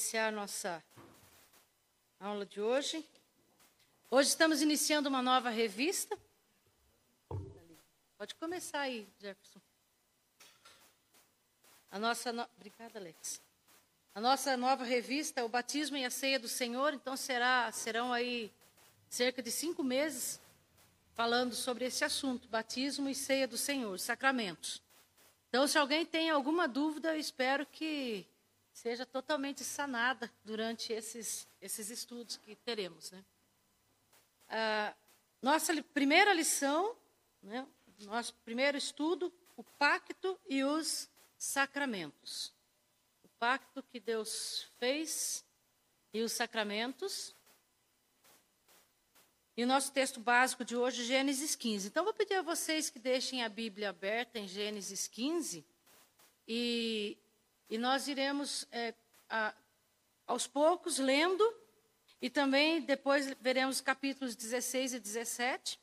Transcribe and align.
iniciar 0.00 0.32
nossa 0.32 0.82
aula 2.18 2.46
de 2.46 2.58
hoje. 2.58 3.06
Hoje 4.10 4.30
estamos 4.30 4.62
iniciando 4.62 5.10
uma 5.10 5.20
nova 5.20 5.50
revista. 5.50 6.18
Pode 8.16 8.34
começar 8.36 8.80
aí, 8.80 9.06
Jefferson. 9.20 9.60
A 11.90 11.98
nossa 11.98 12.32
no... 12.32 12.48
Obrigada, 12.56 12.98
Alex. 12.98 13.42
A 14.14 14.22
nossa 14.22 14.56
nova 14.56 14.84
revista, 14.84 15.44
o 15.44 15.50
Batismo 15.50 15.98
e 15.98 16.04
a 16.06 16.10
Ceia 16.10 16.38
do 16.38 16.48
Senhor, 16.48 16.94
então 16.94 17.14
será, 17.14 17.70
serão 17.70 18.10
aí 18.10 18.50
cerca 19.10 19.42
de 19.42 19.50
cinco 19.50 19.84
meses 19.84 20.40
falando 21.12 21.54
sobre 21.54 21.84
esse 21.84 22.06
assunto, 22.06 22.48
batismo 22.48 23.06
e 23.06 23.14
ceia 23.14 23.46
do 23.46 23.58
Senhor, 23.58 23.98
sacramentos. 23.98 24.80
Então, 25.50 25.66
se 25.66 25.76
alguém 25.76 26.06
tem 26.06 26.30
alguma 26.30 26.66
dúvida, 26.66 27.12
eu 27.12 27.20
espero 27.20 27.66
que 27.66 28.26
seja 28.72 29.04
totalmente 29.04 29.64
sanada 29.64 30.30
durante 30.44 30.92
esses, 30.92 31.46
esses 31.60 31.90
estudos 31.90 32.36
que 32.36 32.54
teremos. 32.56 33.10
Né? 33.10 33.24
Ah, 34.48 34.94
nossa 35.42 35.82
primeira 35.82 36.32
lição, 36.32 36.96
né, 37.42 37.66
nosso 38.00 38.34
primeiro 38.44 38.76
estudo, 38.76 39.32
o 39.56 39.64
pacto 39.64 40.38
e 40.48 40.64
os 40.64 41.08
sacramentos. 41.38 42.52
O 43.24 43.28
pacto 43.38 43.82
que 43.82 44.00
Deus 44.00 44.66
fez 44.78 45.44
e 46.12 46.22
os 46.22 46.32
sacramentos. 46.32 47.34
E 49.56 49.64
o 49.64 49.66
nosso 49.66 49.92
texto 49.92 50.20
básico 50.20 50.64
de 50.64 50.76
hoje, 50.76 51.04
Gênesis 51.04 51.54
15. 51.54 51.88
Então, 51.88 52.04
vou 52.04 52.14
pedir 52.14 52.34
a 52.34 52.42
vocês 52.42 52.88
que 52.88 52.98
deixem 52.98 53.42
a 53.42 53.48
Bíblia 53.48 53.90
aberta 53.90 54.38
em 54.38 54.48
Gênesis 54.48 55.06
15 55.06 55.64
e 56.48 57.18
e 57.70 57.78
nós 57.78 58.08
iremos, 58.08 58.66
é, 58.72 58.92
a, 59.28 59.54
aos 60.26 60.46
poucos, 60.48 60.98
lendo, 60.98 61.42
e 62.20 62.28
também 62.28 62.82
depois 62.82 63.32
veremos 63.40 63.80
capítulos 63.80 64.34
16 64.34 64.94
e 64.94 65.00
17. 65.00 65.80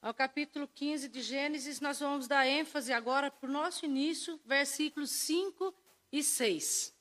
Ao 0.00 0.14
capítulo 0.14 0.66
15 0.66 1.08
de 1.08 1.20
Gênesis, 1.20 1.80
nós 1.80 2.00
vamos 2.00 2.26
dar 2.26 2.46
ênfase 2.46 2.90
agora 2.92 3.30
para 3.30 3.48
o 3.48 3.52
nosso 3.52 3.84
início, 3.84 4.40
versículos 4.46 5.10
5 5.10 5.74
e 6.10 6.22
6. 6.22 6.94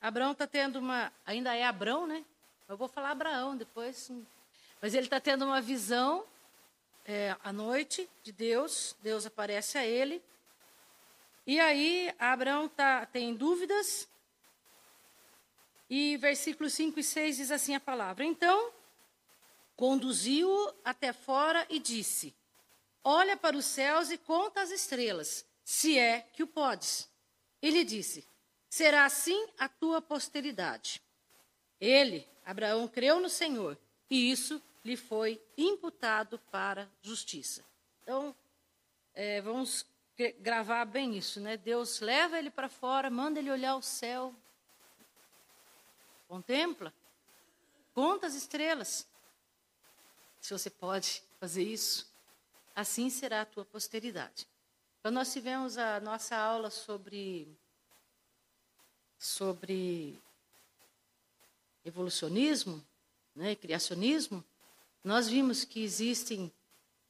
Abraão 0.00 0.32
está 0.32 0.46
tendo 0.46 0.80
uma. 0.80 1.12
Ainda 1.24 1.54
é 1.54 1.64
Abraão, 1.64 2.06
né? 2.06 2.24
Eu 2.68 2.76
vou 2.76 2.88
falar 2.88 3.10
Abraão 3.10 3.56
depois. 3.56 4.10
Mas 4.80 4.94
ele 4.94 5.06
está 5.06 5.20
tendo 5.20 5.44
uma 5.44 5.60
visão 5.60 6.26
é, 7.10 7.34
à 7.42 7.50
noite 7.50 8.06
de 8.22 8.30
Deus, 8.30 8.94
Deus 9.00 9.24
aparece 9.24 9.78
a 9.78 9.86
ele. 9.86 10.22
E 11.46 11.58
aí 11.58 12.14
Abraão 12.18 12.68
tá, 12.68 13.06
tem 13.06 13.34
dúvidas. 13.34 14.06
E 15.88 16.18
versículos 16.18 16.74
5 16.74 17.00
e 17.00 17.02
6 17.02 17.38
diz 17.38 17.50
assim 17.50 17.74
a 17.74 17.80
palavra: 17.80 18.26
Então 18.26 18.70
conduziu-o 19.74 20.74
até 20.84 21.14
fora 21.14 21.66
e 21.70 21.78
disse: 21.78 22.36
Olha 23.02 23.38
para 23.38 23.56
os 23.56 23.64
céus 23.64 24.10
e 24.10 24.18
conta 24.18 24.60
as 24.60 24.70
estrelas, 24.70 25.46
se 25.64 25.98
é 25.98 26.20
que 26.34 26.42
o 26.42 26.46
podes. 26.46 27.08
Ele 27.62 27.84
disse: 27.84 28.22
Será 28.68 29.06
assim 29.06 29.48
a 29.58 29.66
tua 29.66 30.02
posteridade. 30.02 31.00
Ele, 31.80 32.28
Abraão, 32.44 32.86
creu 32.86 33.18
no 33.18 33.30
Senhor, 33.30 33.78
e 34.10 34.30
isso 34.30 34.60
lhe 34.88 34.96
foi 34.96 35.38
imputado 35.56 36.38
para 36.50 36.88
justiça. 37.02 37.62
Então, 38.02 38.34
é, 39.12 39.42
vamos 39.42 39.84
gravar 40.40 40.86
bem 40.86 41.16
isso, 41.16 41.40
né? 41.40 41.58
Deus 41.58 42.00
leva 42.00 42.38
ele 42.38 42.50
para 42.50 42.70
fora, 42.70 43.10
manda 43.10 43.38
ele 43.38 43.50
olhar 43.50 43.76
o 43.76 43.82
céu, 43.82 44.34
contempla, 46.26 46.92
conta 47.92 48.26
as 48.26 48.34
estrelas. 48.34 49.06
Se 50.40 50.54
você 50.54 50.70
pode 50.70 51.22
fazer 51.38 51.62
isso, 51.62 52.10
assim 52.74 53.10
será 53.10 53.42
a 53.42 53.46
tua 53.46 53.66
posteridade. 53.66 54.48
Quando 55.02 55.16
nós 55.16 55.30
tivemos 55.30 55.76
a 55.76 56.00
nossa 56.00 56.34
aula 56.34 56.70
sobre 56.70 57.46
sobre 59.18 60.18
evolucionismo, 61.84 62.82
né, 63.34 63.54
criacionismo, 63.54 64.44
nós 65.08 65.26
vimos 65.26 65.64
que 65.64 65.82
existem 65.82 66.52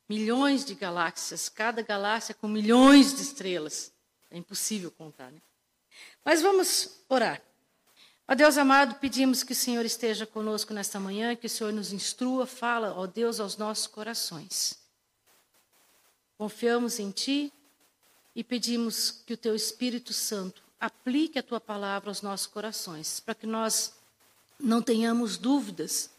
milhões 0.08 0.64
de 0.64 0.72
galáxias, 0.76 1.48
cada 1.48 1.82
galáxia 1.82 2.32
com 2.32 2.46
milhões 2.46 3.12
de 3.12 3.22
estrelas. 3.22 3.92
É 4.30 4.38
impossível 4.38 4.88
contar, 4.92 5.32
né? 5.32 5.42
Mas 6.24 6.40
vamos 6.40 7.00
orar. 7.08 7.42
Ó 8.28 8.36
Deus 8.36 8.56
amado, 8.56 9.00
pedimos 9.00 9.42
que 9.42 9.52
o 9.52 9.56
Senhor 9.56 9.84
esteja 9.84 10.24
conosco 10.24 10.72
nesta 10.72 11.00
manhã, 11.00 11.34
que 11.34 11.48
o 11.48 11.50
Senhor 11.50 11.72
nos 11.72 11.92
instrua, 11.92 12.46
fala, 12.46 12.94
ó 12.94 13.04
Deus, 13.04 13.40
aos 13.40 13.56
nossos 13.56 13.88
corações. 13.88 14.78
Confiamos 16.36 17.00
em 17.00 17.10
Ti 17.10 17.52
e 18.32 18.44
pedimos 18.44 19.10
que 19.26 19.34
o 19.34 19.36
Teu 19.36 19.56
Espírito 19.56 20.12
Santo 20.12 20.62
aplique 20.78 21.36
a 21.36 21.42
Tua 21.42 21.60
palavra 21.60 22.10
aos 22.10 22.22
nossos 22.22 22.46
corações, 22.46 23.18
para 23.18 23.34
que 23.34 23.46
nós 23.46 23.92
não 24.56 24.80
tenhamos 24.80 25.36
dúvidas 25.36 26.16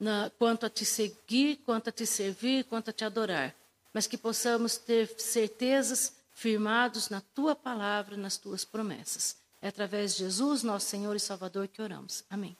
na, 0.00 0.30
quanto 0.38 0.64
a 0.64 0.70
te 0.70 0.84
seguir, 0.84 1.56
quanto 1.58 1.90
a 1.90 1.92
te 1.92 2.06
servir, 2.06 2.64
quanto 2.64 2.88
a 2.88 2.92
te 2.92 3.04
adorar, 3.04 3.54
mas 3.92 4.06
que 4.06 4.16
possamos 4.16 4.78
ter 4.78 5.08
certezas 5.20 6.16
firmados 6.32 7.10
na 7.10 7.20
tua 7.20 7.54
palavra, 7.54 8.16
nas 8.16 8.38
tuas 8.38 8.64
promessas. 8.64 9.36
É 9.60 9.68
através 9.68 10.12
de 10.12 10.20
Jesus, 10.20 10.62
nosso 10.62 10.86
Senhor 10.86 11.14
e 11.14 11.20
Salvador, 11.20 11.68
que 11.68 11.82
oramos. 11.82 12.24
Amém. 12.30 12.56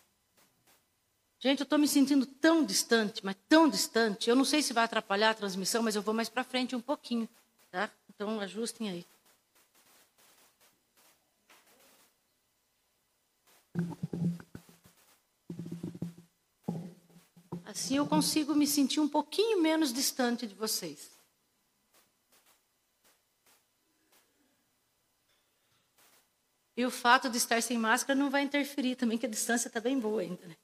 Gente, 1.39 1.61
eu 1.61 1.65
estou 1.65 1.79
me 1.79 1.89
sentindo 1.89 2.27
tão 2.27 2.63
distante, 2.63 3.25
mas 3.25 3.35
tão 3.49 3.67
distante. 3.67 4.29
Eu 4.29 4.37
não 4.37 4.45
sei 4.45 4.61
se 4.61 4.75
vai 4.75 4.85
atrapalhar 4.85 5.31
a 5.31 5.35
transmissão, 5.35 5.83
mas 5.83 5.97
eu 5.97 6.03
vou 6.03 6.13
mais 6.13 6.29
para 6.29 6.45
frente 6.45 6.77
um 6.77 6.81
pouquinho, 6.83 7.27
tá? 7.71 7.91
Então 8.11 8.39
ajustem 8.41 8.91
aí. 8.91 9.07
Assim 17.71 17.99
eu 17.99 18.07
consigo 18.07 18.53
me 18.53 18.67
sentir 18.67 18.99
um 18.99 19.09
pouquinho 19.09 19.63
menos 19.63 19.93
distante 19.93 20.45
de 20.45 20.57
vocês. 20.57 21.09
E 26.77 26.85
o 26.85 26.91
fato 26.91 27.31
de 27.31 27.37
estar 27.37 27.63
sem 27.63 27.79
máscara 27.79 28.19
não 28.19 28.29
vai 28.29 28.43
interferir 28.43 28.97
também, 28.97 29.17
que 29.17 29.27
a 29.27 29.29
distância 29.29 29.69
está 29.69 29.81
bem 29.81 30.01
boa 30.01 30.21
ainda. 30.21 30.45
Né? 30.49 30.57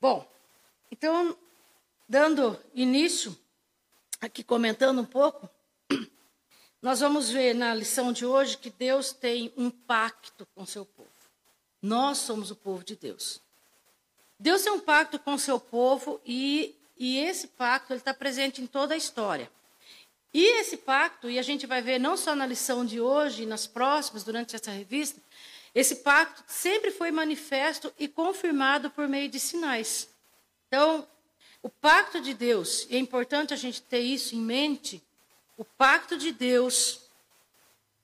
Bom, 0.00 0.30
então, 0.92 1.36
dando 2.08 2.56
início, 2.72 3.36
aqui 4.20 4.44
comentando 4.44 5.00
um 5.00 5.06
pouco, 5.06 5.50
nós 6.80 7.00
vamos 7.00 7.30
ver 7.30 7.52
na 7.52 7.74
lição 7.74 8.12
de 8.12 8.24
hoje 8.24 8.56
que 8.56 8.70
Deus 8.70 9.12
tem 9.12 9.52
um 9.56 9.70
pacto 9.70 10.46
com 10.54 10.64
seu 10.64 10.86
povo. 10.86 11.10
Nós 11.82 12.18
somos 12.18 12.52
o 12.52 12.56
povo 12.56 12.84
de 12.84 12.94
Deus. 12.94 13.42
Deus 14.40 14.62
tem 14.62 14.72
um 14.72 14.80
pacto 14.80 15.18
com 15.18 15.34
o 15.34 15.38
seu 15.38 15.60
povo 15.60 16.18
e, 16.24 16.74
e 16.98 17.18
esse 17.18 17.46
pacto 17.46 17.92
está 17.92 18.14
presente 18.14 18.62
em 18.62 18.66
toda 18.66 18.94
a 18.94 18.96
história. 18.96 19.50
E 20.32 20.60
esse 20.60 20.78
pacto, 20.78 21.28
e 21.28 21.38
a 21.38 21.42
gente 21.42 21.66
vai 21.66 21.82
ver 21.82 22.00
não 22.00 22.16
só 22.16 22.34
na 22.34 22.46
lição 22.46 22.82
de 22.82 22.98
hoje 22.98 23.44
nas 23.44 23.66
próximas, 23.66 24.24
durante 24.24 24.56
essa 24.56 24.70
revista, 24.70 25.20
esse 25.74 25.96
pacto 25.96 26.42
sempre 26.46 26.90
foi 26.90 27.10
manifesto 27.10 27.92
e 27.98 28.08
confirmado 28.08 28.90
por 28.90 29.06
meio 29.06 29.28
de 29.28 29.38
sinais. 29.38 30.08
Então, 30.68 31.06
o 31.62 31.68
pacto 31.68 32.18
de 32.18 32.32
Deus, 32.32 32.86
e 32.88 32.96
é 32.96 32.98
importante 32.98 33.52
a 33.52 33.58
gente 33.58 33.82
ter 33.82 34.00
isso 34.00 34.34
em 34.34 34.40
mente, 34.40 35.02
o 35.58 35.66
pacto 35.66 36.16
de 36.16 36.32
Deus 36.32 37.02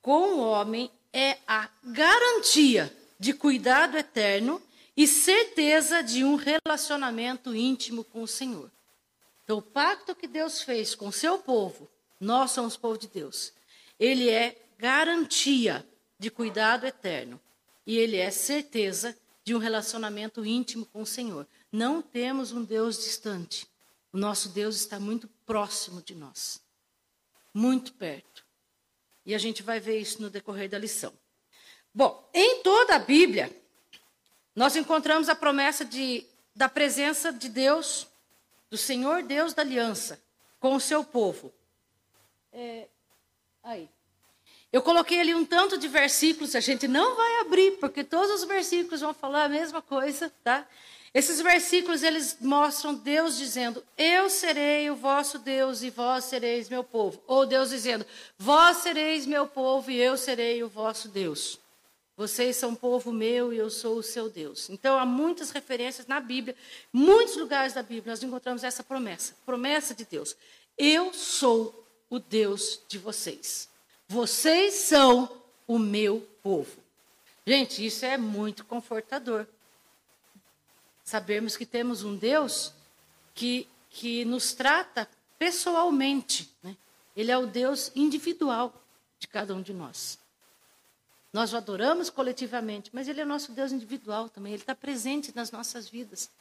com 0.03 0.35
o 0.35 0.39
homem 0.39 0.91
é 1.11 1.37
a 1.47 1.67
garantia 1.83 2.95
de 3.19 3.33
cuidado 3.33 3.97
eterno 3.97 4.61
e 4.97 5.05
certeza 5.05 6.01
de 6.01 6.23
um 6.23 6.35
relacionamento 6.35 7.55
íntimo 7.55 8.03
com 8.03 8.23
o 8.23 8.27
Senhor. 8.27 8.71
Então, 9.43 9.59
o 9.59 9.61
pacto 9.61 10.15
que 10.15 10.27
Deus 10.27 10.63
fez 10.63 10.95
com 10.95 11.09
o 11.09 11.13
seu 11.13 11.37
povo, 11.37 11.87
nós 12.19 12.49
somos 12.51 12.75
povo 12.75 12.97
de 12.97 13.07
Deus, 13.07 13.53
ele 13.99 14.27
é 14.27 14.59
garantia 14.79 15.87
de 16.17 16.31
cuidado 16.31 16.87
eterno 16.87 17.39
e 17.85 17.95
ele 17.95 18.17
é 18.17 18.31
certeza 18.31 19.15
de 19.43 19.55
um 19.55 19.59
relacionamento 19.59 20.43
íntimo 20.43 20.85
com 20.87 21.03
o 21.03 21.05
Senhor. 21.05 21.47
Não 21.71 22.01
temos 22.01 22.51
um 22.51 22.63
Deus 22.63 22.97
distante. 22.97 23.67
O 24.11 24.17
nosso 24.17 24.49
Deus 24.49 24.75
está 24.75 24.99
muito 24.99 25.29
próximo 25.45 26.01
de 26.01 26.15
nós, 26.15 26.59
muito 27.53 27.93
perto. 27.93 28.43
E 29.25 29.35
a 29.35 29.37
gente 29.37 29.61
vai 29.61 29.79
ver 29.79 29.99
isso 29.99 30.21
no 30.21 30.29
decorrer 30.29 30.69
da 30.69 30.79
lição. 30.79 31.13
Bom, 31.93 32.29
em 32.33 32.63
toda 32.63 32.95
a 32.95 32.99
Bíblia, 32.99 33.51
nós 34.57 34.75
encontramos 34.75 35.29
a 35.29 35.35
promessa 35.35 35.85
de, 35.85 36.25
da 36.55 36.67
presença 36.67 37.31
de 37.31 37.47
Deus, 37.47 38.07
do 38.71 38.75
Senhor 38.75 39.21
Deus 39.21 39.53
da 39.53 39.61
aliança, 39.61 40.19
com 40.59 40.73
o 40.73 40.79
seu 40.79 41.03
povo. 41.03 41.53
É, 42.51 42.87
aí. 43.63 43.87
Eu 44.73 44.81
coloquei 44.81 45.21
ali 45.21 45.35
um 45.35 45.45
tanto 45.45 45.77
de 45.77 45.87
versículos, 45.87 46.55
a 46.55 46.59
gente 46.59 46.87
não 46.87 47.15
vai 47.15 47.41
abrir, 47.41 47.73
porque 47.73 48.03
todos 48.03 48.31
os 48.31 48.45
versículos 48.45 49.01
vão 49.01 49.13
falar 49.13 49.43
a 49.43 49.49
mesma 49.49 49.79
coisa, 49.79 50.33
tá? 50.43 50.67
Esses 51.13 51.39
versículos 51.39 52.01
eles 52.01 52.37
mostram 52.41 52.95
Deus 52.95 53.37
dizendo: 53.37 53.83
Eu 53.95 54.27
serei 54.27 54.89
o 54.89 54.95
vosso 54.95 55.37
Deus 55.37 55.83
e 55.83 55.91
vós 55.91 56.25
sereis 56.25 56.67
meu 56.67 56.83
povo. 56.83 57.21
Ou 57.27 57.45
Deus 57.45 57.69
dizendo: 57.69 58.03
Vós 58.39 58.77
sereis 58.77 59.27
meu 59.27 59.45
povo 59.45 59.91
e 59.91 60.01
eu 60.01 60.17
serei 60.17 60.63
o 60.63 60.67
vosso 60.67 61.09
Deus. 61.09 61.59
Vocês 62.17 62.55
são 62.55 62.73
povo 62.73 63.13
meu 63.13 63.53
e 63.53 63.57
eu 63.57 63.69
sou 63.69 63.97
o 63.97 64.03
seu 64.03 64.27
Deus. 64.27 64.71
Então 64.71 64.97
há 64.97 65.05
muitas 65.05 65.51
referências 65.51 66.07
na 66.07 66.19
Bíblia, 66.19 66.55
muitos 66.91 67.37
lugares 67.37 67.73
da 67.73 67.83
Bíblia 67.83 68.11
nós 68.11 68.23
encontramos 68.23 68.63
essa 68.63 68.83
promessa, 68.83 69.35
promessa 69.45 69.93
de 69.93 70.03
Deus. 70.03 70.35
Eu 70.75 71.13
sou 71.13 71.87
o 72.09 72.17
Deus 72.17 72.81
de 72.87 72.97
vocês. 72.97 73.69
Vocês 74.07 74.73
são 74.73 75.43
o 75.67 75.77
meu 75.77 76.27
povo. 76.41 76.81
Gente, 77.45 77.85
isso 77.85 78.03
é 78.03 78.17
muito 78.17 78.65
confortador 78.65 79.45
sabermos 81.03 81.55
que 81.55 81.65
temos 81.65 82.03
um 82.03 82.15
Deus 82.15 82.73
que, 83.33 83.67
que 83.91 84.25
nos 84.25 84.53
trata 84.53 85.07
pessoalmente. 85.37 86.51
Né? 86.63 86.75
Ele 87.15 87.31
é 87.31 87.37
o 87.37 87.45
Deus 87.45 87.91
individual 87.95 88.73
de 89.19 89.27
cada 89.27 89.53
um 89.53 89.61
de 89.61 89.73
nós. 89.73 90.19
Nós 91.37 91.53
o 91.53 91.57
adoramos 91.57 92.09
coletivamente, 92.09 92.89
mas 92.91 93.07
ele 93.07 93.21
é 93.21 93.23
nosso 93.23 93.51
Deus 93.51 93.71
individual 93.71 94.27
também. 94.27 94.53
Ele 94.53 94.63
está 94.63 94.73
presente 94.73 95.31
nas 95.35 95.51
nossas 95.51 95.87
vidas. 95.87 96.31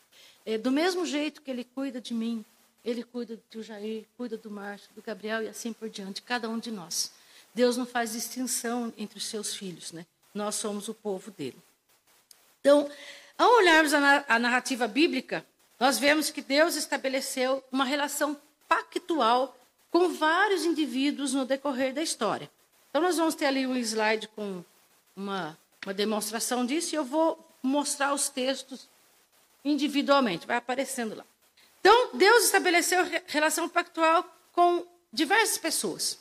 É, 0.47 0.57
do 0.57 0.71
mesmo 0.71 1.05
jeito 1.05 1.43
que 1.43 1.51
ele 1.51 1.65
cuida 1.65 2.01
de 2.01 2.15
mim, 2.15 2.43
ele 2.83 3.03
cuida 3.03 3.39
do 3.53 3.63
Jair, 3.63 4.07
cuida 4.17 4.39
do 4.39 4.51
Márcio, 4.51 4.89
do 4.95 5.03
Gabriel 5.03 5.43
e 5.43 5.49
assim 5.49 5.75
por 5.75 5.91
diante, 5.91 6.23
cada 6.23 6.49
um 6.49 6.59
de 6.59 6.71
nós. 6.71 7.13
Deus 7.55 7.77
não 7.77 7.85
faz 7.85 8.13
distinção 8.13 8.91
entre 8.97 9.19
os 9.19 9.27
seus 9.27 9.55
filhos, 9.55 9.93
né? 9.93 10.07
Nós 10.33 10.55
somos 10.55 10.89
o 10.89 10.95
povo 10.95 11.31
dele. 11.31 11.59
Então, 12.63 12.91
ao 13.37 13.51
olharmos 13.51 13.93
a 13.93 14.39
narrativa 14.39 14.89
bíblica, 14.89 15.45
nós 15.79 15.99
vemos 15.99 16.31
que 16.31 16.41
Deus 16.41 16.75
estabeleceu 16.75 17.63
uma 17.71 17.85
relação 17.85 18.35
pactual 18.67 19.55
com 19.91 20.09
vários 20.15 20.65
indivíduos 20.65 21.35
no 21.35 21.45
decorrer 21.45 21.93
da 21.93 22.03
história. 22.03 22.51
Então, 22.89 23.03
nós 23.03 23.19
vamos 23.19 23.35
ter 23.35 23.45
ali 23.45 23.67
um 23.67 23.77
slide 23.77 24.27
com 24.29 24.65
uma, 25.17 25.59
uma 25.85 25.95
demonstração 25.95 26.67
disso 26.67 26.95
e 26.95 26.97
eu 26.97 27.05
vou 27.05 27.43
mostrar 27.63 28.13
os 28.13 28.29
textos 28.29 28.89
individualmente, 29.65 30.47
vai 30.47 30.59
aparecendo 30.59 31.17
lá. 31.17 31.25
Então, 31.81 32.11
Deus 32.15 32.45
estabeleceu 32.45 33.05
relação 33.27 33.69
pactual 33.69 34.25
com 34.53 34.87
diversas 35.13 35.59
pessoas, 35.59 36.19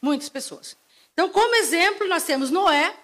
muitas 0.00 0.28
pessoas. 0.28 0.76
Então, 1.12 1.28
como 1.28 1.54
exemplo, 1.56 2.06
nós 2.08 2.24
temos 2.24 2.50
Noé, 2.50 2.94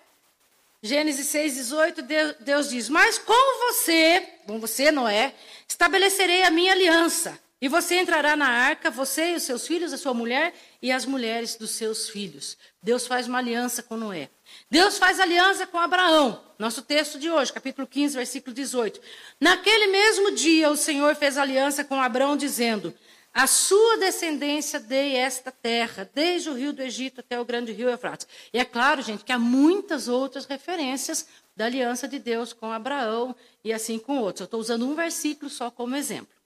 Gênesis 0.83 1.27
6, 1.27 1.55
18, 1.55 2.03
Deus, 2.03 2.37
Deus 2.41 2.69
diz: 2.71 2.89
Mas 2.89 3.19
com 3.19 3.67
você, 3.67 4.21
com 4.47 4.59
você, 4.59 4.91
Noé, 4.91 5.35
estabelecerei 5.69 6.43
a 6.43 6.51
minha 6.51 6.73
aliança. 6.73 7.39
E 7.61 7.69
você 7.69 7.97
entrará 7.97 8.35
na 8.35 8.49
arca, 8.49 8.91
você 8.91 9.33
e 9.33 9.37
os 9.37 9.43
seus 9.43 9.67
filhos, 9.67 9.93
a 9.93 9.99
sua 9.99 10.15
mulher 10.15 10.55
e 10.81 10.91
as 10.91 11.05
mulheres 11.05 11.57
dos 11.57 11.73
seus 11.73 12.09
filhos. 12.09 12.57
Deus 12.83 13.07
faz 13.07 13.29
uma 13.29 13.37
aliança 13.37 13.83
com 13.83 13.99
Noé. 13.99 14.31
Deus 14.71 14.97
faz 14.97 15.21
aliança 15.21 15.67
com 15.67 15.77
Abraão. 15.77 16.43
Nosso 16.59 16.81
texto 16.81 17.19
de 17.19 17.31
hoje, 17.31 17.53
capítulo 17.53 17.87
15, 17.87 18.17
versículo 18.17 18.55
18. 18.55 18.99
Naquele 19.39 19.89
mesmo 19.89 20.31
dia, 20.31 20.71
o 20.71 20.77
Senhor 20.77 21.15
fez 21.15 21.37
aliança 21.37 21.85
com 21.85 22.01
Abraão, 22.01 22.35
dizendo: 22.35 22.95
a 23.33 23.47
sua 23.47 23.99
descendência 23.99 24.81
dei 24.81 25.15
esta 25.15 25.53
terra, 25.53 26.11
desde 26.15 26.49
o 26.49 26.55
rio 26.55 26.73
do 26.73 26.83
Egito 26.83 27.21
até 27.21 27.39
o 27.39 27.45
grande 27.45 27.73
rio 27.73 27.89
Eufrates. 27.89 28.27
E 28.53 28.59
é 28.59 28.65
claro, 28.65 29.03
gente, 29.03 29.23
que 29.23 29.33
há 29.33 29.39
muitas 29.39 30.09
outras 30.09 30.47
referências 30.47 31.29
da 31.55 31.67
aliança 31.67 32.09
de 32.09 32.19
Deus 32.19 32.53
com 32.53 32.73
Abraão 32.73 33.37
e 33.63 33.73
assim 33.73 33.99
com 33.99 34.19
outros. 34.19 34.41
Eu 34.41 34.45
estou 34.47 34.59
usando 34.59 34.89
um 34.89 34.95
versículo 34.95 35.51
só 35.51 35.71
como 35.71 35.95
exemplo. 35.95 36.40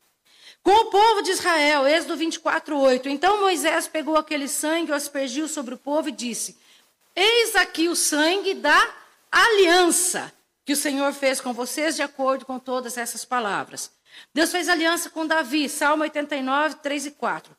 Com 0.65 0.73
o 0.73 0.85
povo 0.87 1.21
de 1.21 1.31
Israel, 1.31 1.87
Êxodo 1.87 2.17
24, 2.17 2.77
8. 2.77 3.11
Então 3.11 3.39
Moisés 3.39 3.87
pegou 3.87 4.17
aquele 4.17 4.49
sangue, 4.49 4.93
o 4.93 4.95
aspergiu 4.95 5.47
sobre 5.47 5.75
o 5.75 5.79
povo 5.79 6.09
e 6.09 6.13
disse: 6.13 6.57
Eis 7.15 7.55
aqui 7.55 7.87
o 7.87 7.95
sangue 7.95 8.55
da 8.55 8.95
aliança 9.31 10.33
que 10.65 10.73
o 10.73 10.77
Senhor 10.77 11.13
fez 11.13 11.39
com 11.39 11.53
vocês, 11.53 11.97
de 11.97 12.03
acordo 12.03 12.47
com 12.47 12.59
todas 12.59 12.97
essas 12.97 13.27
palavras. 13.27 13.91
Deus 14.33 14.51
fez 14.51 14.71
aliança 14.71 15.11
com 15.11 15.27
Davi, 15.27 15.69
Salmo 15.69 16.03
89, 16.03 16.77
3 16.77 17.07
e 17.07 17.11
4. 17.11 17.55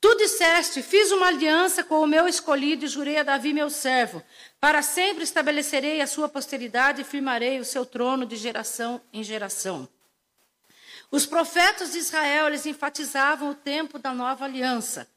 Tu 0.00 0.16
disseste: 0.16 0.82
Fiz 0.82 1.12
uma 1.12 1.26
aliança 1.26 1.84
com 1.84 2.00
o 2.00 2.06
meu 2.06 2.26
escolhido 2.26 2.86
e 2.86 2.88
jurei 2.88 3.18
a 3.18 3.22
Davi, 3.22 3.52
meu 3.52 3.68
servo. 3.68 4.22
Para 4.58 4.80
sempre 4.80 5.24
estabelecerei 5.24 6.00
a 6.00 6.06
sua 6.06 6.26
posteridade 6.26 7.02
e 7.02 7.04
firmarei 7.04 7.60
o 7.60 7.66
seu 7.66 7.84
trono 7.84 8.24
de 8.24 8.36
geração 8.36 8.98
em 9.12 9.22
geração. 9.22 9.86
Os 11.10 11.26
profetas 11.26 11.92
de 11.92 11.98
Israel, 11.98 12.46
eles 12.46 12.66
enfatizavam 12.66 13.50
o 13.50 13.54
tempo 13.54 13.98
da 13.98 14.14
nova 14.14 14.44
aliança. 14.44 15.08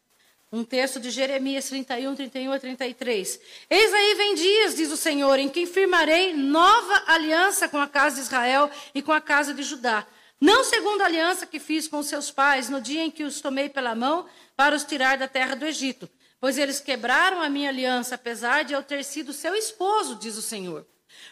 Um 0.52 0.64
texto 0.64 1.00
de 1.00 1.10
Jeremias 1.10 1.66
31, 1.70 2.16
31 2.16 2.52
a 2.52 2.60
33. 2.60 3.40
Eis 3.70 3.94
aí 3.94 4.16
vem 4.16 4.36
dias, 4.36 4.76
diz 4.76 4.92
o 4.92 4.98
Senhor, 4.98 5.40
em 5.40 5.50
que 5.50 5.66
firmarei 5.66 6.34
nova 6.34 7.04
aliança 7.08 7.68
com 7.68 7.78
a 7.78 7.88
casa 7.88 8.18
de 8.18 8.22
Israel 8.22 8.70
e 8.94 9.02
com 9.02 9.12
a 9.12 9.22
casa 9.22 9.54
de 9.54 9.64
Judá 9.64 10.06
não 10.44 10.62
segundo 10.62 11.02
a 11.02 11.06
aliança 11.06 11.46
que 11.46 11.58
fiz 11.58 11.88
com 11.88 12.04
seus 12.04 12.30
pais 12.30 12.68
no 12.68 12.82
dia 12.82 13.02
em 13.02 13.10
que 13.10 13.24
os 13.24 13.40
tomei 13.40 13.70
pela 13.70 13.96
mão 13.96 14.26
para 14.58 14.76
os 14.76 14.84
tirar 14.84 15.18
da 15.18 15.26
terra 15.26 15.56
do 15.56 15.66
Egito, 15.66 16.10
pois 16.38 16.58
eles 16.58 16.82
quebraram 16.82 17.42
a 17.42 17.48
minha 17.48 17.70
aliança, 17.70 18.16
apesar 18.16 18.66
de 18.66 18.74
eu 18.74 18.84
ter 18.84 19.06
sido 19.06 19.32
seu 19.32 19.56
esposo, 19.56 20.18
diz 20.18 20.36
o 20.36 20.42
Senhor. 20.42 20.86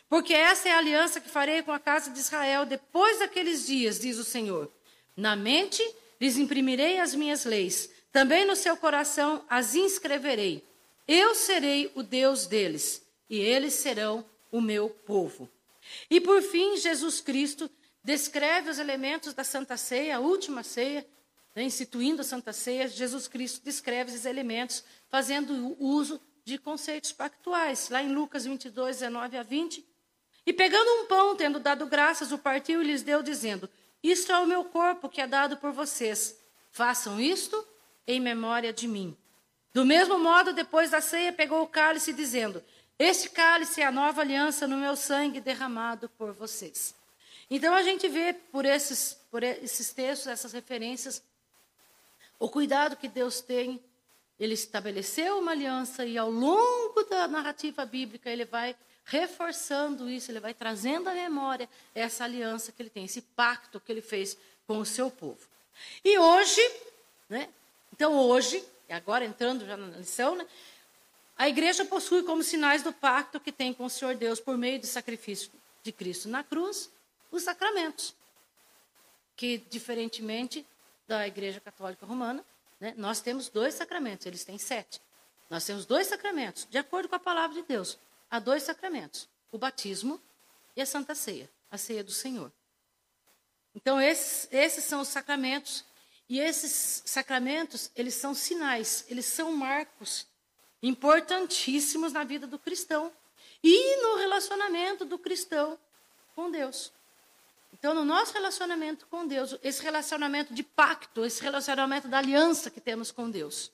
Porque 0.09 0.33
essa 0.33 0.69
é 0.69 0.73
a 0.73 0.77
aliança 0.77 1.21
que 1.21 1.29
farei 1.29 1.61
com 1.63 1.71
a 1.71 1.79
casa 1.79 2.09
de 2.11 2.19
Israel 2.19 2.65
depois 2.65 3.19
daqueles 3.19 3.65
dias, 3.65 3.99
diz 3.99 4.17
o 4.17 4.23
Senhor. 4.23 4.71
Na 5.15 5.35
mente 5.35 5.83
lhes 6.19 6.37
imprimirei 6.37 6.99
as 6.99 7.15
minhas 7.15 7.45
leis, 7.45 7.89
também 8.11 8.45
no 8.45 8.55
seu 8.55 8.75
coração 8.77 9.43
as 9.49 9.75
inscreverei. 9.75 10.63
Eu 11.07 11.33
serei 11.33 11.91
o 11.95 12.03
Deus 12.03 12.45
deles, 12.45 13.01
e 13.29 13.39
eles 13.39 13.73
serão 13.73 14.25
o 14.51 14.61
meu 14.61 14.89
povo. 14.89 15.49
E 16.09 16.21
por 16.21 16.41
fim, 16.41 16.77
Jesus 16.77 17.21
Cristo 17.21 17.69
descreve 18.03 18.69
os 18.69 18.79
elementos 18.79 19.33
da 19.33 19.43
Santa 19.43 19.77
Ceia, 19.77 20.17
a 20.17 20.19
última 20.19 20.63
ceia, 20.63 21.05
né, 21.55 21.63
instituindo 21.63 22.21
a 22.21 22.23
Santa 22.23 22.53
Ceia, 22.53 22.87
Jesus 22.87 23.27
Cristo 23.27 23.63
descreve 23.63 24.11
esses 24.11 24.25
elementos, 24.25 24.83
fazendo 25.09 25.75
uso 25.79 26.21
de 26.43 26.57
conceitos 26.57 27.11
pactuais. 27.11 27.89
Lá 27.89 28.01
em 28.01 28.13
Lucas 28.13 28.45
22, 28.45 28.97
19 28.97 29.37
a 29.37 29.43
20. 29.43 29.85
E 30.45 30.53
pegando 30.53 30.89
um 31.01 31.05
pão, 31.05 31.35
tendo 31.35 31.59
dado 31.59 31.85
graças, 31.85 32.31
o 32.31 32.37
partiu 32.37 32.81
e 32.81 32.85
lhes 32.85 33.03
deu, 33.03 33.21
dizendo: 33.21 33.69
Isto 34.03 34.31
é 34.31 34.39
o 34.39 34.47
meu 34.47 34.65
corpo 34.65 35.09
que 35.09 35.21
é 35.21 35.27
dado 35.27 35.57
por 35.57 35.71
vocês. 35.71 36.39
Façam 36.71 37.19
isto 37.19 37.67
em 38.07 38.19
memória 38.19 38.73
de 38.73 38.87
mim. 38.87 39.15
Do 39.73 39.85
mesmo 39.85 40.19
modo, 40.19 40.53
depois 40.53 40.89
da 40.89 40.99
ceia, 40.99 41.31
pegou 41.31 41.61
o 41.61 41.67
cálice, 41.67 42.11
dizendo: 42.11 42.63
Este 42.97 43.29
cálice 43.29 43.81
é 43.81 43.85
a 43.85 43.91
nova 43.91 44.21
aliança 44.21 44.67
no 44.67 44.77
meu 44.77 44.95
sangue 44.95 45.39
derramado 45.39 46.09
por 46.09 46.33
vocês. 46.33 46.95
Então 47.49 47.73
a 47.73 47.83
gente 47.83 48.07
vê 48.07 48.33
por 48.33 48.65
esses, 48.65 49.13
por 49.29 49.43
esses 49.43 49.91
textos, 49.91 50.27
essas 50.27 50.53
referências, 50.53 51.21
o 52.39 52.49
cuidado 52.49 52.95
que 52.95 53.07
Deus 53.07 53.41
tem. 53.41 53.83
Ele 54.41 54.55
estabeleceu 54.55 55.37
uma 55.37 55.51
aliança 55.51 56.03
e 56.03 56.17
ao 56.17 56.31
longo 56.31 57.03
da 57.03 57.27
narrativa 57.27 57.85
bíblica 57.85 58.27
ele 58.27 58.43
vai 58.43 58.75
reforçando 59.05 60.09
isso, 60.09 60.31
ele 60.31 60.39
vai 60.39 60.51
trazendo 60.51 61.07
à 61.07 61.13
memória 61.13 61.69
essa 61.93 62.23
aliança 62.23 62.71
que 62.71 62.81
ele 62.81 62.89
tem, 62.89 63.05
esse 63.05 63.21
pacto 63.21 63.79
que 63.79 63.91
ele 63.91 64.01
fez 64.01 64.35
com 64.65 64.79
o 64.79 64.85
seu 64.85 65.11
povo. 65.11 65.47
E 66.03 66.17
hoje, 66.17 66.59
né? 67.29 67.49
Então 67.93 68.17
hoje, 68.17 68.65
agora 68.89 69.25
entrando 69.25 69.63
já 69.63 69.77
na 69.77 69.95
lição, 69.97 70.35
né? 70.35 70.47
A 71.37 71.47
igreja 71.47 71.85
possui 71.85 72.23
como 72.23 72.41
sinais 72.41 72.81
do 72.81 72.91
pacto 72.91 73.39
que 73.39 73.51
tem 73.51 73.71
com 73.71 73.85
o 73.85 73.89
Senhor 73.91 74.15
Deus 74.15 74.39
por 74.39 74.57
meio 74.57 74.79
do 74.79 74.87
sacrifício 74.87 75.51
de 75.83 75.91
Cristo 75.91 76.27
na 76.27 76.43
cruz 76.43 76.89
os 77.31 77.43
sacramentos, 77.43 78.15
que, 79.35 79.59
diferentemente 79.69 80.65
da 81.07 81.27
Igreja 81.27 81.59
Católica 81.59 82.07
Romana, 82.07 82.43
né, 82.81 82.95
nós 82.97 83.21
temos 83.21 83.47
dois 83.47 83.75
sacramentos, 83.75 84.25
eles 84.25 84.43
têm 84.43 84.57
sete. 84.57 84.99
Nós 85.49 85.63
temos 85.63 85.85
dois 85.85 86.07
sacramentos, 86.07 86.67
de 86.69 86.77
acordo 86.77 87.07
com 87.07 87.15
a 87.15 87.19
palavra 87.19 87.61
de 87.61 87.67
Deus. 87.67 87.99
Há 88.29 88.39
dois 88.39 88.63
sacramentos: 88.63 89.29
o 89.51 89.57
batismo 89.57 90.19
e 90.75 90.81
a 90.81 90.85
Santa 90.85 91.13
Ceia, 91.13 91.49
a 91.69 91.77
ceia 91.77 92.03
do 92.03 92.11
Senhor. 92.11 92.51
Então, 93.75 94.01
esses, 94.01 94.47
esses 94.51 94.83
são 94.83 95.01
os 95.01 95.07
sacramentos. 95.07 95.85
E 96.27 96.39
esses 96.39 97.03
sacramentos, 97.05 97.91
eles 97.93 98.15
são 98.15 98.33
sinais, 98.33 99.05
eles 99.09 99.25
são 99.25 99.51
marcos 99.51 100.25
importantíssimos 100.81 102.13
na 102.13 102.23
vida 102.23 102.47
do 102.47 102.57
cristão 102.57 103.11
e 103.61 103.97
no 104.01 104.15
relacionamento 104.15 105.03
do 105.03 105.19
cristão 105.19 105.77
com 106.33 106.49
Deus. 106.49 106.93
Então, 107.81 107.95
no 107.95 108.05
nosso 108.05 108.31
relacionamento 108.31 109.07
com 109.07 109.25
Deus, 109.25 109.57
esse 109.63 109.81
relacionamento 109.81 110.53
de 110.53 110.61
pacto, 110.61 111.25
esse 111.25 111.41
relacionamento 111.41 112.07
da 112.07 112.19
aliança 112.19 112.69
que 112.69 112.79
temos 112.79 113.09
com 113.11 113.27
Deus, 113.27 113.71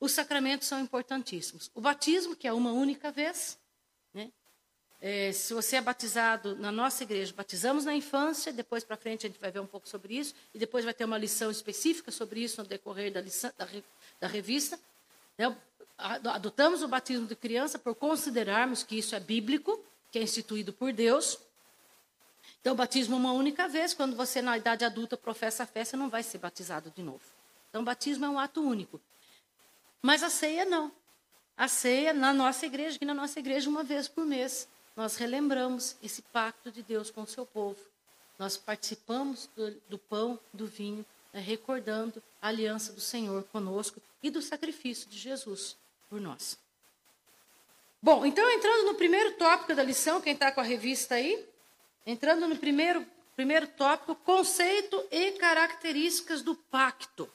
os 0.00 0.10
sacramentos 0.10 0.66
são 0.66 0.80
importantíssimos. 0.80 1.70
O 1.72 1.80
batismo, 1.80 2.34
que 2.34 2.48
é 2.48 2.52
uma 2.52 2.72
única 2.72 3.12
vez, 3.12 3.56
né? 4.12 4.32
É, 5.00 5.30
se 5.30 5.54
você 5.54 5.76
é 5.76 5.80
batizado 5.80 6.56
na 6.56 6.72
nossa 6.72 7.04
igreja, 7.04 7.32
batizamos 7.32 7.84
na 7.84 7.94
infância, 7.94 8.52
depois 8.52 8.82
para 8.82 8.96
frente 8.96 9.24
a 9.24 9.30
gente 9.30 9.40
vai 9.40 9.52
ver 9.52 9.60
um 9.60 9.68
pouco 9.68 9.88
sobre 9.88 10.18
isso, 10.18 10.34
e 10.52 10.58
depois 10.58 10.84
vai 10.84 10.92
ter 10.92 11.04
uma 11.04 11.16
lição 11.16 11.48
específica 11.48 12.10
sobre 12.10 12.40
isso 12.40 12.60
no 12.60 12.66
decorrer 12.66 13.12
da, 13.12 13.20
lição, 13.20 13.52
da, 13.56 13.68
da 14.18 14.26
revista. 14.26 14.80
Né? 15.38 15.56
Adotamos 15.96 16.82
o 16.82 16.88
batismo 16.88 17.28
de 17.28 17.36
criança 17.36 17.78
por 17.78 17.94
considerarmos 17.94 18.82
que 18.82 18.98
isso 18.98 19.14
é 19.14 19.20
bíblico, 19.20 19.80
que 20.10 20.18
é 20.18 20.22
instituído 20.22 20.72
por 20.72 20.92
Deus. 20.92 21.38
Então, 22.64 22.74
batismo 22.74 23.14
uma 23.14 23.30
única 23.30 23.68
vez, 23.68 23.92
quando 23.92 24.16
você 24.16 24.40
na 24.40 24.56
idade 24.56 24.86
adulta 24.86 25.18
professa 25.18 25.64
a 25.64 25.66
fé, 25.66 25.84
você 25.84 25.98
não 25.98 26.08
vai 26.08 26.22
ser 26.22 26.38
batizado 26.38 26.90
de 26.96 27.02
novo. 27.02 27.20
Então, 27.68 27.84
batismo 27.84 28.24
é 28.24 28.28
um 28.30 28.38
ato 28.38 28.62
único. 28.62 28.98
Mas 30.00 30.22
a 30.22 30.30
ceia 30.30 30.64
não. 30.64 30.90
A 31.58 31.68
ceia, 31.68 32.14
na 32.14 32.32
nossa 32.32 32.64
igreja, 32.64 32.96
aqui 32.96 33.04
na 33.04 33.12
nossa 33.12 33.38
igreja, 33.38 33.68
uma 33.68 33.84
vez 33.84 34.08
por 34.08 34.24
mês 34.24 34.66
nós 34.96 35.16
relembramos 35.16 35.96
esse 36.02 36.22
pacto 36.22 36.72
de 36.72 36.82
Deus 36.82 37.10
com 37.10 37.20
o 37.20 37.26
seu 37.26 37.44
povo. 37.44 37.78
Nós 38.38 38.56
participamos 38.56 39.46
do, 39.54 39.70
do 39.90 39.98
pão, 39.98 40.40
do 40.50 40.66
vinho, 40.66 41.04
né, 41.34 41.40
recordando 41.40 42.22
a 42.40 42.48
aliança 42.48 42.94
do 42.94 43.00
Senhor 43.00 43.44
conosco 43.52 44.00
e 44.22 44.30
do 44.30 44.40
sacrifício 44.40 45.06
de 45.10 45.18
Jesus 45.18 45.76
por 46.08 46.18
nós. 46.18 46.56
Bom, 48.00 48.24
então 48.24 48.48
entrando 48.48 48.86
no 48.86 48.94
primeiro 48.94 49.32
tópico 49.32 49.74
da 49.74 49.82
lição, 49.82 50.22
quem 50.22 50.32
está 50.32 50.50
com 50.50 50.62
a 50.62 50.64
revista 50.64 51.16
aí, 51.16 51.52
entrando 52.06 52.46
no 52.46 52.56
primeiro, 52.56 53.06
primeiro 53.34 53.66
tópico, 53.66 54.14
conceito 54.14 55.02
e 55.10 55.32
características 55.32 56.42
do 56.42 56.54
pacto. 56.54 57.30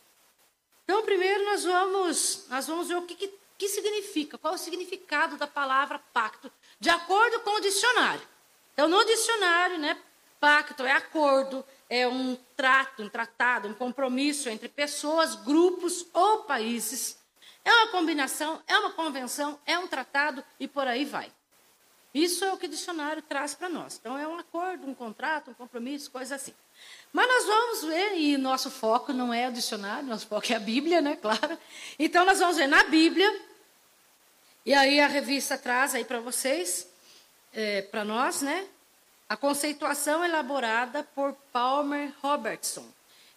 Então, 0.84 1.04
primeiro 1.04 1.46
nós 1.46 1.64
vamos, 1.64 2.46
nós 2.50 2.68
vamos 2.68 2.88
ver 2.88 2.96
o 2.96 3.04
que, 3.04 3.16
que, 3.16 3.34
que 3.58 3.70
significa, 3.70 4.38
qual 4.38 4.54
é 4.54 4.56
o 4.56 4.60
significado 4.60 5.38
da 5.38 5.48
palavra 5.48 6.00
pacto 6.14 6.52
de 6.80 6.90
acordo 6.90 7.42
com 7.42 7.52
o 7.52 7.62
dicionário. 7.62 8.28
Então, 8.74 8.88
no 8.88 9.04
dicionário, 9.06 9.78
né, 9.78 9.98
pacto 10.40 10.84
é 10.84 10.92
acordo, 10.92 11.66
é 11.90 12.08
um 12.08 12.38
trato, 12.56 13.04
um 13.04 13.10
tratado, 13.10 13.68
um 13.68 13.74
compromisso 13.74 14.50
entre 14.50 14.70
pessoas, 14.70 15.36
grupos 15.36 16.08
ou 16.14 16.44
países. 16.44 17.20
É 17.66 17.74
uma 17.74 17.88
combinação, 17.90 18.62
é 18.66 18.78
uma 18.78 18.92
convenção, 18.92 19.60
é 19.66 19.78
um 19.78 19.88
tratado 19.88 20.44
e 20.60 20.68
por 20.68 20.88
aí 20.88 21.04
vai. 21.04 21.32
Isso 22.14 22.44
é 22.44 22.52
o 22.52 22.58
que 22.58 22.66
o 22.66 22.70
dicionário 22.70 23.22
traz 23.22 23.54
para 23.54 23.70
nós. 23.70 23.98
Então, 24.00 24.18
é 24.18 24.28
um 24.28 24.38
acordo, 24.38 24.88
um 24.88 24.96
contrato, 24.96 25.52
um 25.52 25.54
compromisso, 25.54 26.10
coisa 26.10 26.36
assim. 26.36 26.54
Mas 27.14 27.28
nós 27.28 27.46
vamos 27.46 27.84
ver, 27.84 28.18
e 28.18 28.38
nosso 28.38 28.72
foco 28.72 29.14
não 29.14 29.34
é 29.34 29.48
o 29.48 29.54
dicionário, 29.54 30.08
nosso 30.08 30.26
foco 30.28 30.52
é 30.52 30.56
a 30.56 30.60
Bíblia, 30.60 31.02
né? 31.02 31.16
Claro. 31.22 31.58
Então, 32.00 32.26
nós 32.26 32.40
vamos 32.40 32.58
ver 32.58 32.68
na 32.68 32.84
Bíblia 32.86 33.50
e 34.66 34.74
aí 34.74 35.00
a 35.00 35.08
revista 35.08 35.58
traz 35.58 35.96
aí 35.96 36.04
para 36.04 36.20
vocês, 36.20 36.88
é, 37.54 37.82
para 37.82 38.04
nós, 38.04 38.42
né? 38.42 38.68
A 39.28 39.38
conceituação 39.38 40.24
elaborada 40.24 41.04
por 41.16 41.34
Palmer 41.52 42.14
Robertson. 42.22 42.86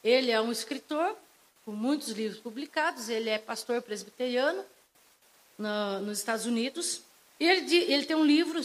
Ele 0.02 0.30
é 0.30 0.40
um 0.40 0.50
escritor 0.50 1.16
com 1.64 1.72
muitos 1.72 2.08
livros 2.08 2.40
publicados, 2.40 3.08
ele 3.08 3.30
é 3.30 3.38
pastor 3.38 3.80
presbiteriano 3.80 4.64
no, 5.56 6.00
nos 6.00 6.18
Estados 6.18 6.44
Unidos. 6.44 7.02
Ele, 7.42 7.74
ele 7.74 8.06
tem 8.06 8.14
um 8.14 8.24
livro 8.24 8.60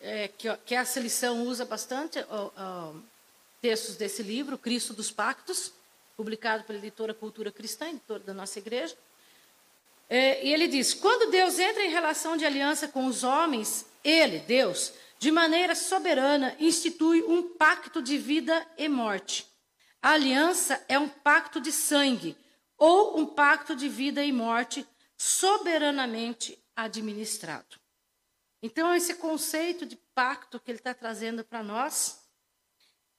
é, 0.00 0.28
que, 0.28 0.48
que 0.64 0.74
a 0.74 0.86
seleção 0.86 1.42
usa 1.42 1.66
bastante, 1.66 2.18
ó, 2.30 2.50
ó, 2.56 2.94
textos 3.60 3.96
desse 3.96 4.22
livro, 4.22 4.56
Cristo 4.56 4.94
dos 4.94 5.10
Pactos, 5.10 5.70
publicado 6.16 6.64
pela 6.64 6.78
editora 6.78 7.12
Cultura 7.12 7.52
Cristã, 7.52 7.90
editora 7.90 8.20
da 8.20 8.32
nossa 8.32 8.58
igreja. 8.58 8.96
É, 10.08 10.42
e 10.46 10.50
ele 10.50 10.66
diz: 10.66 10.94
quando 10.94 11.30
Deus 11.30 11.58
entra 11.58 11.84
em 11.84 11.90
relação 11.90 12.34
de 12.34 12.46
aliança 12.46 12.88
com 12.88 13.04
os 13.04 13.22
homens, 13.22 13.84
ele, 14.02 14.38
Deus, 14.38 14.94
de 15.18 15.30
maneira 15.30 15.74
soberana, 15.74 16.56
institui 16.58 17.22
um 17.22 17.42
pacto 17.42 18.00
de 18.00 18.16
vida 18.16 18.66
e 18.78 18.88
morte. 18.88 19.46
A 20.00 20.12
aliança 20.12 20.82
é 20.88 20.98
um 20.98 21.08
pacto 21.08 21.60
de 21.60 21.70
sangue 21.70 22.34
ou 22.78 23.18
um 23.20 23.26
pacto 23.26 23.76
de 23.76 23.90
vida 23.90 24.24
e 24.24 24.32
morte 24.32 24.86
soberanamente 25.18 26.58
administrado. 26.74 27.81
Então, 28.62 28.94
esse 28.94 29.14
conceito 29.14 29.84
de 29.84 29.96
pacto 29.96 30.60
que 30.60 30.70
ele 30.70 30.78
está 30.78 30.94
trazendo 30.94 31.44
para 31.44 31.62
nós 31.62 32.22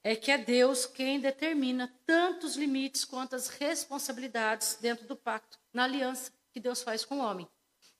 é 0.02 0.16
que 0.16 0.30
é 0.30 0.38
Deus 0.38 0.86
quem 0.86 1.20
determina 1.20 1.92
tanto 2.06 2.46
os 2.46 2.56
limites 2.56 3.04
quanto 3.04 3.36
as 3.36 3.48
responsabilidades 3.48 4.78
dentro 4.80 5.06
do 5.06 5.16
pacto, 5.16 5.58
na 5.72 5.84
aliança 5.84 6.32
que 6.52 6.60
Deus 6.60 6.82
faz 6.82 7.04
com 7.04 7.18
o 7.18 7.22
homem. 7.22 7.48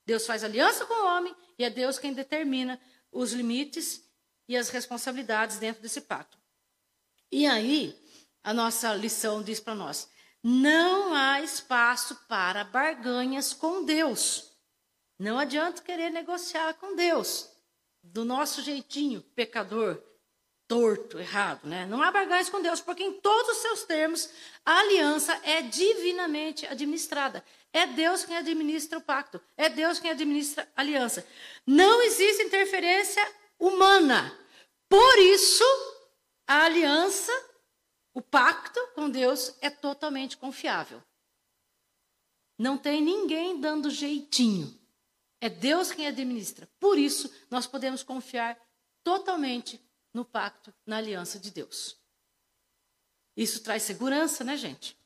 Deus 0.05 0.25
faz 0.25 0.43
aliança 0.43 0.85
com 0.85 0.93
o 0.93 1.05
homem 1.05 1.35
e 1.57 1.63
é 1.63 1.69
Deus 1.69 1.97
quem 1.97 2.13
determina 2.13 2.79
os 3.11 3.31
limites 3.31 4.03
e 4.47 4.55
as 4.55 4.69
responsabilidades 4.69 5.57
dentro 5.57 5.81
desse 5.81 6.01
pacto. 6.01 6.37
E 7.31 7.47
aí, 7.47 7.99
a 8.43 8.53
nossa 8.53 8.93
lição 8.93 9.41
diz 9.41 9.59
para 9.59 9.73
nós: 9.73 10.09
não 10.43 11.13
há 11.15 11.41
espaço 11.41 12.15
para 12.27 12.63
barganhas 12.63 13.51
com 13.51 13.83
Deus. 13.83 14.54
Não 15.17 15.39
adianta 15.39 15.81
querer 15.81 16.09
negociar 16.09 16.73
com 16.75 16.95
Deus 16.95 17.49
do 18.03 18.25
nosso 18.25 18.61
jeitinho 18.61 19.21
pecador, 19.35 20.01
torto, 20.67 21.19
errado, 21.19 21.67
né? 21.67 21.85
Não 21.85 22.01
há 22.01 22.11
barganhas 22.11 22.49
com 22.49 22.61
Deus, 22.61 22.81
porque 22.81 23.03
em 23.03 23.13
todos 23.13 23.57
os 23.57 23.61
seus 23.61 23.83
termos 23.83 24.29
a 24.65 24.79
aliança 24.79 25.39
é 25.43 25.61
divinamente 25.61 26.65
administrada. 26.65 27.43
É 27.71 27.85
Deus 27.85 28.23
quem 28.25 28.37
administra 28.37 28.97
o 28.97 29.01
pacto. 29.01 29.41
É 29.57 29.69
Deus 29.69 29.99
quem 29.99 30.11
administra 30.11 30.67
a 30.75 30.81
aliança. 30.81 31.27
Não 31.65 32.01
existe 32.01 32.43
interferência 32.43 33.21
humana. 33.59 34.37
Por 34.87 35.17
isso, 35.19 35.63
a 36.47 36.63
aliança, 36.63 37.31
o 38.13 38.21
pacto 38.21 38.79
com 38.95 39.09
Deus 39.09 39.55
é 39.61 39.69
totalmente 39.69 40.37
confiável. 40.37 41.01
Não 42.57 42.77
tem 42.77 43.01
ninguém 43.01 43.59
dando 43.59 43.89
jeitinho. 43.89 44.84
É 45.45 45.49
Deus 45.49 45.91
quem 45.91 46.07
administra. 46.07 46.67
Por 46.79 46.97
isso, 46.97 47.31
nós 47.51 47.67
podemos 47.67 48.01
confiar 48.01 48.59
totalmente 49.03 49.79
no 50.11 50.25
pacto, 50.25 50.73
na 50.83 50.97
aliança 50.97 51.37
de 51.37 51.51
Deus. 51.51 52.01
Isso 53.37 53.61
traz 53.61 53.83
segurança, 53.83 54.43
né, 54.43 54.57
gente? 54.57 54.97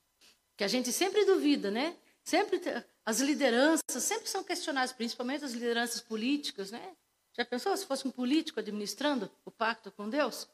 Que 0.55 0.63
a 0.63 0.67
gente 0.69 0.93
sempre 0.93 1.25
duvida, 1.25 1.69
né? 1.69 1.97
Sempre 2.23 2.61
as 3.05 3.19
lideranças 3.19 4.01
sempre 4.01 4.29
são 4.29 4.41
questionadas, 4.41 4.93
principalmente 4.93 5.43
as 5.43 5.51
lideranças 5.51 5.99
políticas, 5.99 6.71
né? 6.71 6.95
Já 7.35 7.43
pensou 7.43 7.75
se 7.75 7.85
fosse 7.85 8.07
um 8.07 8.11
político 8.11 8.61
administrando 8.61 9.29
o 9.43 9.51
pacto 9.51 9.91
com 9.91 10.09
Deus? 10.09 10.47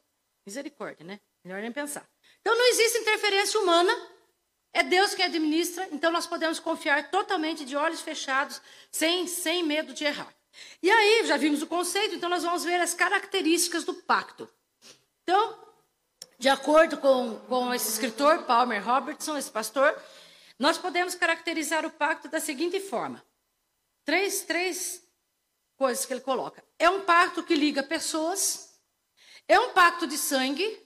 Misericórdia, 0.47 1.05
né? 1.05 1.19
Melhor 1.43 1.61
nem 1.61 1.71
pensar. 1.71 2.09
Então 2.41 2.57
não 2.57 2.65
existe 2.69 2.97
interferência 2.97 3.59
humana, 3.59 3.93
é 4.75 4.83
Deus 4.83 5.15
quem 5.15 5.23
administra, 5.23 5.87
então 5.89 6.11
nós 6.11 6.27
podemos 6.27 6.59
confiar 6.59 7.09
totalmente 7.09 7.63
de 7.63 7.77
olhos 7.77 8.01
fechados, 8.01 8.61
sem, 8.91 9.25
sem 9.25 9.63
medo 9.63 9.93
de 9.93 10.03
errar. 10.03 10.35
E 10.83 10.91
aí, 10.91 11.25
já 11.25 11.37
vimos 11.37 11.61
o 11.61 11.67
conceito, 11.67 12.15
então 12.15 12.29
nós 12.29 12.43
vamos 12.43 12.65
ver 12.65 12.81
as 12.81 12.93
características 12.93 13.85
do 13.85 13.93
pacto. 13.93 14.49
Então, 15.23 15.57
de 16.37 16.49
acordo 16.49 16.97
com, 16.97 17.39
com 17.47 17.73
esse 17.73 17.89
escritor, 17.89 18.43
Palmer 18.43 18.85
Robertson, 18.85 19.37
esse 19.37 19.49
pastor, 19.49 19.97
nós 20.59 20.77
podemos 20.77 21.15
caracterizar 21.15 21.85
o 21.85 21.89
pacto 21.91 22.27
da 22.27 22.41
seguinte 22.41 22.77
forma: 22.81 23.25
três, 24.03 24.41
três 24.41 25.01
coisas 25.77 26.05
que 26.05 26.11
ele 26.11 26.19
coloca. 26.19 26.61
É 26.77 26.89
um 26.89 26.99
pacto 26.99 27.43
que 27.43 27.55
liga 27.55 27.81
pessoas, 27.81 28.77
é 29.47 29.57
um 29.57 29.69
pacto 29.69 30.05
de 30.05 30.17
sangue 30.17 30.85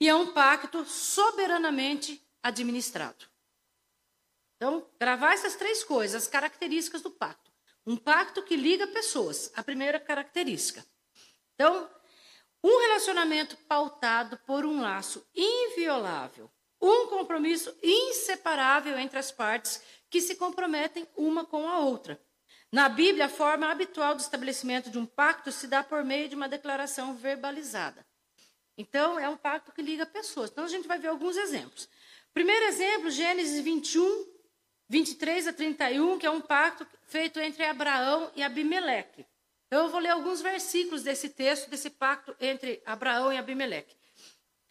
e 0.00 0.08
é 0.08 0.14
um 0.16 0.32
pacto 0.32 0.84
soberanamente 0.84 2.20
administrado. 2.42 3.26
Então, 4.56 4.86
gravar 4.98 5.32
essas 5.32 5.56
três 5.56 5.82
coisas, 5.82 6.24
as 6.24 6.28
características 6.28 7.02
do 7.02 7.10
pacto. 7.10 7.50
Um 7.86 7.96
pacto 7.96 8.42
que 8.42 8.56
liga 8.56 8.86
pessoas, 8.86 9.50
a 9.56 9.62
primeira 9.62 9.98
característica. 9.98 10.84
Então, 11.54 11.90
um 12.62 12.80
relacionamento 12.80 13.56
pautado 13.68 14.36
por 14.46 14.66
um 14.66 14.80
laço 14.80 15.26
inviolável 15.34 16.50
um 16.80 17.08
compromisso 17.08 17.76
inseparável 17.82 18.98
entre 18.98 19.18
as 19.18 19.30
partes 19.30 19.82
que 20.08 20.20
se 20.20 20.36
comprometem 20.36 21.06
uma 21.16 21.44
com 21.44 21.68
a 21.68 21.78
outra. 21.78 22.20
Na 22.72 22.88
Bíblia, 22.88 23.26
a 23.26 23.28
forma 23.28 23.70
habitual 23.70 24.14
do 24.14 24.20
estabelecimento 24.20 24.90
de 24.90 24.98
um 24.98 25.04
pacto 25.04 25.52
se 25.52 25.66
dá 25.66 25.82
por 25.82 26.04
meio 26.04 26.28
de 26.28 26.36
uma 26.36 26.48
declaração 26.48 27.14
verbalizada. 27.14 28.06
Então, 28.78 29.18
é 29.18 29.28
um 29.28 29.36
pacto 29.36 29.72
que 29.72 29.82
liga 29.82 30.06
pessoas. 30.06 30.50
Então, 30.50 30.64
a 30.64 30.68
gente 30.68 30.88
vai 30.88 30.98
ver 30.98 31.08
alguns 31.08 31.36
exemplos. 31.36 31.88
Primeiro 32.32 32.66
exemplo, 32.66 33.10
Gênesis 33.10 33.62
21, 33.62 34.26
23 34.88 35.48
a 35.48 35.52
31, 35.52 36.18
que 36.18 36.26
é 36.26 36.30
um 36.30 36.40
pacto 36.40 36.86
feito 37.06 37.40
entre 37.40 37.64
Abraão 37.64 38.30
e 38.36 38.42
Abimeleque. 38.42 39.26
Então, 39.66 39.84
eu 39.84 39.90
vou 39.90 40.00
ler 40.00 40.10
alguns 40.10 40.40
versículos 40.40 41.02
desse 41.02 41.28
texto, 41.28 41.70
desse 41.70 41.90
pacto 41.90 42.34
entre 42.40 42.82
Abraão 42.84 43.32
e 43.32 43.38
Abimeleque. 43.38 43.96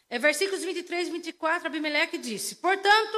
É, 0.09 0.17
versículos 0.17 0.63
23 0.63 1.07
e 1.07 1.11
24, 1.11 1.67
Abimeleque 1.67 2.17
disse: 2.17 2.55
Portanto, 2.55 3.17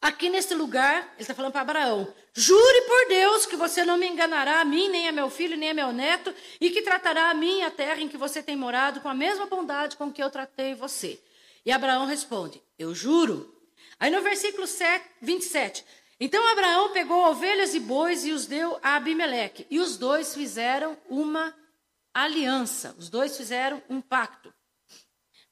Aqui 0.00 0.28
nesse 0.28 0.54
lugar, 0.54 1.02
ele 1.14 1.22
está 1.22 1.34
falando 1.34 1.52
para 1.52 1.62
Abraão: 1.62 2.12
jure 2.34 2.80
por 2.82 3.08
Deus 3.08 3.46
que 3.46 3.56
você 3.56 3.84
não 3.84 3.96
me 3.96 4.06
enganará 4.06 4.60
a 4.60 4.64
mim, 4.64 4.88
nem 4.88 5.08
a 5.08 5.12
meu 5.12 5.30
filho, 5.30 5.56
nem 5.56 5.70
a 5.70 5.74
meu 5.74 5.92
neto, 5.92 6.34
e 6.60 6.70
que 6.70 6.82
tratará 6.82 7.30
a 7.30 7.34
mim 7.34 7.62
a 7.62 7.70
terra 7.70 8.00
em 8.00 8.08
que 8.08 8.16
você 8.16 8.42
tem 8.42 8.56
morado 8.56 9.00
com 9.00 9.08
a 9.08 9.14
mesma 9.14 9.46
bondade 9.46 9.96
com 9.96 10.12
que 10.12 10.22
eu 10.22 10.30
tratei 10.30 10.74
você. 10.74 11.20
E 11.64 11.72
Abraão 11.72 12.06
responde: 12.06 12.62
Eu 12.78 12.94
juro. 12.94 13.54
Aí 13.98 14.10
no 14.10 14.22
versículo 14.22 14.66
7, 14.66 15.04
27. 15.22 15.84
Então 16.18 16.46
Abraão 16.48 16.92
pegou 16.92 17.28
ovelhas 17.30 17.74
e 17.74 17.80
bois 17.80 18.24
e 18.24 18.32
os 18.32 18.46
deu 18.46 18.78
a 18.82 18.96
Abimeleque. 18.96 19.66
E 19.70 19.78
os 19.78 19.96
dois 19.96 20.34
fizeram 20.34 20.96
uma 21.08 21.54
aliança. 22.12 22.94
Os 22.98 23.10
dois 23.10 23.36
fizeram 23.36 23.82
um 23.88 24.00
pacto. 24.00 24.52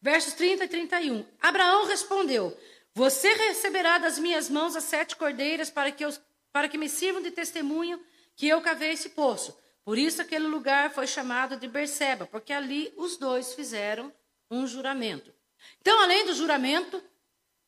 Versos 0.00 0.34
30 0.34 0.64
e 0.64 0.68
31. 0.68 1.24
Abraão 1.40 1.86
respondeu: 1.86 2.56
Você 2.94 3.32
receberá 3.34 3.98
das 3.98 4.18
minhas 4.18 4.48
mãos 4.48 4.76
as 4.76 4.84
sete 4.84 5.16
cordeiras 5.16 5.70
para 5.70 5.92
que, 5.92 6.04
eu, 6.04 6.12
para 6.52 6.68
que 6.68 6.78
me 6.78 6.88
sirvam 6.88 7.22
de 7.22 7.30
testemunho 7.30 8.00
que 8.36 8.48
eu 8.48 8.60
cavei 8.60 8.92
esse 8.92 9.10
poço. 9.10 9.56
Por 9.84 9.98
isso 9.98 10.22
aquele 10.22 10.46
lugar 10.46 10.90
foi 10.90 11.06
chamado 11.06 11.56
de 11.58 11.68
Berseba, 11.68 12.26
porque 12.26 12.52
ali 12.52 12.92
os 12.96 13.18
dois 13.18 13.52
fizeram 13.52 14.12
um 14.50 14.66
juramento. 14.66 15.32
Então, 15.80 16.02
além 16.02 16.24
do 16.24 16.34
juramento 16.34 17.02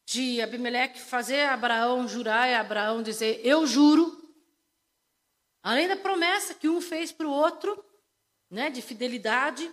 de 0.06 0.40
Abimeleque 0.40 1.00
fazer 1.00 1.40
Abraão 1.46 2.06
jurar 2.06 2.48
e 2.48 2.54
Abraão 2.54 3.02
dizer 3.02 3.40
eu 3.44 3.66
juro, 3.66 4.24
além 5.60 5.88
da 5.88 5.96
promessa 5.96 6.54
que 6.54 6.68
um 6.68 6.80
fez 6.80 7.10
para 7.10 7.26
o 7.26 7.30
outro, 7.30 7.84
né, 8.48 8.70
de 8.70 8.80
fidelidade, 8.80 9.68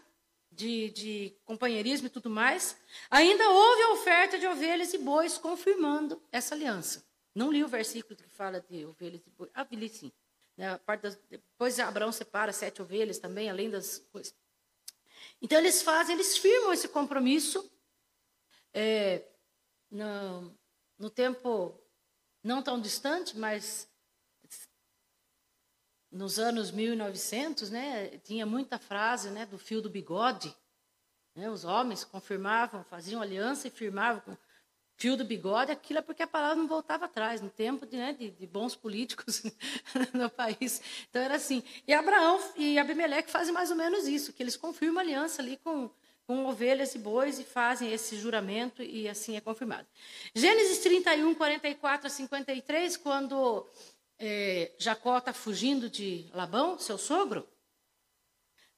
de, 0.51 0.89
de 0.89 1.37
companheirismo 1.45 2.07
e 2.07 2.09
tudo 2.09 2.31
mais, 2.31 2.75
ainda 3.11 3.47
houve 3.47 3.81
a 3.83 3.91
oferta 3.91 4.39
de 4.39 4.47
ovelhas 4.47 4.91
e 4.93 4.97
bois, 4.97 5.37
confirmando 5.37 6.19
essa 6.31 6.55
aliança. 6.55 7.05
Não 7.35 7.51
li 7.51 7.63
o 7.63 7.67
versículo 7.67 8.15
que 8.15 8.27
fala 8.27 8.59
de 8.59 8.85
ovelhas 8.85 9.21
e 9.25 9.29
bois. 9.29 9.51
Ah, 9.53 9.67
li 9.71 9.87
sim. 9.87 10.11
Né, 10.57 10.79
das, 10.99 11.15
depois 11.29 11.79
Abraão 11.79 12.11
separa 12.11 12.51
sete 12.51 12.81
ovelhas 12.81 13.19
também, 13.19 13.51
além 13.51 13.69
das 13.69 13.99
coisas. 14.11 14.33
Então 15.39 15.59
eles 15.59 15.83
fazem, 15.83 16.15
eles 16.15 16.37
firmam 16.37 16.73
esse 16.73 16.87
compromisso 16.87 17.71
é, 18.73 19.21
no, 19.93 20.51
no 20.97 21.09
tempo 21.09 21.79
não 22.43 22.61
tão 22.61 22.81
distante, 22.81 23.37
mas 23.37 23.87
nos 26.11 26.37
anos 26.37 26.71
1900, 26.71 27.69
né, 27.69 28.09
tinha 28.19 28.45
muita 28.45 28.77
frase 28.77 29.29
né, 29.29 29.45
do 29.45 29.57
fio 29.57 29.81
do 29.81 29.89
bigode. 29.89 30.55
Né, 31.35 31.49
os 31.49 31.63
homens 31.63 32.03
confirmavam, 32.03 32.83
faziam 32.83 33.21
aliança 33.21 33.67
e 33.67 33.71
firmavam 33.71 34.21
com 34.21 34.37
fio 34.97 35.15
do 35.15 35.25
bigode. 35.25 35.71
Aquilo 35.71 35.99
é 35.99 36.01
porque 36.01 36.23
a 36.23 36.27
palavra 36.27 36.55
não 36.55 36.67
voltava 36.67 37.05
atrás, 37.05 37.41
no 37.41 37.49
tempo 37.49 37.85
de, 37.85 37.97
né, 37.97 38.13
de, 38.13 38.31
de 38.31 38.47
bons 38.47 38.75
políticos 38.75 39.43
no 40.13 40.29
país. 40.29 40.81
Então 41.09 41.21
era 41.21 41.35
assim. 41.35 41.63
E 41.87 41.93
Abraão 41.93 42.39
e 42.55 42.77
Abimeleque 42.77 43.31
fazem 43.31 43.53
mais 43.53 43.71
ou 43.71 43.77
menos 43.77 44.07
isso, 44.07 44.33
que 44.33 44.43
eles 44.43 44.57
confirmam 44.57 45.01
aliança 45.01 45.41
ali 45.41 45.57
com, 45.57 45.89
com 46.25 46.45
ovelhas 46.45 46.95
e 46.95 46.99
bois 46.99 47.39
e 47.39 47.43
fazem 47.43 47.91
esse 47.91 48.17
juramento 48.17 48.81
e 48.81 49.07
assim 49.09 49.35
é 49.35 49.41
confirmado. 49.41 49.87
Gênesis 50.33 50.79
31, 50.79 51.35
44 51.35 52.07
a 52.07 52.09
53, 52.09 52.97
quando 52.97 53.67
é, 54.19 54.71
Jacó 54.77 55.17
está 55.17 55.33
fugindo 55.33 55.89
de 55.89 56.29
Labão, 56.33 56.79
seu 56.79 56.97
sogro. 56.97 57.47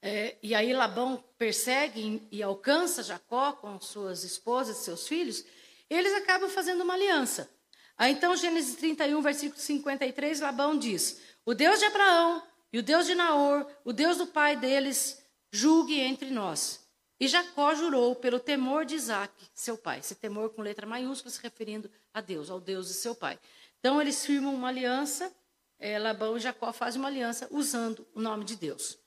É, 0.02 0.38
e 0.42 0.54
aí 0.54 0.74
Labão 0.74 1.24
persegue 1.38 2.28
e 2.32 2.44
alcança 2.44 3.04
Jacó 3.04 3.54
com 3.54 3.80
suas 3.80 4.24
esposas 4.24 4.78
e 4.78 4.84
seus 4.84 5.08
filhos. 5.08 5.44
Eles 5.90 6.14
acabam 6.14 6.50
fazendo 6.50 6.84
uma 6.84 6.94
aliança. 6.94 7.50
Aí 7.98 8.12
então, 8.12 8.36
Gênesis 8.36 8.76
31, 8.76 9.22
versículo 9.22 9.60
53, 9.60 10.42
Labão 10.42 10.78
diz: 10.78 11.22
O 11.46 11.54
Deus 11.54 11.80
de 11.80 11.86
Abraão 11.86 12.44
e 12.74 12.80
o 12.80 12.84
Deus 12.84 13.06
de 13.06 13.16
Naor, 13.16 13.66
o 13.84 13.94
Deus 13.94 14.18
do 14.18 14.28
pai 14.28 14.58
deles, 14.58 15.24
julgue 15.52 16.00
entre 16.00 16.30
nós. 16.30 16.85
E 17.26 17.28
Jacó 17.28 17.74
jurou 17.74 18.14
pelo 18.14 18.40
temor 18.40 18.86
de 18.86 18.94
Isaac, 18.94 19.34
seu 19.52 19.76
pai. 19.76 19.98
Esse 19.98 20.14
temor 20.14 20.52
com 20.52 20.62
letra 20.62 20.86
maiúscula, 20.86 21.32
se 21.32 21.42
referindo 21.42 21.90
a 22.14 22.22
Deus, 22.22 22.52
ao 22.52 22.60
Deus 22.60 22.88
de 22.88 22.94
seu 22.94 23.16
pai. 23.16 23.40
Então, 23.80 24.00
eles 24.00 24.24
firmam 24.24 24.54
uma 24.54 24.68
aliança, 24.68 25.36
é, 25.80 25.98
Labão 25.98 26.38
e 26.38 26.40
Jacó 26.40 26.72
fazem 26.72 27.02
uma 27.02 27.08
aliança 27.08 27.48
usando 27.50 28.08
o 28.14 28.22
nome 28.22 28.46
de 28.46 28.56
Deus. 28.56 29.00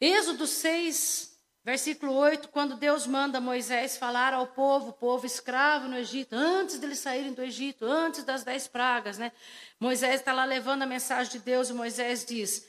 Êxodo 0.00 0.46
6, 0.46 1.36
versículo 1.64 2.14
8, 2.14 2.50
quando 2.50 2.76
Deus 2.76 3.04
manda 3.04 3.40
Moisés 3.40 3.96
falar 3.96 4.32
ao 4.32 4.46
povo, 4.46 4.92
povo 4.92 5.26
escravo 5.26 5.88
no 5.88 5.98
Egito, 5.98 6.34
antes 6.34 6.78
deles 6.78 7.00
saírem 7.00 7.32
do 7.32 7.42
Egito, 7.42 7.84
antes 7.84 8.22
das 8.22 8.44
dez 8.44 8.68
pragas, 8.68 9.18
né? 9.18 9.32
Moisés 9.80 10.20
está 10.20 10.32
lá 10.32 10.44
levando 10.44 10.82
a 10.82 10.86
mensagem 10.86 11.32
de 11.32 11.40
Deus 11.40 11.68
e 11.68 11.72
Moisés 11.72 12.24
diz: 12.24 12.64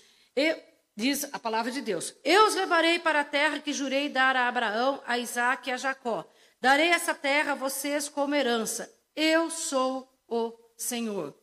diz 1.00 1.26
a 1.32 1.40
palavra 1.40 1.72
de 1.72 1.82
Deus: 1.82 2.14
Eu 2.24 2.46
os 2.46 2.56
levarei 2.56 3.00
para 3.00 3.22
a 3.22 3.24
terra 3.24 3.60
que 3.60 3.72
jurei 3.72 4.10
dar 4.10 4.36
a 4.36 4.50
Abraão, 4.50 5.02
a 5.08 5.18
Isaac 5.18 5.70
e 5.70 5.72
a 5.72 5.78
Jacó. 5.78 6.30
Darei 6.60 6.90
essa 6.90 7.16
terra 7.16 7.54
a 7.54 7.56
vocês 7.56 8.10
como 8.10 8.36
herança. 8.36 8.94
Eu 9.16 9.50
sou 9.50 10.12
o 10.28 10.54
Senhor. 10.78 11.34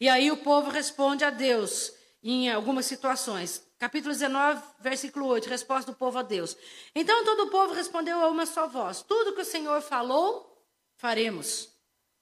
E 0.00 0.08
aí 0.08 0.32
o 0.32 0.38
povo 0.38 0.68
responde 0.68 1.24
a 1.24 1.30
Deus 1.30 1.92
em 2.22 2.50
algumas 2.50 2.86
situações. 2.86 3.64
Capítulo 3.78 4.12
19, 4.12 4.62
versículo 4.80 5.26
8, 5.26 5.48
resposta 5.48 5.92
do 5.92 5.96
povo 5.96 6.18
a 6.18 6.22
Deus. 6.22 6.56
Então 6.94 7.24
todo 7.24 7.44
o 7.44 7.50
povo 7.50 7.72
respondeu 7.72 8.20
a 8.20 8.28
uma 8.28 8.46
só 8.46 8.66
voz: 8.66 9.02
Tudo 9.02 9.32
que 9.32 9.42
o 9.42 9.44
Senhor 9.44 9.80
falou, 9.80 10.60
faremos. 10.96 11.71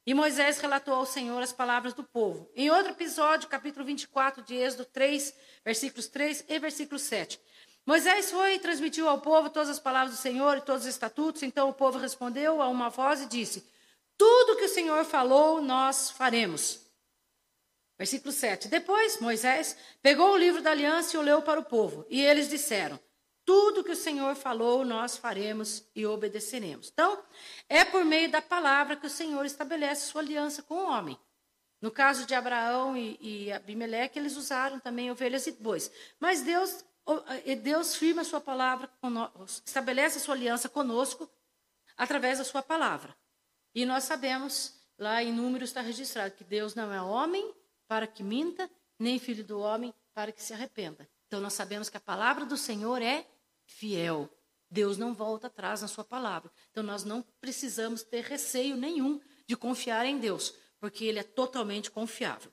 E 0.06 0.14
Moisés 0.14 0.58
relatou 0.58 0.94
ao 0.94 1.06
Senhor 1.06 1.42
as 1.42 1.52
palavras 1.52 1.92
do 1.92 2.02
povo. 2.02 2.50
Em 2.54 2.70
outro 2.70 2.92
episódio, 2.92 3.48
capítulo 3.48 3.84
24 3.84 4.42
de 4.42 4.54
Êxodo 4.54 4.84
3, 4.84 5.34
versículos 5.64 6.08
3 6.08 6.44
e 6.48 6.58
versículo 6.58 6.98
7. 6.98 7.40
Moisés 7.86 8.30
foi 8.30 8.54
e 8.54 8.58
transmitiu 8.58 9.08
ao 9.08 9.20
povo 9.20 9.50
todas 9.50 9.68
as 9.68 9.78
palavras 9.78 10.16
do 10.16 10.20
Senhor 10.20 10.56
e 10.56 10.62
todos 10.62 10.82
os 10.82 10.88
estatutos. 10.88 11.42
Então 11.42 11.68
o 11.68 11.74
povo 11.74 11.98
respondeu 11.98 12.62
a 12.62 12.68
uma 12.68 12.88
voz 12.88 13.22
e 13.22 13.26
disse: 13.26 13.68
tudo 14.20 14.56
que 14.58 14.66
o 14.66 14.68
Senhor 14.68 15.02
falou, 15.06 15.62
nós 15.62 16.10
faremos. 16.10 16.80
Versículo 17.96 18.30
7. 18.30 18.68
Depois, 18.68 19.18
Moisés 19.18 19.74
pegou 20.02 20.34
o 20.34 20.36
livro 20.36 20.60
da 20.60 20.72
aliança 20.72 21.16
e 21.16 21.18
o 21.18 21.22
leu 21.22 21.40
para 21.40 21.58
o 21.58 21.64
povo. 21.64 22.04
E 22.10 22.20
eles 22.20 22.46
disseram: 22.46 23.00
Tudo 23.52 23.82
que 23.82 23.90
o 23.90 23.96
Senhor 23.96 24.36
falou, 24.36 24.84
nós 24.84 25.16
faremos 25.16 25.82
e 25.92 26.06
obedeceremos. 26.06 26.88
Então, 26.92 27.20
é 27.68 27.84
por 27.84 28.04
meio 28.04 28.30
da 28.30 28.40
palavra 28.40 28.94
que 28.94 29.08
o 29.08 29.10
Senhor 29.10 29.44
estabelece 29.44 30.06
sua 30.06 30.20
aliança 30.20 30.62
com 30.62 30.74
o 30.74 30.88
homem. 30.88 31.18
No 31.82 31.90
caso 31.90 32.24
de 32.24 32.32
Abraão 32.32 32.96
e, 32.96 33.18
e 33.20 33.52
Abimeleque, 33.52 34.20
eles 34.20 34.36
usaram 34.36 34.78
também 34.78 35.10
ovelhas 35.10 35.48
e 35.48 35.50
bois. 35.50 35.90
Mas 36.20 36.42
Deus, 36.42 36.84
Deus 37.60 37.96
firma 37.96 38.22
a 38.22 38.24
sua 38.24 38.40
palavra, 38.40 38.88
estabelece 39.66 40.18
a 40.18 40.20
sua 40.20 40.36
aliança 40.36 40.68
conosco 40.68 41.28
através 41.96 42.38
da 42.38 42.44
sua 42.44 42.62
palavra. 42.62 43.16
E 43.74 43.84
nós 43.84 44.04
sabemos, 44.04 44.80
lá 44.96 45.24
em 45.24 45.32
Números 45.32 45.70
está 45.70 45.80
registrado, 45.80 46.36
que 46.36 46.44
Deus 46.44 46.76
não 46.76 46.92
é 46.92 47.02
homem 47.02 47.52
para 47.88 48.06
que 48.06 48.22
minta, 48.22 48.70
nem 48.96 49.18
filho 49.18 49.42
do 49.42 49.58
homem 49.58 49.92
para 50.14 50.30
que 50.30 50.40
se 50.40 50.52
arrependa. 50.52 51.10
Então 51.26 51.40
nós 51.40 51.54
sabemos 51.54 51.88
que 51.88 51.96
a 51.96 52.00
palavra 52.00 52.46
do 52.46 52.56
Senhor 52.56 53.02
é 53.02 53.26
fiel. 53.70 54.28
Deus 54.70 54.98
não 54.98 55.14
volta 55.14 55.46
atrás 55.46 55.83
na 55.83 55.88
sua 55.88 56.04
palavra. 56.04 56.50
Então 56.70 56.83
nós 56.83 57.04
não 57.04 57.22
precisamos 57.40 58.02
ter 58.02 58.22
receio 58.24 58.76
nenhum 58.76 59.20
de 59.46 59.56
confiar 59.56 60.06
em 60.06 60.18
Deus, 60.18 60.54
porque 60.78 61.04
ele 61.04 61.18
é 61.18 61.24
totalmente 61.24 61.90
confiável. 61.90 62.52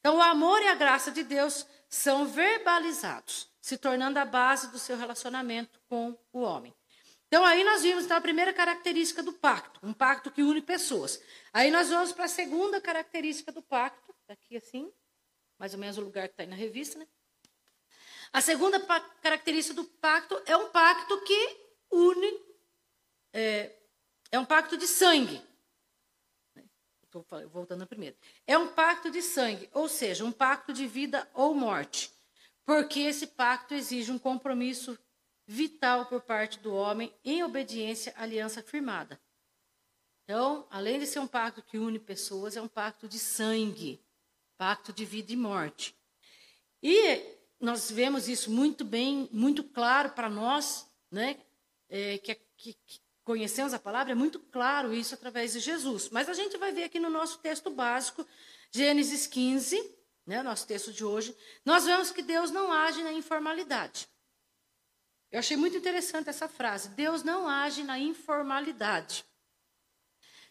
Então 0.00 0.16
o 0.16 0.22
amor 0.22 0.60
e 0.62 0.68
a 0.68 0.74
graça 0.74 1.10
de 1.10 1.22
Deus 1.22 1.66
são 1.88 2.26
verbalizados, 2.26 3.48
se 3.60 3.78
tornando 3.78 4.18
a 4.18 4.24
base 4.24 4.70
do 4.70 4.78
seu 4.78 4.96
relacionamento 4.96 5.80
com 5.88 6.18
o 6.32 6.40
homem. 6.40 6.74
Então, 7.26 7.44
aí 7.44 7.64
nós 7.64 7.82
vimos 7.82 8.04
então, 8.04 8.16
a 8.16 8.20
primeira 8.20 8.52
característica 8.52 9.20
do 9.20 9.32
pacto, 9.32 9.80
um 9.82 9.92
pacto 9.92 10.30
que 10.30 10.40
une 10.40 10.62
pessoas. 10.62 11.20
Aí 11.52 11.68
nós 11.68 11.88
vamos 11.88 12.12
para 12.12 12.26
a 12.26 12.28
segunda 12.28 12.80
característica 12.80 13.50
do 13.50 13.60
pacto, 13.60 14.14
daqui 14.28 14.56
assim, 14.56 14.92
mais 15.58 15.72
ou 15.74 15.80
menos 15.80 15.98
o 15.98 16.00
lugar 16.00 16.28
que 16.28 16.34
está 16.34 16.44
aí 16.44 16.48
na 16.48 16.54
revista, 16.54 16.96
né? 16.96 17.08
A 18.34 18.40
segunda 18.40 18.80
característica 19.22 19.76
do 19.76 19.84
pacto 19.84 20.42
é 20.44 20.56
um 20.56 20.68
pacto 20.70 21.22
que 21.22 21.56
une, 21.88 22.40
é, 23.32 23.72
é 24.32 24.40
um 24.40 24.44
pacto 24.44 24.76
de 24.76 24.88
sangue. 24.88 25.40
Estou 27.04 27.24
voltando 27.48 27.82
à 27.82 27.86
primeira. 27.86 28.16
É 28.44 28.58
um 28.58 28.74
pacto 28.74 29.08
de 29.08 29.22
sangue, 29.22 29.70
ou 29.72 29.88
seja, 29.88 30.24
um 30.24 30.32
pacto 30.32 30.72
de 30.72 30.84
vida 30.84 31.30
ou 31.32 31.54
morte. 31.54 32.12
Porque 32.64 32.98
esse 33.02 33.28
pacto 33.28 33.72
exige 33.72 34.10
um 34.10 34.18
compromisso 34.18 34.98
vital 35.46 36.06
por 36.06 36.20
parte 36.20 36.58
do 36.58 36.74
homem 36.74 37.14
em 37.24 37.44
obediência 37.44 38.12
à 38.16 38.24
aliança 38.24 38.60
firmada. 38.64 39.20
Então, 40.24 40.66
além 40.72 40.98
de 40.98 41.06
ser 41.06 41.20
um 41.20 41.28
pacto 41.28 41.62
que 41.62 41.78
une 41.78 42.00
pessoas, 42.00 42.56
é 42.56 42.60
um 42.60 42.66
pacto 42.66 43.06
de 43.06 43.20
sangue, 43.20 44.04
pacto 44.58 44.92
de 44.92 45.04
vida 45.04 45.32
e 45.32 45.36
morte. 45.36 45.96
E 46.82 47.43
nós 47.64 47.90
vemos 47.90 48.28
isso 48.28 48.50
muito 48.50 48.84
bem, 48.84 49.28
muito 49.32 49.64
claro 49.64 50.10
para 50.10 50.28
nós, 50.28 50.86
né? 51.10 51.38
É, 51.88 52.18
que, 52.18 52.34
que, 52.56 52.76
conhecemos 53.24 53.72
a 53.72 53.78
palavra, 53.78 54.12
é 54.12 54.14
muito 54.14 54.38
claro 54.38 54.92
isso 54.92 55.14
através 55.14 55.54
de 55.54 55.60
Jesus. 55.60 56.10
Mas 56.10 56.28
a 56.28 56.34
gente 56.34 56.58
vai 56.58 56.72
ver 56.72 56.84
aqui 56.84 57.00
no 57.00 57.08
nosso 57.08 57.38
texto 57.38 57.70
básico, 57.70 58.26
Gênesis 58.70 59.26
15, 59.26 59.94
né, 60.26 60.42
nosso 60.42 60.66
texto 60.66 60.92
de 60.92 61.04
hoje, 61.04 61.36
nós 61.64 61.84
vemos 61.86 62.10
que 62.10 62.22
Deus 62.22 62.50
não 62.50 62.72
age 62.72 63.02
na 63.02 63.12
informalidade. 63.12 64.08
Eu 65.32 65.38
achei 65.38 65.56
muito 65.56 65.76
interessante 65.76 66.28
essa 66.28 66.48
frase. 66.48 66.90
Deus 66.90 67.22
não 67.22 67.48
age 67.48 67.82
na 67.82 67.98
informalidade. 67.98 69.24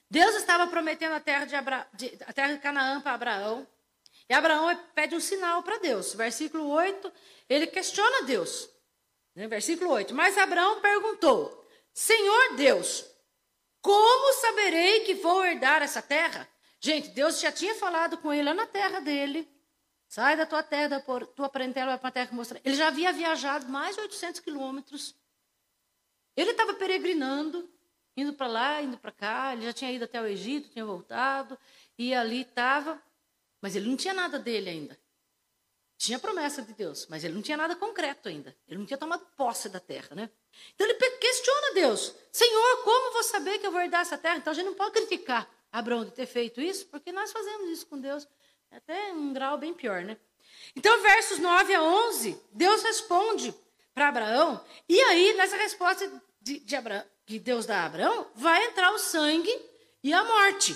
Deus 0.09 0.35
estava 0.35 0.67
prometendo 0.67 1.13
a 1.13 1.19
terra 1.19 1.45
de, 1.45 1.55
Abra... 1.55 1.87
de... 1.93 2.17
A 2.27 2.33
terra 2.33 2.53
de 2.53 2.59
Canaã 2.59 2.99
para 2.99 3.13
Abraão. 3.13 3.67
E 4.33 4.35
Abraão 4.35 4.75
pede 4.95 5.13
um 5.13 5.19
sinal 5.19 5.61
para 5.61 5.77
Deus. 5.77 6.15
Versículo 6.15 6.67
8, 6.67 7.13
ele 7.47 7.67
questiona 7.67 8.23
Deus. 8.23 8.67
Né? 9.35 9.47
Versículo 9.47 9.91
8. 9.91 10.11
Mas 10.15 10.35
Abraão 10.39 10.81
perguntou: 10.81 11.69
Senhor 11.93 12.55
Deus, 12.55 13.05
como 13.79 14.33
saberei 14.41 15.01
que 15.01 15.13
vou 15.13 15.45
herdar 15.45 15.83
essa 15.83 16.01
terra? 16.01 16.49
Gente, 16.79 17.09
Deus 17.09 17.39
já 17.39 17.51
tinha 17.51 17.75
falado 17.75 18.17
com 18.17 18.33
ele 18.33 18.41
lá 18.41 18.55
na 18.55 18.65
terra 18.65 19.01
dele. 19.01 19.47
Sai 20.07 20.35
da 20.35 20.47
tua 20.47 20.63
terra, 20.63 20.87
da 20.87 20.99
tua 20.99 21.47
parentela 21.47 21.95
para 21.99 22.09
a 22.09 22.11
terra 22.11 22.27
que 22.27 22.33
mostra. 22.33 22.59
Ele 22.65 22.75
já 22.75 22.87
havia 22.87 23.13
viajado 23.13 23.67
mais 23.67 23.95
de 23.95 24.01
800 24.01 24.39
quilômetros. 24.39 25.15
Ele 26.35 26.49
estava 26.49 26.73
peregrinando, 26.73 27.71
indo 28.17 28.33
para 28.33 28.47
lá, 28.47 28.81
indo 28.81 28.97
para 28.97 29.11
cá. 29.11 29.53
Ele 29.53 29.61
já 29.61 29.73
tinha 29.73 29.91
ido 29.91 30.05
até 30.05 30.19
o 30.19 30.25
Egito, 30.25 30.69
tinha 30.69 30.83
voltado. 30.83 31.55
E 31.99 32.15
ali 32.15 32.41
estava. 32.41 32.99
Mas 33.63 33.77
ele 33.77 33.87
não 33.87 33.95
tinha 33.95 34.13
nada 34.13 34.37
dele 34.37 34.69
ainda. 34.69 34.99
Tinha 35.97 36.19
promessa 36.19 36.61
de 36.61 36.73
Deus, 36.73 37.07
mas 37.09 37.23
ele 37.23 37.33
não 37.33 37.41
tinha 37.41 37.55
nada 37.55 37.77
concreto 37.77 38.27
ainda. 38.27 38.53
Ele 38.67 38.79
não 38.79 38.85
tinha 38.85 38.97
tomado 38.97 39.25
posse 39.37 39.69
da 39.69 39.79
terra, 39.79 40.13
né? 40.13 40.29
Então 40.75 40.85
ele 40.85 40.95
questiona 40.95 41.73
Deus: 41.73 42.13
Senhor, 42.29 42.83
como 42.83 43.13
vou 43.13 43.23
saber 43.23 43.59
que 43.59 43.65
eu 43.65 43.71
vou 43.71 43.79
herdar 43.79 44.01
essa 44.01 44.17
terra? 44.17 44.35
Então 44.35 44.51
a 44.51 44.53
gente 44.53 44.65
não 44.65 44.73
pode 44.73 44.91
criticar 44.91 45.49
Abraão 45.71 46.03
de 46.03 46.11
ter 46.11 46.25
feito 46.25 46.59
isso, 46.59 46.87
porque 46.87 47.13
nós 47.13 47.31
fazemos 47.31 47.69
isso 47.69 47.85
com 47.85 47.97
Deus. 47.97 48.27
É 48.69 48.75
até 48.75 49.13
um 49.13 49.31
grau 49.31 49.57
bem 49.57 49.73
pior, 49.73 50.03
né? 50.03 50.17
Então, 50.75 51.01
versos 51.01 51.39
9 51.39 51.73
a 51.73 51.81
11, 51.81 52.37
Deus 52.51 52.83
responde 52.83 53.55
para 53.93 54.09
Abraão, 54.09 54.61
e 54.89 54.99
aí, 54.99 55.33
nessa 55.35 55.55
resposta 55.55 56.11
de, 56.41 56.59
de, 56.59 56.75
Abraão, 56.75 57.05
que 57.25 57.39
Deus 57.39 57.65
dá 57.65 57.81
a 57.81 57.85
Abraão, 57.85 58.27
vai 58.35 58.65
entrar 58.65 58.91
o 58.91 58.99
sangue 58.99 59.55
e 60.03 60.11
a 60.11 60.21
morte. 60.21 60.75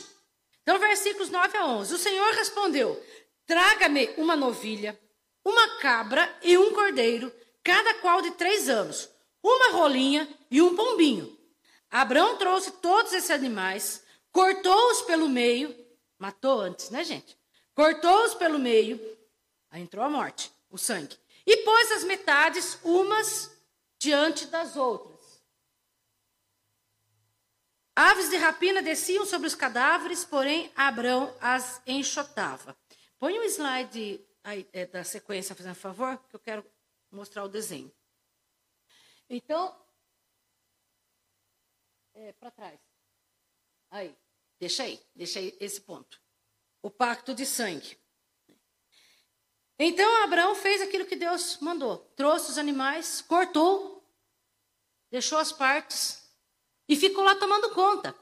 Então, 0.67 0.79
versículos 0.79 1.29
9 1.29 1.57
a 1.57 1.65
11: 1.65 1.93
O 1.93 1.97
Senhor 1.97 2.33
respondeu: 2.33 3.01
Traga-me 3.45 4.09
uma 4.17 4.35
novilha, 4.35 4.99
uma 5.41 5.77
cabra 5.79 6.37
e 6.43 6.57
um 6.57 6.73
cordeiro, 6.73 7.33
cada 7.63 7.93
qual 8.01 8.21
de 8.21 8.31
três 8.31 8.67
anos, 8.67 9.09
uma 9.41 9.71
rolinha 9.71 10.27
e 10.51 10.61
um 10.61 10.75
pombinho. 10.75 11.39
Abraão 11.89 12.35
trouxe 12.35 12.71
todos 12.81 13.13
esses 13.13 13.31
animais, 13.31 14.03
cortou-os 14.29 15.03
pelo 15.03 15.29
meio, 15.29 15.73
matou 16.19 16.59
antes, 16.59 16.89
né, 16.89 17.01
gente? 17.01 17.37
cortou-os 17.73 18.33
pelo 18.33 18.59
meio, 18.59 18.99
aí 19.71 19.81
entrou 19.81 20.03
a 20.03 20.09
morte, 20.09 20.51
o 20.69 20.77
sangue, 20.77 21.15
e 21.45 21.57
pôs 21.57 21.91
as 21.93 22.03
metades 22.03 22.77
umas 22.83 23.55
diante 23.97 24.47
das 24.47 24.75
outras. 24.75 25.16
Aves 27.99 28.29
de 28.29 28.37
rapina 28.37 28.79
desciam 28.79 29.25
sobre 29.25 29.47
os 29.47 29.55
cadáveres, 29.55 30.23
porém 30.23 30.71
Abrão 30.75 31.35
as 31.41 31.81
enxotava. 31.87 32.77
Põe 33.17 33.39
um 33.39 33.43
slide 33.45 34.23
aí, 34.43 34.69
é, 34.71 34.85
da 34.85 35.03
sequência, 35.03 35.55
fazendo 35.55 35.73
favor, 35.73 36.15
que 36.29 36.35
eu 36.35 36.39
quero 36.39 36.63
mostrar 37.09 37.43
o 37.43 37.49
desenho. 37.49 37.91
Então, 39.27 39.75
é, 42.13 42.33
para 42.33 42.51
trás. 42.51 42.79
Aí, 43.89 44.15
deixa 44.59 44.83
aí, 44.83 45.03
deixa 45.15 45.39
aí 45.39 45.57
esse 45.59 45.81
ponto 45.81 46.21
o 46.83 46.91
pacto 46.91 47.33
de 47.33 47.47
sangue. 47.47 47.97
Então 49.79 50.23
Abraão 50.23 50.53
fez 50.53 50.83
aquilo 50.83 51.07
que 51.07 51.15
Deus 51.15 51.57
mandou: 51.61 51.97
trouxe 52.15 52.51
os 52.51 52.59
animais, 52.59 53.23
cortou, 53.23 54.07
deixou 55.09 55.39
as 55.39 55.51
partes 55.51 56.26
e 56.87 56.95
ficou 56.95 57.23
lá 57.23 57.35
tomando 57.35 57.69
conta. 57.71 58.15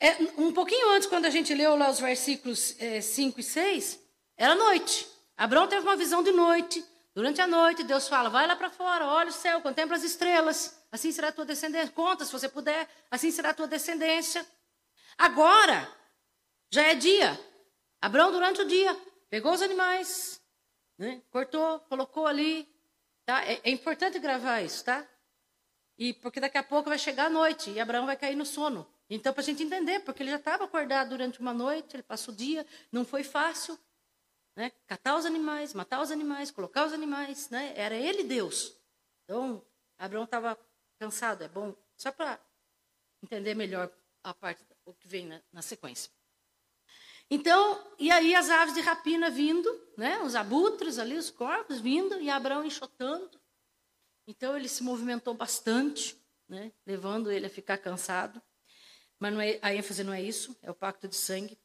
É, 0.00 0.16
um 0.38 0.52
pouquinho 0.52 0.90
antes, 0.90 1.08
quando 1.08 1.26
a 1.26 1.30
gente 1.30 1.54
leu 1.54 1.76
lá 1.76 1.90
os 1.90 2.00
versículos 2.00 2.74
é, 2.78 3.00
5 3.00 3.40
e 3.40 3.42
6, 3.42 4.00
era 4.36 4.54
noite. 4.54 5.06
Abraão 5.36 5.66
teve 5.66 5.82
uma 5.82 5.96
visão 5.96 6.22
de 6.22 6.32
noite. 6.32 6.84
Durante 7.14 7.40
a 7.40 7.46
noite, 7.46 7.82
Deus 7.82 8.08
fala: 8.08 8.28
vai 8.28 8.46
lá 8.46 8.56
para 8.56 8.70
fora, 8.70 9.06
olha 9.06 9.30
o 9.30 9.32
céu, 9.32 9.60
contempla 9.60 9.96
as 9.96 10.02
estrelas, 10.02 10.78
assim 10.92 11.10
será 11.12 11.28
a 11.28 11.32
tua 11.32 11.44
descendência. 11.44 11.92
Conta 11.92 12.24
se 12.24 12.32
você 12.32 12.48
puder, 12.48 12.88
assim 13.10 13.30
será 13.30 13.50
a 13.50 13.54
tua 13.54 13.66
descendência. 13.66 14.46
Agora, 15.16 15.90
já 16.70 16.82
é 16.82 16.94
dia. 16.94 17.38
Abraão, 18.00 18.30
durante 18.30 18.60
o 18.60 18.66
dia, 18.66 18.94
pegou 19.30 19.52
os 19.52 19.62
animais, 19.62 20.40
né? 20.98 21.22
cortou, 21.30 21.80
colocou 21.80 22.26
ali. 22.26 22.68
Tá? 23.24 23.44
É, 23.44 23.60
é, 23.64 23.70
importante 23.70 24.18
gravar 24.18 24.60
isso, 24.60 24.84
tá? 24.84 25.04
E 25.98 26.12
porque 26.12 26.40
daqui 26.40 26.58
a 26.58 26.62
pouco 26.62 26.88
vai 26.88 26.98
chegar 26.98 27.26
a 27.26 27.30
noite 27.30 27.70
e 27.70 27.80
Abraão 27.80 28.06
vai 28.06 28.16
cair 28.16 28.36
no 28.36 28.44
sono. 28.44 28.86
Então, 29.08 29.32
para 29.32 29.40
a 29.40 29.44
gente 29.44 29.62
entender, 29.62 30.00
porque 30.00 30.22
ele 30.22 30.30
já 30.30 30.36
estava 30.36 30.64
acordado 30.64 31.10
durante 31.10 31.40
uma 31.40 31.54
noite, 31.54 31.96
ele 31.96 32.02
passou 32.02 32.34
o 32.34 32.36
dia, 32.36 32.66
não 32.92 33.04
foi 33.04 33.24
fácil. 33.24 33.78
Né? 34.54 34.72
Catar 34.86 35.16
os 35.16 35.24
animais, 35.24 35.72
matar 35.72 36.00
os 36.02 36.10
animais, 36.10 36.50
colocar 36.50 36.86
os 36.86 36.92
animais. 36.92 37.48
Né? 37.50 37.72
Era 37.76 37.94
ele 37.94 38.24
Deus. 38.24 38.76
Então, 39.24 39.64
Abraão 39.98 40.24
estava 40.24 40.58
cansado. 40.98 41.44
É 41.44 41.48
bom, 41.48 41.74
só 41.96 42.10
para 42.12 42.38
entender 43.22 43.54
melhor 43.54 43.90
a 44.22 44.34
parte, 44.34 44.62
o 44.84 44.92
que 44.92 45.08
vem 45.08 45.26
na, 45.26 45.40
na 45.52 45.62
sequência. 45.62 46.10
Então, 47.30 47.92
e 47.98 48.10
aí 48.10 48.34
as 48.34 48.50
aves 48.50 48.74
de 48.74 48.80
rapina 48.80 49.30
vindo, 49.30 49.68
né? 49.96 50.18
Os 50.20 50.34
abutres 50.34 50.98
ali, 50.98 51.16
os 51.16 51.30
corpos 51.30 51.80
vindo, 51.80 52.20
e 52.20 52.30
Abraão 52.30 52.64
enxotando. 52.64 53.40
Então 54.26 54.56
ele 54.56 54.68
se 54.68 54.82
movimentou 54.82 55.34
bastante, 55.34 56.16
né? 56.48 56.72
Levando 56.86 57.30
ele 57.30 57.46
a 57.46 57.50
ficar 57.50 57.78
cansado. 57.78 58.40
Mas 59.18 59.38
é, 59.38 59.58
a 59.62 59.74
ênfase 59.74 60.04
não 60.04 60.12
é 60.12 60.22
isso, 60.22 60.56
é 60.62 60.70
o 60.70 60.74
pacto 60.74 61.08
de 61.08 61.16
sangue. 61.16 61.58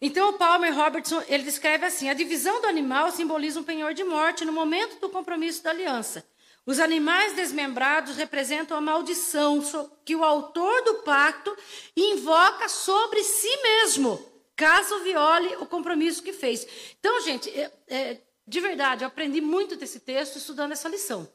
Então 0.00 0.30
o 0.30 0.38
Palmer 0.38 0.74
Robertson, 0.74 1.22
ele 1.28 1.42
descreve 1.42 1.86
assim: 1.86 2.08
a 2.08 2.14
divisão 2.14 2.60
do 2.60 2.66
animal 2.66 3.10
simboliza 3.10 3.60
um 3.60 3.64
penhor 3.64 3.94
de 3.94 4.04
morte 4.04 4.44
no 4.44 4.52
momento 4.52 5.00
do 5.00 5.10
compromisso 5.10 5.62
da 5.62 5.70
aliança. 5.70 6.26
Os 6.66 6.80
animais 6.80 7.34
desmembrados 7.34 8.16
representam 8.16 8.76
a 8.76 8.80
maldição 8.80 9.60
que 10.02 10.16
o 10.16 10.24
autor 10.24 10.82
do 10.82 10.94
pacto 11.02 11.54
invoca 11.94 12.68
sobre 12.70 13.22
si 13.22 13.54
mesmo 13.62 14.34
caso 14.56 15.02
viole 15.02 15.56
o 15.56 15.66
compromisso 15.66 16.22
que 16.22 16.32
fez. 16.32 16.66
Então, 16.98 17.20
gente, 17.20 17.50
é, 17.50 17.72
é, 17.88 18.20
de 18.46 18.60
verdade, 18.60 19.04
eu 19.04 19.08
aprendi 19.08 19.40
muito 19.40 19.76
desse 19.76 20.00
texto 20.00 20.36
estudando 20.36 20.72
essa 20.72 20.88
lição, 20.88 21.28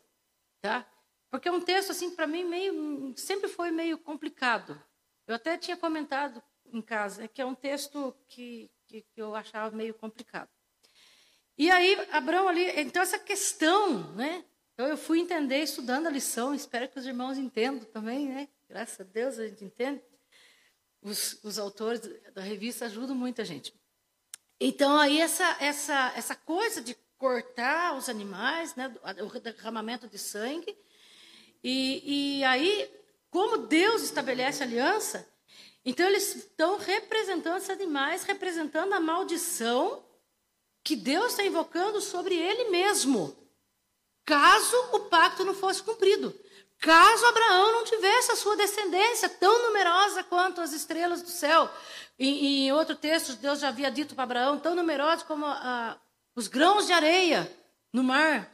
tá? 0.62 0.90
Porque 1.30 1.48
é 1.48 1.52
um 1.52 1.62
texto, 1.62 1.92
assim, 1.92 2.16
para 2.16 2.26
mim, 2.26 2.44
meio, 2.44 3.14
sempre 3.16 3.48
foi 3.48 3.72
meio 3.72 3.98
complicado. 3.98 4.82
Eu 5.28 5.36
até 5.36 5.58
tinha 5.58 5.78
comentado 5.78 6.42
em 6.66 6.82
casa 6.82 7.28
que 7.28 7.42
é 7.42 7.46
um 7.46 7.56
texto 7.56 8.16
que, 8.28 8.72
que, 8.88 9.02
que 9.02 9.22
eu 9.22 9.36
achava 9.36 9.76
meio 9.76 9.94
complicado. 9.94 10.50
E 11.58 11.70
aí, 11.70 11.96
Abraão 12.12 12.48
ali, 12.48 12.70
então 12.80 13.02
essa 13.02 13.20
questão, 13.20 14.14
né? 14.16 14.46
Então 14.74 14.88
eu 14.88 14.98
fui 14.98 15.20
entender 15.20 15.58
estudando 15.58 16.08
a 16.08 16.10
lição, 16.10 16.56
espero 16.56 16.88
que 16.88 16.98
os 16.98 17.06
irmãos 17.06 17.38
entendam 17.38 17.84
também, 17.92 18.30
né? 18.30 18.48
Graças 18.68 19.00
a 19.02 19.04
Deus 19.04 19.38
a 19.38 19.48
gente 19.48 19.66
entende 19.66 20.02
os, 21.02 21.44
os 21.44 21.60
autores 21.60 22.02
da 22.34 22.42
revista 22.42 22.86
ajudam 22.86 23.16
muita 23.16 23.44
gente. 23.44 23.74
Então, 24.60 24.98
aí, 24.98 25.22
essa, 25.22 25.58
essa, 25.60 26.14
essa 26.16 26.36
coisa 26.36 26.82
de 26.82 26.96
cortar 27.18 27.96
os 27.98 28.10
animais, 28.10 28.76
né, 28.76 28.94
o 29.22 29.40
derramamento 29.40 30.08
de 30.08 30.18
sangue, 30.18 30.78
e, 31.64 32.40
e 32.40 32.44
aí, 32.44 32.90
como 33.30 33.58
Deus 33.58 34.04
estabelece 34.04 34.64
aliança, 34.64 35.28
então 35.86 36.08
eles 36.08 36.36
estão 36.36 36.78
representando 36.78 37.58
esses 37.58 37.70
animais, 37.70 38.24
representando 38.24 38.94
a 38.94 39.00
maldição 39.00 40.04
que 40.84 40.96
Deus 40.96 41.32
está 41.32 41.44
invocando 41.44 42.02
sobre 42.02 42.36
ele 42.36 42.70
mesmo, 42.70 43.36
caso 44.26 44.76
o 44.94 45.02
pacto 45.02 45.44
não 45.44 45.54
fosse 45.54 45.82
cumprido. 45.84 46.34
Caso 46.80 47.26
Abraão 47.26 47.74
não 47.74 47.84
tivesse 47.84 48.32
a 48.32 48.36
sua 48.38 48.56
descendência 48.56 49.28
tão 49.28 49.64
numerosa 49.64 50.24
quanto 50.24 50.62
as 50.62 50.72
estrelas 50.72 51.22
do 51.22 51.30
céu. 51.30 51.70
Em 52.18 52.72
outro 52.72 52.96
texto, 52.96 53.36
Deus 53.36 53.60
já 53.60 53.68
havia 53.68 53.92
dito 53.92 54.16
para 54.16 54.24
Abraão, 54.24 54.60
tão 54.60 54.76
numerosos 54.76 55.24
como 55.24 55.46
os 56.36 56.48
grãos 56.48 56.88
de 56.88 56.94
areia 56.94 57.52
no 57.92 58.04
mar. 58.04 58.50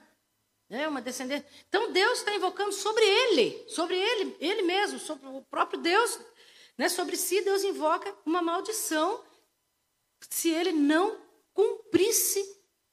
É 0.69 0.87
uma 0.87 1.01
descendência. 1.01 1.47
Então 1.69 1.91
Deus 1.91 2.19
está 2.19 2.33
invocando 2.33 2.71
sobre 2.71 3.03
ele, 3.05 3.63
sobre 3.69 3.95
ele, 3.95 4.35
ele 4.39 4.63
mesmo, 4.63 4.97
sobre 4.97 5.27
o 5.27 5.41
próprio 5.43 5.79
Deus, 5.79 6.19
né? 6.75 6.89
sobre 6.89 7.15
si, 7.15 7.41
Deus 7.41 7.63
invoca 7.63 8.11
uma 8.25 8.41
maldição 8.41 9.23
se 10.27 10.49
ele 10.49 10.71
não 10.71 11.15
cumprisse 11.53 12.43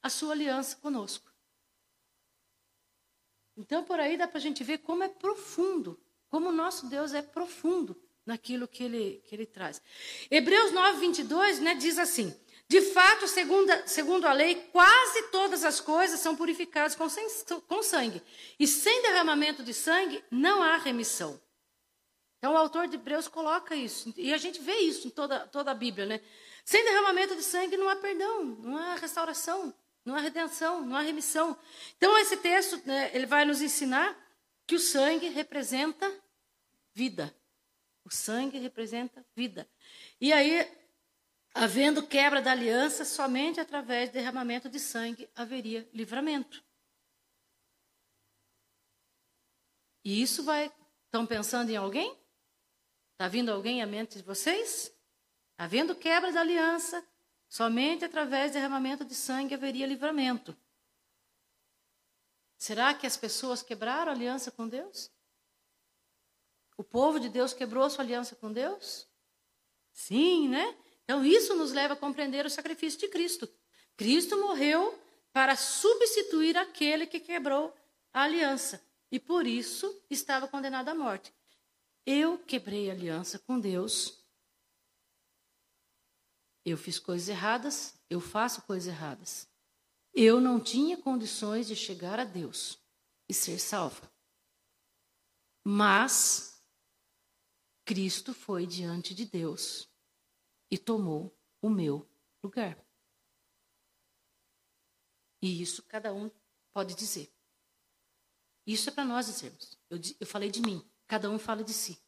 a 0.02 0.10
sua 0.10 0.32
aliança 0.32 0.76
conosco. 0.76 1.31
Então, 3.62 3.84
por 3.84 4.00
aí 4.00 4.16
dá 4.16 4.26
para 4.26 4.38
a 4.38 4.40
gente 4.40 4.64
ver 4.64 4.78
como 4.78 5.04
é 5.04 5.08
profundo, 5.08 5.96
como 6.28 6.48
o 6.48 6.52
nosso 6.52 6.86
Deus 6.86 7.14
é 7.14 7.22
profundo 7.22 7.96
naquilo 8.26 8.66
que 8.66 8.82
ele, 8.82 9.22
que 9.24 9.36
ele 9.36 9.46
traz. 9.46 9.80
Hebreus 10.28 10.72
9, 10.72 10.98
22 10.98 11.60
né, 11.60 11.76
diz 11.76 11.96
assim: 11.96 12.34
De 12.68 12.80
fato, 12.80 13.28
segundo, 13.28 13.72
segundo 13.86 14.26
a 14.26 14.32
lei, 14.32 14.56
quase 14.72 15.28
todas 15.30 15.64
as 15.64 15.78
coisas 15.78 16.18
são 16.18 16.34
purificadas 16.34 16.96
com, 16.96 17.06
com 17.68 17.82
sangue, 17.84 18.20
e 18.58 18.66
sem 18.66 19.00
derramamento 19.02 19.62
de 19.62 19.72
sangue 19.72 20.24
não 20.28 20.60
há 20.60 20.76
remissão. 20.78 21.40
Então, 22.38 22.54
o 22.54 22.56
autor 22.56 22.88
de 22.88 22.96
Hebreus 22.96 23.28
coloca 23.28 23.76
isso, 23.76 24.12
e 24.16 24.34
a 24.34 24.38
gente 24.38 24.60
vê 24.60 24.74
isso 24.78 25.06
em 25.06 25.10
toda, 25.10 25.46
toda 25.46 25.70
a 25.70 25.74
Bíblia, 25.74 26.04
né? 26.04 26.20
Sem 26.64 26.82
derramamento 26.82 27.36
de 27.36 27.44
sangue 27.44 27.76
não 27.76 27.88
há 27.88 27.94
perdão, 27.94 28.44
não 28.44 28.76
há 28.76 28.96
restauração, 28.96 29.72
não 30.04 30.14
há 30.14 30.20
redenção, 30.20 30.84
não 30.84 30.96
há 30.96 31.00
remissão. 31.00 31.56
Então, 31.96 32.16
esse 32.18 32.36
texto, 32.36 32.80
né, 32.86 33.10
ele 33.14 33.26
vai 33.26 33.44
nos 33.44 33.60
ensinar 33.60 34.16
que 34.66 34.74
o 34.74 34.80
sangue 34.80 35.28
representa 35.28 36.10
vida. 36.92 37.34
O 38.04 38.10
sangue 38.10 38.58
representa 38.58 39.24
vida. 39.34 39.68
E 40.20 40.32
aí, 40.32 40.68
havendo 41.54 42.06
quebra 42.06 42.42
da 42.42 42.52
aliança, 42.52 43.04
somente 43.04 43.60
através 43.60 44.10
do 44.10 44.14
derramamento 44.14 44.68
de 44.68 44.80
sangue 44.80 45.30
haveria 45.34 45.88
livramento. 45.92 46.62
E 50.04 50.20
isso 50.20 50.42
vai. 50.42 50.72
Estão 51.06 51.26
pensando 51.26 51.70
em 51.70 51.76
alguém? 51.76 52.16
Está 53.12 53.28
vindo 53.28 53.52
alguém 53.52 53.82
à 53.82 53.86
mente 53.86 54.16
de 54.18 54.24
vocês? 54.24 54.92
Havendo 55.56 55.94
quebra 55.94 56.32
da 56.32 56.40
aliança, 56.40 57.06
somente 57.52 58.02
através 58.02 58.50
do 58.50 58.54
derramamento 58.54 59.04
de 59.04 59.14
sangue 59.14 59.52
haveria 59.52 59.86
livramento. 59.86 60.56
Será 62.56 62.94
que 62.94 63.06
as 63.06 63.14
pessoas 63.14 63.62
quebraram 63.62 64.10
a 64.10 64.14
aliança 64.14 64.50
com 64.50 64.66
Deus? 64.66 65.10
O 66.78 66.82
povo 66.82 67.20
de 67.20 67.28
Deus 67.28 67.52
quebrou 67.52 67.84
a 67.84 67.90
sua 67.90 68.04
aliança 68.04 68.34
com 68.36 68.50
Deus? 68.50 69.06
Sim, 69.92 70.48
né? 70.48 70.74
Então 71.04 71.22
isso 71.22 71.54
nos 71.54 71.72
leva 71.72 71.92
a 71.92 71.96
compreender 71.96 72.46
o 72.46 72.50
sacrifício 72.50 72.98
de 72.98 73.08
Cristo. 73.08 73.46
Cristo 73.98 74.40
morreu 74.40 74.98
para 75.30 75.54
substituir 75.54 76.56
aquele 76.56 77.06
que 77.06 77.20
quebrou 77.20 77.76
a 78.14 78.22
aliança 78.22 78.82
e 79.10 79.20
por 79.20 79.46
isso 79.46 80.02
estava 80.08 80.48
condenado 80.48 80.88
à 80.88 80.94
morte. 80.94 81.34
Eu 82.06 82.38
quebrei 82.38 82.88
a 82.88 82.94
aliança 82.94 83.38
com 83.38 83.60
Deus 83.60 84.21
eu 86.64 86.76
fiz 86.76 86.98
coisas 86.98 87.28
erradas, 87.28 87.94
eu 88.08 88.20
faço 88.20 88.62
coisas 88.62 88.88
erradas. 88.88 89.48
Eu 90.14 90.40
não 90.40 90.60
tinha 90.60 90.96
condições 90.96 91.66
de 91.66 91.74
chegar 91.74 92.20
a 92.20 92.24
Deus 92.24 92.78
e 93.28 93.34
ser 93.34 93.58
salva. 93.58 94.12
Mas 95.64 96.62
Cristo 97.84 98.34
foi 98.34 98.66
diante 98.66 99.14
de 99.14 99.24
Deus 99.24 99.88
e 100.70 100.78
tomou 100.78 101.36
o 101.60 101.68
meu 101.68 102.08
lugar. 102.42 102.78
E 105.40 105.60
isso 105.60 105.82
cada 105.84 106.14
um 106.14 106.30
pode 106.72 106.94
dizer. 106.94 107.32
Isso 108.66 108.88
é 108.88 108.92
para 108.92 109.04
nós 109.04 109.26
dizermos. 109.26 109.76
Eu, 109.90 109.98
eu 110.20 110.26
falei 110.26 110.50
de 110.50 110.60
mim, 110.60 110.88
cada 111.06 111.28
um 111.28 111.38
fala 111.38 111.64
de 111.64 111.72
si. 111.72 112.00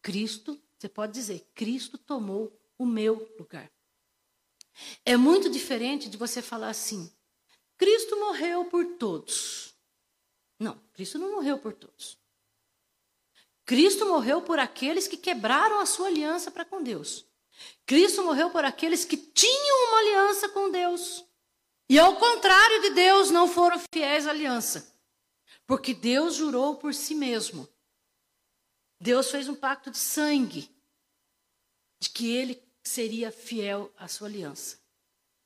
Cristo, 0.00 0.60
você 0.78 0.88
pode 0.88 1.12
dizer, 1.12 1.50
Cristo 1.54 1.98
tomou 1.98 2.58
o 2.78 2.86
meu 2.86 3.34
lugar. 3.38 3.70
É 5.04 5.16
muito 5.16 5.48
diferente 5.48 6.08
de 6.08 6.16
você 6.16 6.42
falar 6.42 6.68
assim: 6.70 7.10
Cristo 7.76 8.16
morreu 8.18 8.64
por 8.66 8.84
todos. 8.96 9.74
Não, 10.58 10.78
Cristo 10.92 11.18
não 11.18 11.32
morreu 11.32 11.58
por 11.58 11.72
todos. 11.72 12.18
Cristo 13.64 14.06
morreu 14.06 14.42
por 14.42 14.58
aqueles 14.58 15.08
que 15.08 15.16
quebraram 15.16 15.80
a 15.80 15.86
sua 15.86 16.06
aliança 16.06 16.50
para 16.50 16.64
com 16.64 16.82
Deus. 16.82 17.26
Cristo 17.84 18.22
morreu 18.22 18.50
por 18.50 18.64
aqueles 18.64 19.04
que 19.04 19.16
tinham 19.16 19.88
uma 19.88 19.98
aliança 19.98 20.48
com 20.48 20.70
Deus. 20.70 21.24
E 21.88 21.98
ao 21.98 22.16
contrário 22.16 22.82
de 22.82 22.90
Deus, 22.90 23.30
não 23.30 23.48
foram 23.48 23.80
fiéis 23.92 24.26
à 24.26 24.30
aliança. 24.30 24.94
Porque 25.66 25.94
Deus 25.94 26.34
jurou 26.34 26.76
por 26.76 26.94
si 26.94 27.14
mesmo. 27.14 27.68
Deus 29.00 29.30
fez 29.30 29.48
um 29.48 29.54
pacto 29.54 29.90
de 29.90 29.98
sangue 29.98 30.70
de 31.98 32.10
que 32.10 32.30
ele 32.30 32.65
seria 32.88 33.32
fiel 33.32 33.92
à 33.96 34.08
sua 34.08 34.28
aliança. 34.28 34.78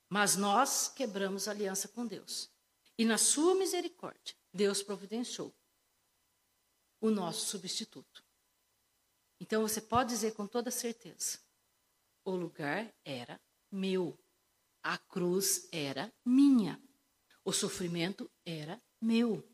Mas 0.09 0.37
nós 0.37 0.89
quebramos 0.89 1.49
a 1.49 1.53
aliança 1.53 1.89
com 1.89 2.07
Deus. 2.07 2.51
E 2.99 3.05
na 3.05 3.17
sua 3.17 3.55
misericórdia, 3.55 4.35
Deus 4.53 4.83
providenciou 4.83 5.55
o 7.01 7.11
nosso 7.11 7.47
substituto. 7.47 8.25
Então 9.41 9.63
você 9.63 9.81
pode 9.81 10.11
dizer 10.11 10.35
com 10.35 10.47
toda 10.47 10.71
certeza: 10.71 11.39
o 12.25 12.33
lugar 12.33 12.93
era 13.05 13.41
meu, 13.71 14.19
a 14.83 14.99
cruz 14.99 15.69
era 15.73 16.13
minha, 16.25 16.83
o 17.45 17.53
sofrimento 17.53 18.31
era 18.45 18.83
meu, 19.01 19.49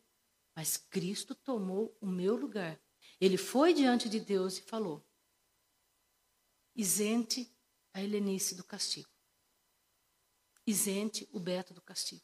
mas 0.55 0.77
Cristo 0.77 1.35
tomou 1.35 1.97
o 2.01 2.07
meu 2.07 2.35
lugar. 2.35 2.81
Ele 3.21 3.37
foi 3.37 3.73
diante 3.73 4.09
de 4.09 4.19
Deus 4.19 4.59
e 4.59 4.63
falou: 4.63 5.07
isente 6.75 7.56
a 7.97 8.03
Helenice 8.03 8.55
do 8.55 8.63
castigo. 8.63 9.09
Isente 10.67 11.27
o 11.33 11.41
Beto 11.41 11.73
do 11.73 11.81
castigo. 11.81 12.23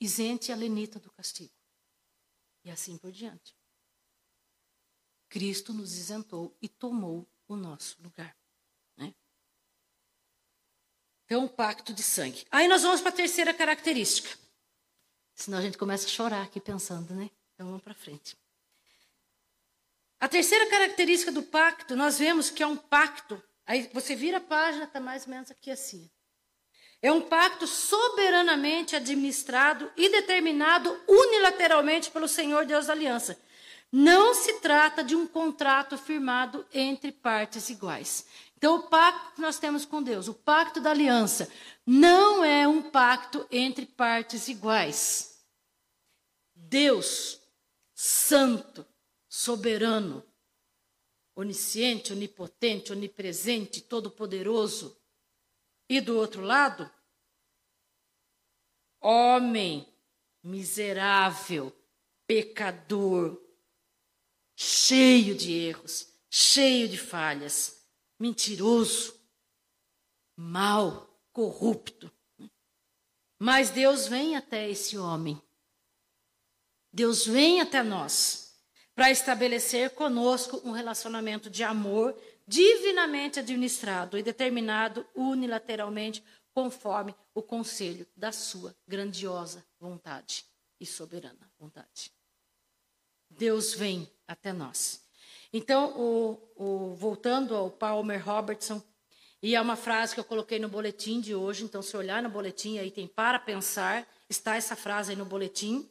Isente 0.00 0.50
a 0.50 0.56
Lenita 0.56 0.98
do 0.98 1.12
castigo. 1.12 1.54
E 2.64 2.70
assim 2.70 2.98
por 2.98 3.12
diante. 3.12 3.56
Cristo 5.28 5.72
nos 5.72 5.96
isentou 5.96 6.56
e 6.60 6.68
tomou 6.68 7.30
o 7.46 7.54
nosso 7.54 8.02
lugar. 8.02 8.36
Né? 8.96 9.14
Então, 11.24 11.46
pacto 11.46 11.94
de 11.94 12.02
sangue. 12.02 12.44
Aí 12.50 12.66
nós 12.66 12.82
vamos 12.82 13.00
para 13.00 13.10
a 13.10 13.16
terceira 13.16 13.54
característica. 13.54 14.36
Senão 15.36 15.58
a 15.58 15.62
gente 15.62 15.78
começa 15.78 16.06
a 16.06 16.10
chorar 16.10 16.42
aqui 16.42 16.60
pensando, 16.60 17.14
né? 17.14 17.30
Então 17.54 17.68
vamos 17.68 17.82
para 17.82 17.94
frente. 17.94 18.36
A 20.18 20.28
terceira 20.28 20.68
característica 20.68 21.30
do 21.30 21.44
pacto, 21.44 21.94
nós 21.94 22.18
vemos 22.18 22.50
que 22.50 22.62
é 22.62 22.66
um 22.66 22.76
pacto 22.76 23.40
Aí 23.70 23.88
você 23.92 24.16
vira 24.16 24.38
a 24.38 24.40
página, 24.40 24.82
está 24.82 24.98
mais 24.98 25.26
ou 25.26 25.30
menos 25.30 25.48
aqui 25.48 25.70
assim. 25.70 26.10
É 27.00 27.12
um 27.12 27.20
pacto 27.20 27.68
soberanamente 27.68 28.96
administrado 28.96 29.88
e 29.96 30.08
determinado 30.08 31.00
unilateralmente 31.06 32.10
pelo 32.10 32.26
Senhor 32.26 32.66
Deus 32.66 32.86
da 32.86 32.94
Aliança. 32.94 33.40
Não 33.92 34.34
se 34.34 34.54
trata 34.54 35.04
de 35.04 35.14
um 35.14 35.24
contrato 35.24 35.96
firmado 35.96 36.66
entre 36.74 37.12
partes 37.12 37.70
iguais. 37.70 38.26
Então, 38.56 38.74
o 38.74 38.82
pacto 38.88 39.36
que 39.36 39.40
nós 39.40 39.60
temos 39.60 39.84
com 39.84 40.02
Deus, 40.02 40.26
o 40.26 40.34
pacto 40.34 40.80
da 40.80 40.90
aliança, 40.90 41.48
não 41.86 42.44
é 42.44 42.66
um 42.66 42.82
pacto 42.82 43.46
entre 43.52 43.86
partes 43.86 44.48
iguais. 44.48 45.44
Deus, 46.56 47.40
santo, 47.94 48.84
soberano, 49.28 50.24
onisciente, 51.40 52.12
onipotente, 52.12 52.92
onipresente, 52.92 53.80
todo-poderoso. 53.80 55.00
E 55.88 56.00
do 56.00 56.16
outro 56.16 56.42
lado, 56.42 56.90
homem 59.00 59.86
miserável, 60.42 61.74
pecador, 62.26 63.40
cheio 64.54 65.34
de 65.34 65.52
erros, 65.52 66.06
cheio 66.28 66.88
de 66.88 66.98
falhas, 66.98 67.84
mentiroso, 68.18 69.18
mau, 70.36 71.18
corrupto. 71.32 72.12
Mas 73.38 73.70
Deus 73.70 74.06
vem 74.06 74.36
até 74.36 74.68
esse 74.68 74.96
homem. 74.98 75.40
Deus 76.92 77.26
vem 77.26 77.60
até 77.60 77.82
nós 77.82 78.49
para 79.00 79.10
estabelecer 79.10 79.88
conosco 79.92 80.60
um 80.62 80.72
relacionamento 80.72 81.48
de 81.48 81.64
amor 81.64 82.14
divinamente 82.46 83.38
administrado 83.38 84.18
e 84.18 84.22
determinado 84.22 85.06
unilateralmente 85.14 86.22
conforme 86.52 87.14
o 87.32 87.40
conselho 87.40 88.06
da 88.14 88.30
sua 88.30 88.76
grandiosa 88.86 89.64
vontade 89.78 90.44
e 90.78 90.84
soberana 90.84 91.50
vontade. 91.58 92.12
Deus 93.30 93.72
vem 93.72 94.06
até 94.28 94.52
nós. 94.52 95.02
Então, 95.50 95.98
o, 95.98 96.38
o, 96.54 96.94
voltando 96.94 97.56
ao 97.56 97.70
Palmer 97.70 98.22
Robertson, 98.22 98.82
e 99.42 99.54
é 99.54 99.60
uma 99.62 99.76
frase 99.76 100.12
que 100.12 100.20
eu 100.20 100.24
coloquei 100.24 100.58
no 100.58 100.68
boletim 100.68 101.22
de 101.22 101.34
hoje, 101.34 101.64
então 101.64 101.80
se 101.80 101.96
olhar 101.96 102.22
no 102.22 102.28
boletim 102.28 102.76
aí 102.76 102.90
tem 102.90 103.06
para 103.06 103.38
pensar, 103.38 104.06
está 104.28 104.56
essa 104.56 104.76
frase 104.76 105.12
aí 105.12 105.16
no 105.16 105.24
boletim. 105.24 105.88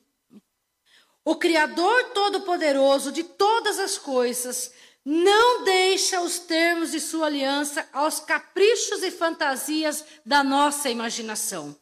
O 1.29 1.35
Criador 1.35 2.05
Todo-Poderoso 2.05 3.11
de 3.11 3.23
todas 3.23 3.77
as 3.77 3.99
coisas 3.99 4.73
não 5.05 5.63
deixa 5.63 6.19
os 6.21 6.39
termos 6.39 6.89
de 6.89 6.99
sua 6.99 7.27
aliança 7.27 7.87
aos 7.93 8.19
caprichos 8.19 9.03
e 9.03 9.11
fantasias 9.11 10.03
da 10.25 10.43
nossa 10.43 10.89
imaginação. 10.89 11.79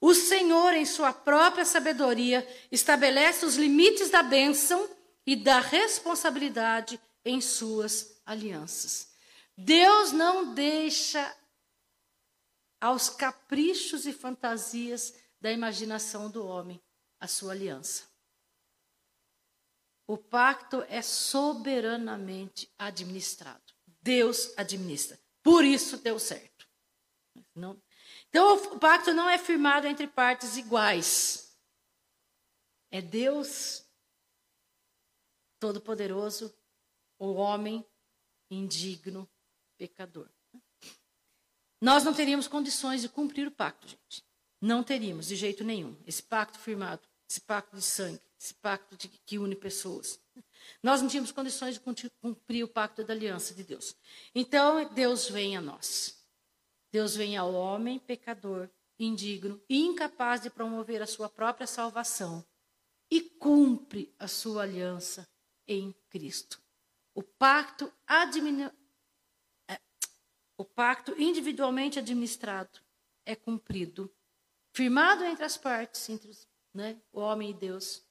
O 0.00 0.14
Senhor, 0.14 0.74
em 0.74 0.84
sua 0.84 1.12
própria 1.12 1.64
sabedoria, 1.64 2.46
estabelece 2.70 3.44
os 3.44 3.56
limites 3.56 4.10
da 4.10 4.22
bênção 4.22 4.88
e 5.26 5.34
da 5.34 5.58
responsabilidade 5.58 7.00
em 7.24 7.40
suas 7.40 8.22
alianças. 8.24 9.08
Deus 9.58 10.12
não 10.12 10.54
deixa 10.54 11.36
aos 12.80 13.08
caprichos 13.08 14.06
e 14.06 14.12
fantasias 14.12 15.14
da 15.40 15.50
imaginação 15.50 16.30
do 16.30 16.46
homem 16.46 16.80
a 17.18 17.26
sua 17.26 17.50
aliança. 17.50 18.13
O 20.06 20.18
pacto 20.18 20.82
é 20.88 21.00
soberanamente 21.00 22.70
administrado. 22.78 23.62
Deus 24.02 24.52
administra. 24.56 25.18
Por 25.42 25.64
isso 25.64 25.96
deu 25.98 26.18
certo. 26.18 26.68
Não. 27.54 27.80
Então, 28.28 28.74
o 28.74 28.78
pacto 28.78 29.14
não 29.14 29.28
é 29.28 29.38
firmado 29.38 29.86
entre 29.86 30.06
partes 30.06 30.56
iguais. 30.56 31.56
É 32.90 33.00
Deus 33.00 33.84
Todo-Poderoso, 35.58 36.54
o 37.18 37.32
homem 37.32 37.84
indigno, 38.50 39.28
pecador. 39.78 40.28
Nós 41.80 42.04
não 42.04 42.12
teríamos 42.12 42.46
condições 42.46 43.00
de 43.00 43.08
cumprir 43.08 43.48
o 43.48 43.50
pacto, 43.50 43.88
gente. 43.88 44.24
Não 44.60 44.82
teríamos, 44.82 45.26
de 45.26 45.36
jeito 45.36 45.64
nenhum. 45.64 45.96
Esse 46.06 46.22
pacto 46.22 46.58
firmado, 46.58 47.06
esse 47.28 47.40
pacto 47.40 47.76
de 47.76 47.82
sangue, 47.82 48.20
esse 48.44 48.54
pacto 48.54 48.94
de, 48.96 49.08
que 49.08 49.38
une 49.38 49.56
pessoas. 49.56 50.20
Nós 50.82 51.00
não 51.00 51.08
tínhamos 51.08 51.32
condições 51.32 51.74
de 51.74 52.10
cumprir 52.20 52.62
o 52.62 52.68
pacto 52.68 53.02
da 53.02 53.14
aliança 53.14 53.54
de 53.54 53.64
Deus. 53.64 53.96
Então, 54.34 54.86
Deus 54.92 55.30
vem 55.30 55.56
a 55.56 55.62
nós. 55.62 56.22
Deus 56.92 57.16
vem 57.16 57.36
ao 57.38 57.54
homem 57.54 57.98
pecador, 57.98 58.68
indigno 58.98 59.60
e 59.68 59.80
incapaz 59.80 60.42
de 60.42 60.50
promover 60.50 61.00
a 61.00 61.06
sua 61.06 61.28
própria 61.28 61.66
salvação 61.66 62.44
e 63.10 63.20
cumpre 63.20 64.14
a 64.18 64.28
sua 64.28 64.62
aliança 64.62 65.26
em 65.66 65.94
Cristo. 66.10 66.60
O 67.14 67.22
pacto, 67.22 67.90
é, 69.68 69.80
o 70.56 70.64
pacto 70.64 71.18
individualmente 71.18 71.98
administrado 71.98 72.80
é 73.24 73.34
cumprido 73.34 74.12
firmado 74.72 75.24
entre 75.24 75.44
as 75.44 75.56
partes, 75.56 76.08
entre 76.10 76.28
os, 76.28 76.46
né, 76.74 77.00
o 77.12 77.20
homem 77.20 77.50
e 77.50 77.54
Deus, 77.54 78.03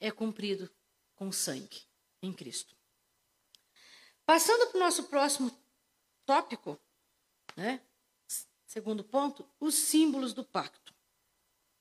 é 0.00 0.10
cumprido 0.10 0.70
com 1.14 1.30
sangue 1.30 1.82
em 2.22 2.32
Cristo. 2.32 2.74
Passando 4.24 4.68
para 4.68 4.76
o 4.76 4.80
nosso 4.80 5.04
próximo 5.04 5.50
tópico, 6.24 6.78
né, 7.56 7.80
segundo 8.66 9.04
ponto, 9.04 9.44
os 9.58 9.74
símbolos 9.74 10.32
do 10.32 10.44
pacto. 10.44 10.94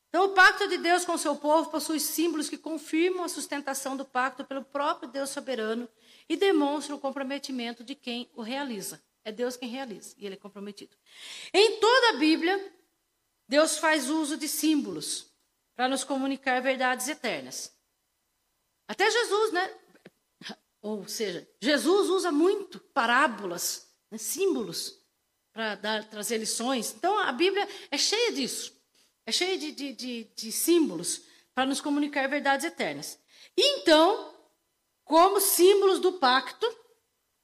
Então, 0.10 0.25
o 0.25 0.29
pacto 0.29 0.67
de 0.67 0.79
Deus 0.79 1.05
com 1.05 1.17
seu 1.19 1.36
povo 1.36 1.69
possui 1.69 1.99
símbolos 1.99 2.49
que 2.49 2.58
confirmam 2.58 3.23
a 3.23 3.29
sustentação 3.29 3.95
do 3.95 4.03
pacto 4.03 4.43
pelo 4.43 4.63
próprio 4.63 5.08
Deus 5.08 5.29
soberano 5.29 5.88
e 6.27 6.36
demonstram 6.36 6.97
o 6.97 6.99
comprometimento 6.99 7.84
de 7.84 7.93
quem 7.93 8.29
o 8.34 8.41
realiza. 8.41 9.01
É 9.23 9.32
Deus 9.32 9.55
quem 9.55 9.69
realiza 9.69 10.15
e 10.17 10.25
ele 10.25 10.34
é 10.34 10.38
comprometido. 10.38 10.97
Em 11.53 11.79
toda 11.79 12.10
a 12.10 12.13
Bíblia, 12.13 12.73
Deus 13.47 13.77
faz 13.77 14.10
uso 14.10 14.36
de 14.36 14.47
símbolos 14.47 15.27
para 15.75 15.88
nos 15.88 16.03
comunicar 16.03 16.60
verdades 16.62 17.08
eternas. 17.08 17.78
Até 18.89 19.10
Jesus, 19.12 19.52
né? 19.52 19.75
Ou 20.82 21.08
seja, 21.08 21.47
Jesus 21.62 22.10
usa 22.10 22.32
muito 22.32 22.80
parábolas, 22.80 23.88
né? 24.10 24.17
símbolos, 24.17 24.99
para 25.54 25.78
trazer 26.10 26.39
lições. 26.39 26.95
Então, 26.97 27.19
a 27.19 27.32
Bíblia 27.32 27.67
é 27.91 27.97
cheia 27.99 28.32
disso. 28.32 28.75
É 29.28 29.32
cheia 29.32 29.60
de, 29.60 29.71
de, 29.71 29.93
de, 29.93 30.23
de 30.36 30.52
símbolos 30.52 31.21
para 31.54 31.67
nos 31.67 31.80
comunicar 31.80 32.28
verdades 32.28 32.65
eternas. 32.65 33.19
Então, 33.56 34.34
como 35.04 35.39
símbolos 35.39 35.99
do 35.99 36.13
pacto, 36.13 36.65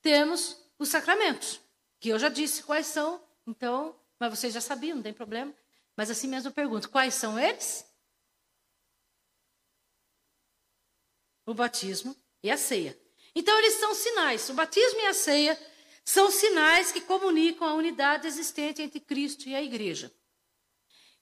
temos 0.02 0.58
os 0.80 0.90
sacramentos, 0.90 1.60
que 2.00 2.10
eu 2.10 2.18
já 2.18 2.30
disse 2.30 2.64
quais 2.64 2.88
são, 2.88 3.22
então, 3.46 3.96
mas 4.20 4.32
vocês 4.32 4.52
já 4.52 4.62
sabiam, 4.62 4.96
não 4.96 5.04
tem 5.04 5.14
problema. 5.14 5.54
Mas 5.96 6.10
assim 6.10 6.28
mesmo 6.28 6.50
eu 6.50 6.54
pergunto: 6.54 6.90
quais 6.90 7.14
são 7.14 7.38
eles? 7.38 7.86
O 11.46 11.54
batismo 11.54 12.16
e 12.42 12.50
a 12.50 12.58
ceia. 12.58 12.98
Então, 13.36 13.58
eles 13.60 13.76
são 13.76 13.94
sinais. 13.94 14.50
O 14.50 14.54
batismo 14.54 15.00
e 15.00 15.06
a 15.06 15.14
ceia 15.14 15.60
são 16.04 16.30
sinais 16.30 16.92
que 16.92 17.02
comunicam 17.02 17.68
a 17.68 17.74
unidade 17.74 18.28
existente 18.28 18.82
entre 18.82 19.00
Cristo 19.00 19.50
e 19.50 19.56
a 19.56 19.62
igreja. 19.62 20.14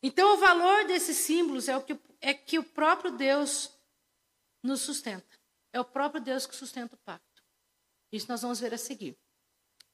Então, 0.01 0.33
o 0.33 0.37
valor 0.37 0.85
desses 0.85 1.17
símbolos 1.17 1.69
é, 1.69 1.77
o 1.77 1.81
que, 1.81 1.97
é 2.19 2.33
que 2.33 2.59
o 2.59 2.63
próprio 2.63 3.11
Deus 3.11 3.71
nos 4.61 4.81
sustenta. 4.81 5.39
É 5.71 5.79
o 5.79 5.85
próprio 5.85 6.21
Deus 6.21 6.45
que 6.45 6.55
sustenta 6.55 6.95
o 6.95 6.99
pacto. 6.99 7.43
Isso 8.11 8.27
nós 8.29 8.41
vamos 8.41 8.59
ver 8.59 8.73
a 8.73 8.77
seguir. 8.77 9.17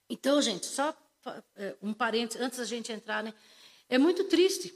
Então, 0.10 0.42
gente, 0.42 0.66
só 0.66 0.96
é, 1.56 1.76
um 1.82 1.94
parênteses, 1.94 2.42
antes 2.42 2.58
da 2.58 2.66
gente 2.66 2.92
entrar, 2.92 3.24
né? 3.24 3.34
É 3.88 3.98
muito 3.98 4.24
triste 4.26 4.74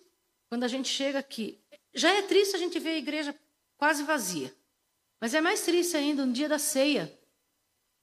quando 0.48 0.64
a 0.64 0.68
gente 0.68 0.88
chega 0.88 1.20
aqui. 1.20 1.60
Já 1.94 2.12
é 2.12 2.22
triste 2.22 2.56
a 2.56 2.60
gente 2.60 2.80
ver 2.80 2.92
a 2.92 2.98
igreja 2.98 3.36
quase 3.76 4.04
vazia. 4.04 4.54
Mas 5.24 5.34
é 5.34 5.40
mais 5.40 5.62
triste 5.62 5.96
ainda 5.96 6.26
no 6.26 6.34
dia 6.34 6.50
da 6.50 6.60
ceia. 6.60 7.18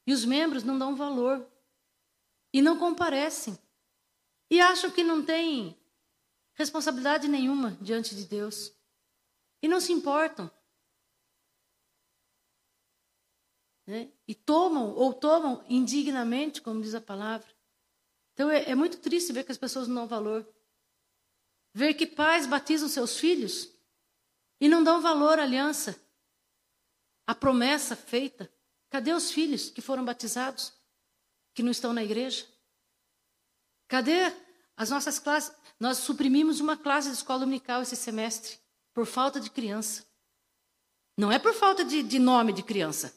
E 0.06 0.12
os 0.14 0.24
membros 0.24 0.64
não 0.64 0.78
dão 0.78 0.96
valor. 0.96 1.46
E 2.50 2.62
não 2.62 2.78
comparecem. 2.78 3.58
E 4.50 4.58
acham 4.58 4.90
que 4.90 5.04
não 5.04 5.22
tem 5.22 5.78
responsabilidade 6.54 7.28
nenhuma 7.28 7.72
diante 7.72 8.16
de 8.16 8.24
Deus. 8.24 8.72
E 9.62 9.68
não 9.68 9.82
se 9.82 9.92
importam. 9.92 10.50
Né? 13.86 14.10
E 14.26 14.34
tomam, 14.34 14.94
ou 14.94 15.12
tomam 15.12 15.62
indignamente, 15.68 16.62
como 16.62 16.80
diz 16.80 16.94
a 16.94 17.02
palavra. 17.02 17.54
Então 18.32 18.50
é, 18.50 18.70
é 18.70 18.74
muito 18.74 18.96
triste 18.96 19.30
ver 19.30 19.44
que 19.44 19.52
as 19.52 19.58
pessoas 19.58 19.86
não 19.86 19.96
dão 19.96 20.06
valor. 20.06 20.50
Ver 21.74 21.92
que 21.92 22.06
pais 22.06 22.46
batizam 22.46 22.88
seus 22.88 23.18
filhos 23.18 23.70
e 24.58 24.70
não 24.70 24.82
dão 24.82 25.02
valor 25.02 25.38
à 25.38 25.42
aliança, 25.42 26.02
à 27.30 27.34
promessa 27.34 27.94
feita. 27.94 28.52
Cadê 28.90 29.12
os 29.12 29.30
filhos 29.30 29.70
que 29.70 29.80
foram 29.80 30.04
batizados, 30.04 30.72
que 31.54 31.62
não 31.62 31.70
estão 31.70 31.92
na 31.92 32.02
igreja? 32.02 32.44
Cadê 33.86 34.34
as 34.76 34.90
nossas 34.90 35.20
classes? 35.20 35.54
Nós 35.78 35.98
suprimimos 35.98 36.58
uma 36.58 36.76
classe 36.76 37.08
de 37.08 37.14
escola 37.14 37.40
dominical 37.40 37.82
esse 37.82 37.94
semestre, 37.94 38.58
por 38.92 39.06
falta 39.06 39.38
de 39.38 39.48
criança. 39.48 40.04
Não 41.16 41.30
é 41.30 41.38
por 41.38 41.54
falta 41.54 41.84
de, 41.84 42.02
de 42.02 42.18
nome 42.18 42.52
de 42.52 42.64
criança, 42.64 43.14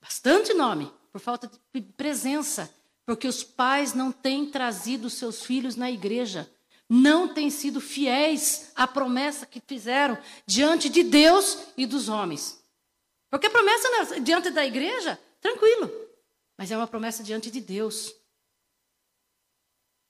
bastante 0.00 0.54
nome, 0.54 0.90
por 1.12 1.20
falta 1.20 1.50
de 1.74 1.82
presença, 1.82 2.74
porque 3.04 3.28
os 3.28 3.44
pais 3.44 3.92
não 3.92 4.10
têm 4.10 4.50
trazido 4.50 5.10
seus 5.10 5.44
filhos 5.44 5.76
na 5.76 5.90
igreja 5.90 6.50
não 6.86 7.32
têm 7.32 7.48
sido 7.48 7.80
fiéis 7.80 8.70
à 8.76 8.86
promessa 8.86 9.46
que 9.46 9.58
fizeram 9.66 10.18
diante 10.46 10.90
de 10.90 11.02
Deus 11.02 11.58
e 11.78 11.86
dos 11.86 12.10
homens. 12.10 12.62
Porque 13.34 13.50
promessa 13.50 14.20
diante 14.20 14.48
da 14.50 14.64
igreja, 14.64 15.16
tranquilo, 15.40 15.90
mas 16.56 16.70
é 16.70 16.76
uma 16.76 16.86
promessa 16.86 17.20
diante 17.20 17.50
de 17.50 17.60
Deus. 17.60 18.14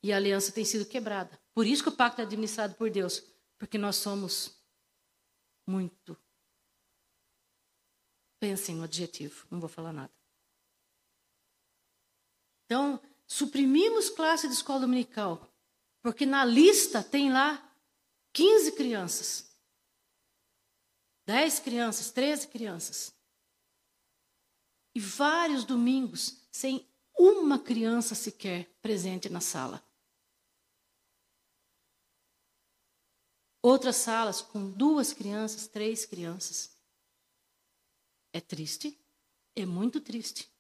E 0.03 0.13
a 0.13 0.17
aliança 0.17 0.53
tem 0.53 0.63
sido 0.63 0.85
quebrada. 0.85 1.41
Por 1.55 1.67
isso 1.67 1.83
que 1.83 1.89
o 1.89 1.97
pacto 1.97 2.21
é 2.21 2.25
administrado 2.25 2.75
por 2.75 2.91
Deus, 2.91 3.25
porque 3.57 3.79
nós 3.79 3.97
somos 3.97 4.63
muito. 5.67 6.15
Pensem 8.39 8.75
no 8.75 8.85
adjetivo, 8.85 9.47
não 9.51 9.59
vou 9.59 9.71
falar 9.71 9.95
nada. 9.95 10.13
Então, 12.67 13.01
suprimimos 13.27 14.11
classe 14.11 14.47
de 14.47 14.53
escola 14.53 14.81
dominical 14.81 15.51
porque 16.03 16.27
na 16.27 16.45
lista 16.45 17.03
tem 17.03 17.33
lá 17.33 17.75
15 18.35 18.72
crianças. 18.72 19.51
10 21.25 21.61
crianças, 21.61 22.11
13 22.11 22.49
crianças. 22.49 23.14
E 24.95 25.01
vários 25.01 25.64
domingos 25.64 26.47
sem 26.53 26.88
uma 27.18 27.59
criança 27.59 28.14
sequer 28.14 28.66
presente 28.80 29.28
na 29.28 29.40
sala. 29.40 29.84
Outras 33.61 33.97
salas 33.97 34.40
com 34.40 34.70
duas 34.70 35.12
crianças, 35.12 35.66
três 35.66 36.05
crianças. 36.05 36.76
É 38.32 38.40
triste, 38.40 38.99
é 39.57 39.64
muito 39.64 40.01
triste. 40.01 40.53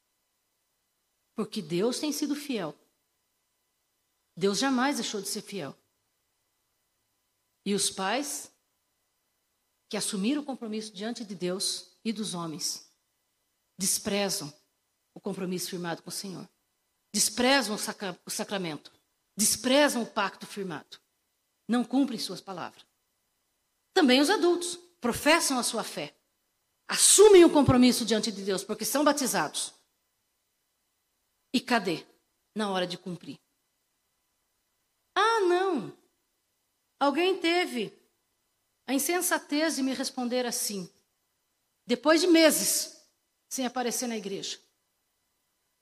Porque 1.34 1.60
Deus 1.60 1.98
tem 1.98 2.12
sido 2.12 2.34
fiel. 2.34 2.74
Deus 4.36 4.58
jamais 4.58 4.96
deixou 4.96 5.20
de 5.20 5.28
ser 5.28 5.42
fiel. 5.42 5.76
E 7.64 7.74
os 7.74 7.90
pais 7.90 8.50
que 9.88 9.96
assumiram 9.96 10.42
o 10.42 10.44
compromisso 10.44 10.92
diante 10.92 11.24
de 11.24 11.34
Deus 11.34 11.96
e 12.04 12.12
dos 12.12 12.34
homens 12.34 12.83
desprezam 13.78 14.52
o 15.14 15.20
compromisso 15.20 15.70
firmado 15.70 16.02
com 16.02 16.10
o 16.10 16.12
Senhor. 16.12 16.48
Desprezam 17.12 17.76
o, 17.76 17.78
sacra 17.78 18.18
o 18.26 18.30
sacramento. 18.30 18.92
Desprezam 19.36 20.02
o 20.02 20.06
pacto 20.06 20.46
firmado. 20.46 20.98
Não 21.68 21.84
cumprem 21.84 22.18
suas 22.18 22.40
palavras. 22.40 22.84
Também 23.92 24.20
os 24.20 24.30
adultos 24.30 24.76
professam 25.00 25.58
a 25.58 25.62
sua 25.62 25.84
fé. 25.84 26.16
Assumem 26.88 27.44
o 27.44 27.52
compromisso 27.52 28.04
diante 28.04 28.30
de 28.30 28.42
Deus 28.42 28.64
porque 28.64 28.84
são 28.84 29.04
batizados. 29.04 29.72
E 31.52 31.60
cadê? 31.60 32.04
Na 32.54 32.70
hora 32.70 32.86
de 32.86 32.98
cumprir. 32.98 33.38
Ah, 35.14 35.40
não. 35.40 35.96
Alguém 36.98 37.38
teve 37.38 37.92
a 38.86 38.92
insensatez 38.92 39.76
de 39.76 39.82
me 39.82 39.94
responder 39.94 40.44
assim, 40.46 40.90
depois 41.86 42.20
de 42.20 42.26
meses 42.26 43.03
sem 43.54 43.64
aparecer 43.64 44.08
na 44.08 44.16
igreja. 44.16 44.60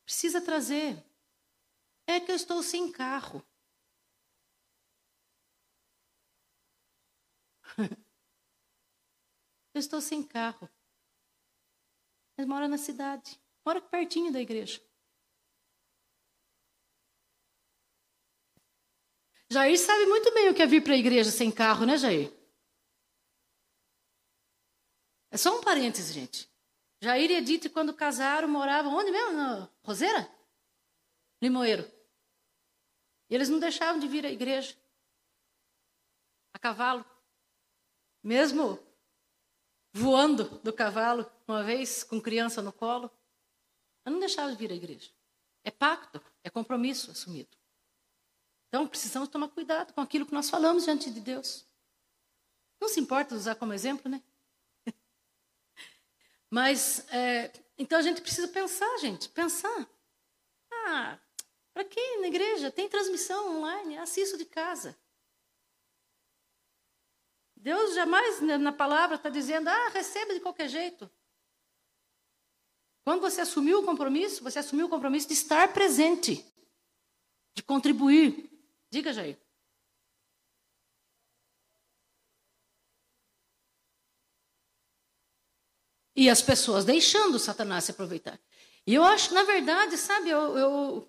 Precisa 0.05 0.43
trazer. 0.43 1.03
É 2.07 2.21
que 2.21 2.31
eu 2.31 2.37
estou 2.37 2.63
sem 2.63 2.93
carro. 2.93 3.43
eu 9.73 9.81
estou 9.81 10.03
sem 10.03 10.23
carro. 10.23 10.69
Mas 12.37 12.47
mora 12.47 12.69
na 12.69 12.77
cidade. 12.77 13.41
Mora 13.65 13.81
pertinho 13.81 14.31
da 14.31 14.41
igreja. 14.41 14.83
Jair 19.51 19.79
sabe 19.79 20.05
muito 20.07 20.33
bem 20.35 20.51
o 20.51 20.55
que 20.55 20.63
é 20.63 20.67
vir 20.67 20.83
para 20.83 20.93
a 20.95 20.99
igreja 20.99 21.31
sem 21.31 21.51
carro, 21.51 21.87
né, 21.87 21.97
Jair? 21.97 22.31
É 25.31 25.39
só 25.39 25.57
um 25.57 25.63
parêntese, 25.63 26.13
gente. 26.13 26.52
Jair 27.03 27.33
e 27.33 27.35
Edith, 27.35 27.69
quando 27.71 27.93
casaram, 27.93 28.47
moravam 28.47 28.95
onde 28.95 29.11
mesmo? 29.11 29.33
Na 29.33 29.69
Roseira? 29.83 30.33
Limoeiro. 31.43 31.83
E 33.29 33.35
eles 33.35 33.49
não 33.49 33.59
deixavam 33.59 33.99
de 33.99 34.07
vir 34.07 34.25
à 34.25 34.31
igreja. 34.31 34.77
A 36.55 36.61
cavalo. 36.61 37.05
Mesmo 38.23 38.79
voando 39.93 40.45
do 40.61 40.73
cavalo, 40.73 41.29
uma 41.49 41.65
vez, 41.65 42.05
com 42.05 42.21
criança 42.21 42.63
no 42.63 42.73
colo. 42.73 43.11
Eu 44.05 44.13
não 44.13 44.21
deixava 44.21 44.53
de 44.53 44.57
vir 44.57 44.71
à 44.71 44.75
igreja. 44.77 45.11
É 45.65 45.73
pacto, 45.73 46.23
é 46.45 46.51
compromisso 46.51 47.11
assumido. 47.11 47.51
Então, 48.69 48.87
precisamos 48.87 49.29
tomar 49.29 49.49
cuidado 49.49 49.93
com 49.93 50.01
aquilo 50.01 50.25
que 50.25 50.33
nós 50.33 50.49
falamos 50.49 50.85
diante 50.85 51.11
de 51.11 51.21
Deus. 51.21 51.67
Não 52.81 52.89
se 52.89 53.01
importa 53.01 53.35
usar 53.35 53.57
como 53.57 53.73
exemplo, 53.73 54.09
né? 54.09 54.23
Mas, 56.53 57.09
é, 57.09 57.51
então 57.79 57.99
a 57.99 58.03
gente 58.03 58.21
precisa 58.21 58.47
pensar, 58.47 58.99
gente, 58.99 59.27
pensar. 59.31 59.89
Ah, 60.71 61.19
para 61.73 61.83
quem 61.83 62.21
na 62.21 62.27
igreja? 62.27 62.71
Tem 62.71 62.91
transmissão 62.91 63.57
online, 63.57 63.97
assisto 63.97 64.37
de 64.37 64.45
casa. 64.45 64.95
Deus 67.57 67.95
jamais 67.95 68.43
na 68.43 68.71
palavra 68.71 69.17
está 69.17 69.31
dizendo, 69.31 69.69
ah, 69.69 69.89
receba 69.95 70.35
de 70.35 70.41
qualquer 70.41 70.69
jeito. 70.69 71.11
Quando 73.03 73.23
você 73.23 73.41
assumiu 73.41 73.81
o 73.81 73.85
compromisso, 73.87 74.45
você 74.45 74.59
assumiu 74.59 74.89
o 74.89 74.91
compromisso 74.91 75.29
de 75.29 75.35
estar 75.35 75.73
presente, 75.73 76.45
de 77.55 77.63
contribuir. 77.63 78.51
Diga, 78.91 79.11
Jair. 79.11 79.39
E 86.15 86.29
as 86.29 86.43
pessoas 86.43 86.85
deixando 86.85 87.39
Satanás 87.39 87.85
se 87.85 87.91
aproveitar. 87.91 88.39
E 88.87 88.95
eu 88.95 89.05
acho, 89.05 89.33
na 89.33 89.45
verdade, 89.45 89.97
sabe, 89.97 90.29
eu, 90.29 90.59
eu, 90.59 91.09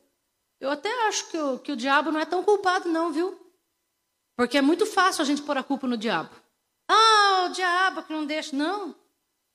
eu 0.59 0.71
até 0.71 0.89
acho 1.07 1.29
que 1.29 1.37
o, 1.37 1.59
que 1.59 1.71
o 1.71 1.75
diabo 1.75 2.11
não 2.11 2.19
é 2.19 2.25
tão 2.25 2.43
culpado, 2.43 2.87
não, 2.87 3.11
viu? 3.11 3.39
Porque 4.35 4.57
é 4.57 4.61
muito 4.61 4.85
fácil 4.85 5.21
a 5.21 5.25
gente 5.25 5.41
pôr 5.41 5.57
a 5.57 5.63
culpa 5.63 5.87
no 5.87 5.97
diabo. 5.97 6.35
Ah, 6.87 7.47
o 7.47 7.53
diabo 7.53 8.03
que 8.03 8.13
não 8.13 8.25
deixa. 8.25 8.55
Não. 8.55 8.95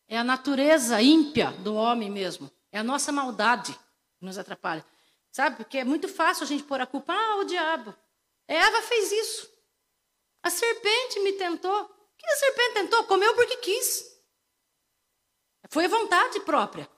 É 0.07 0.19
a 0.19 0.25
natureza 0.25 1.01
ímpia 1.03 1.51
do 1.51 1.75
homem 1.75 2.11
mesmo. 2.11 2.51
É 2.73 2.79
a 2.79 2.85
nossa 2.85 3.13
maldade 3.13 3.73
que 4.19 4.25
nos 4.25 4.39
atrapalha. 4.39 4.85
Sabe? 5.31 5.57
Porque 5.57 5.79
é 5.79 5.85
muito 5.85 6.09
fácil 6.09 6.45
a 6.45 6.47
gente 6.47 6.65
pôr 6.65 6.81
a 6.81 6.87
culpa. 6.87 7.13
Ah, 7.13 7.37
o 7.37 7.45
diabo. 7.45 7.95
Eva 8.47 8.83
fez 8.83 9.13
isso. 9.13 9.51
A 10.43 10.51
serpente 10.51 11.21
me 11.21 11.33
tentou. 11.35 11.83
O 11.83 11.89
que 12.17 12.27
a 12.27 12.37
serpente 12.37 12.75
tentou? 12.75 13.05
Comeu 13.05 13.35
porque 13.35 13.57
quis. 13.59 14.18
Foi 15.69 15.85
a 15.85 15.89
vontade 15.89 16.41
própria. 16.41 16.89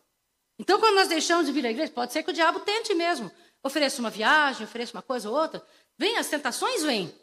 Então, 0.58 0.78
quando 0.78 0.96
nós 0.96 1.08
deixamos 1.08 1.46
de 1.46 1.52
vir 1.52 1.66
à 1.66 1.70
igreja, 1.70 1.92
pode 1.92 2.12
ser 2.12 2.22
que 2.22 2.30
o 2.30 2.34
diabo 2.34 2.60
tente 2.60 2.94
mesmo. 2.94 3.30
Ofereça 3.62 4.00
uma 4.00 4.10
viagem, 4.10 4.64
ofereça 4.64 4.92
uma 4.92 5.02
coisa 5.02 5.28
ou 5.28 5.36
outra. 5.36 5.64
Vem, 5.98 6.16
as 6.16 6.28
tentações 6.28 6.82
vêm. 6.82 7.14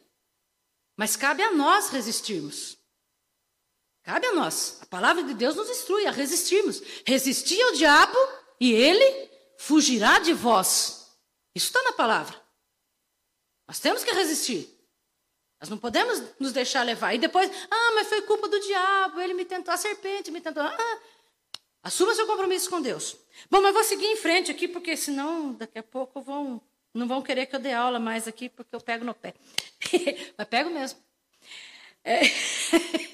Mas 0.96 1.16
cabe 1.16 1.44
a 1.44 1.52
nós 1.52 1.90
resistirmos. 1.90 2.78
Cabe 4.04 4.26
a 4.26 4.34
nós. 4.34 4.80
A 4.82 4.86
palavra 4.86 5.24
de 5.24 5.34
Deus 5.34 5.56
nos 5.56 5.70
instrui 5.70 6.06
a 6.08 6.12
resistirmos. 6.12 6.82
Resistir 7.06 7.62
ao 7.62 7.74
diabo 7.74 8.18
e 8.60 8.72
ele 8.72 9.30
fugirá 9.58 10.20
de 10.20 10.34
vós. 10.34 11.12
Isso 11.54 11.68
está 11.68 11.82
na 11.84 11.94
palavra. 11.94 12.42
Nós 13.68 13.80
temos 13.80 14.04
que 14.04 14.12
resistir. 14.12 14.74
Nós 15.60 15.70
não 15.70 15.78
podemos 15.78 16.22
nos 16.40 16.54
deixar 16.54 16.84
levar. 16.84 17.14
E 17.14 17.18
depois, 17.18 17.50
ah, 17.70 17.92
mas 17.96 18.08
foi 18.08 18.22
culpa 18.22 18.48
do 18.48 18.60
diabo, 18.60 19.20
ele 19.20 19.34
me 19.34 19.44
tentou, 19.44 19.74
a 19.74 19.78
serpente 19.78 20.32
me 20.32 20.40
tentou. 20.40 20.64
Ah, 20.64 21.00
assuma 21.88 22.14
seu 22.14 22.28
compromisso 22.28 22.70
com 22.70 22.82
Deus. 22.82 23.18
Bom, 23.50 23.62
mas 23.62 23.74
vou 23.74 23.84
seguir 23.84 24.06
em 24.06 24.18
frente 24.18 24.52
aqui, 24.52 24.68
porque 24.68 24.98
senão 24.98 25.54
daqui 25.54 25.80
a 25.80 25.84
pouco 25.84 26.22
vão, 26.22 26.62
não 26.94 27.08
vão 27.08 27.22
querer 27.22 27.46
que 27.46 27.56
eu 27.56 27.60
dê 27.60 27.72
aula 27.72 27.98
mais 27.98 28.28
aqui, 28.28 28.50
porque 28.50 28.76
eu 28.76 28.82
pego 28.82 29.06
no 29.06 29.14
pé. 29.14 29.34
mas 30.38 30.48
pego 30.48 30.70
mesmo. 30.70 31.00
É. 32.04 32.22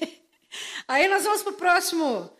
Aí 0.88 1.06
nós 1.08 1.22
vamos 1.22 1.42
para 1.42 1.52
o 1.52 1.56
próximo 1.56 2.36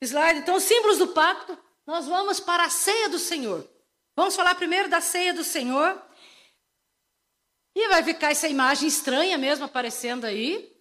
slide. 0.00 0.40
Então, 0.40 0.58
símbolos 0.58 0.98
do 0.98 1.08
pacto, 1.08 1.56
nós 1.86 2.06
vamos 2.06 2.40
para 2.40 2.64
a 2.64 2.70
ceia 2.70 3.10
do 3.10 3.18
Senhor. 3.18 3.68
Vamos 4.16 4.34
falar 4.34 4.54
primeiro 4.54 4.88
da 4.88 5.02
ceia 5.02 5.34
do 5.34 5.44
Senhor. 5.44 6.00
E 7.74 7.88
vai 7.88 8.02
ficar 8.02 8.30
essa 8.30 8.48
imagem 8.48 8.88
estranha 8.88 9.36
mesmo 9.36 9.66
aparecendo 9.66 10.24
aí. 10.24 10.72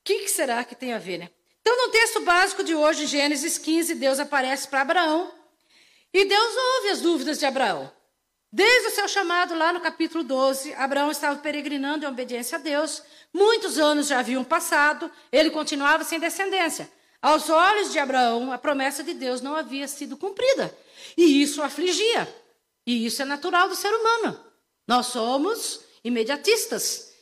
O 0.00 0.04
que, 0.04 0.20
que, 0.20 0.28
será 0.28 0.64
que 0.64 0.74
tem 0.74 0.92
a 0.92 0.98
ver, 0.98 1.18
né? 1.18 1.30
Então, 1.62 1.86
no 1.86 1.92
texto 1.92 2.20
básico 2.22 2.62
de 2.64 2.74
hoje, 2.74 3.06
Gênesis 3.06 3.56
15, 3.56 3.94
Deus 3.94 4.18
aparece 4.18 4.68
para 4.68 4.82
Abraão. 4.82 5.32
E 6.12 6.24
Deus 6.24 6.56
ouve 6.76 6.88
as 6.90 7.00
dúvidas 7.00 7.38
de 7.38 7.46
Abraão. 7.46 7.90
Desde 8.52 8.88
o 8.88 8.90
seu 8.90 9.08
chamado 9.08 9.54
lá 9.54 9.72
no 9.72 9.80
capítulo 9.80 10.22
12, 10.22 10.74
Abraão 10.74 11.10
estava 11.10 11.38
peregrinando 11.38 12.04
em 12.04 12.08
obediência 12.08 12.58
a 12.58 12.60
Deus. 12.60 13.02
Muitos 13.32 13.78
anos 13.78 14.08
já 14.08 14.18
haviam 14.18 14.44
passado, 14.44 15.10
ele 15.30 15.50
continuava 15.50 16.04
sem 16.04 16.20
descendência. 16.20 16.90
Aos 17.22 17.48
olhos 17.48 17.92
de 17.92 17.98
Abraão, 18.00 18.52
a 18.52 18.58
promessa 18.58 19.04
de 19.04 19.14
Deus 19.14 19.40
não 19.40 19.54
havia 19.54 19.86
sido 19.86 20.16
cumprida. 20.16 20.76
E 21.16 21.40
isso 21.40 21.60
o 21.60 21.64
afligia. 21.64 22.28
E 22.84 23.06
isso 23.06 23.22
é 23.22 23.24
natural 23.24 23.68
do 23.68 23.76
ser 23.76 23.94
humano. 23.94 24.38
Nós 24.86 25.06
somos 25.06 25.80
imediatistas. 26.02 27.12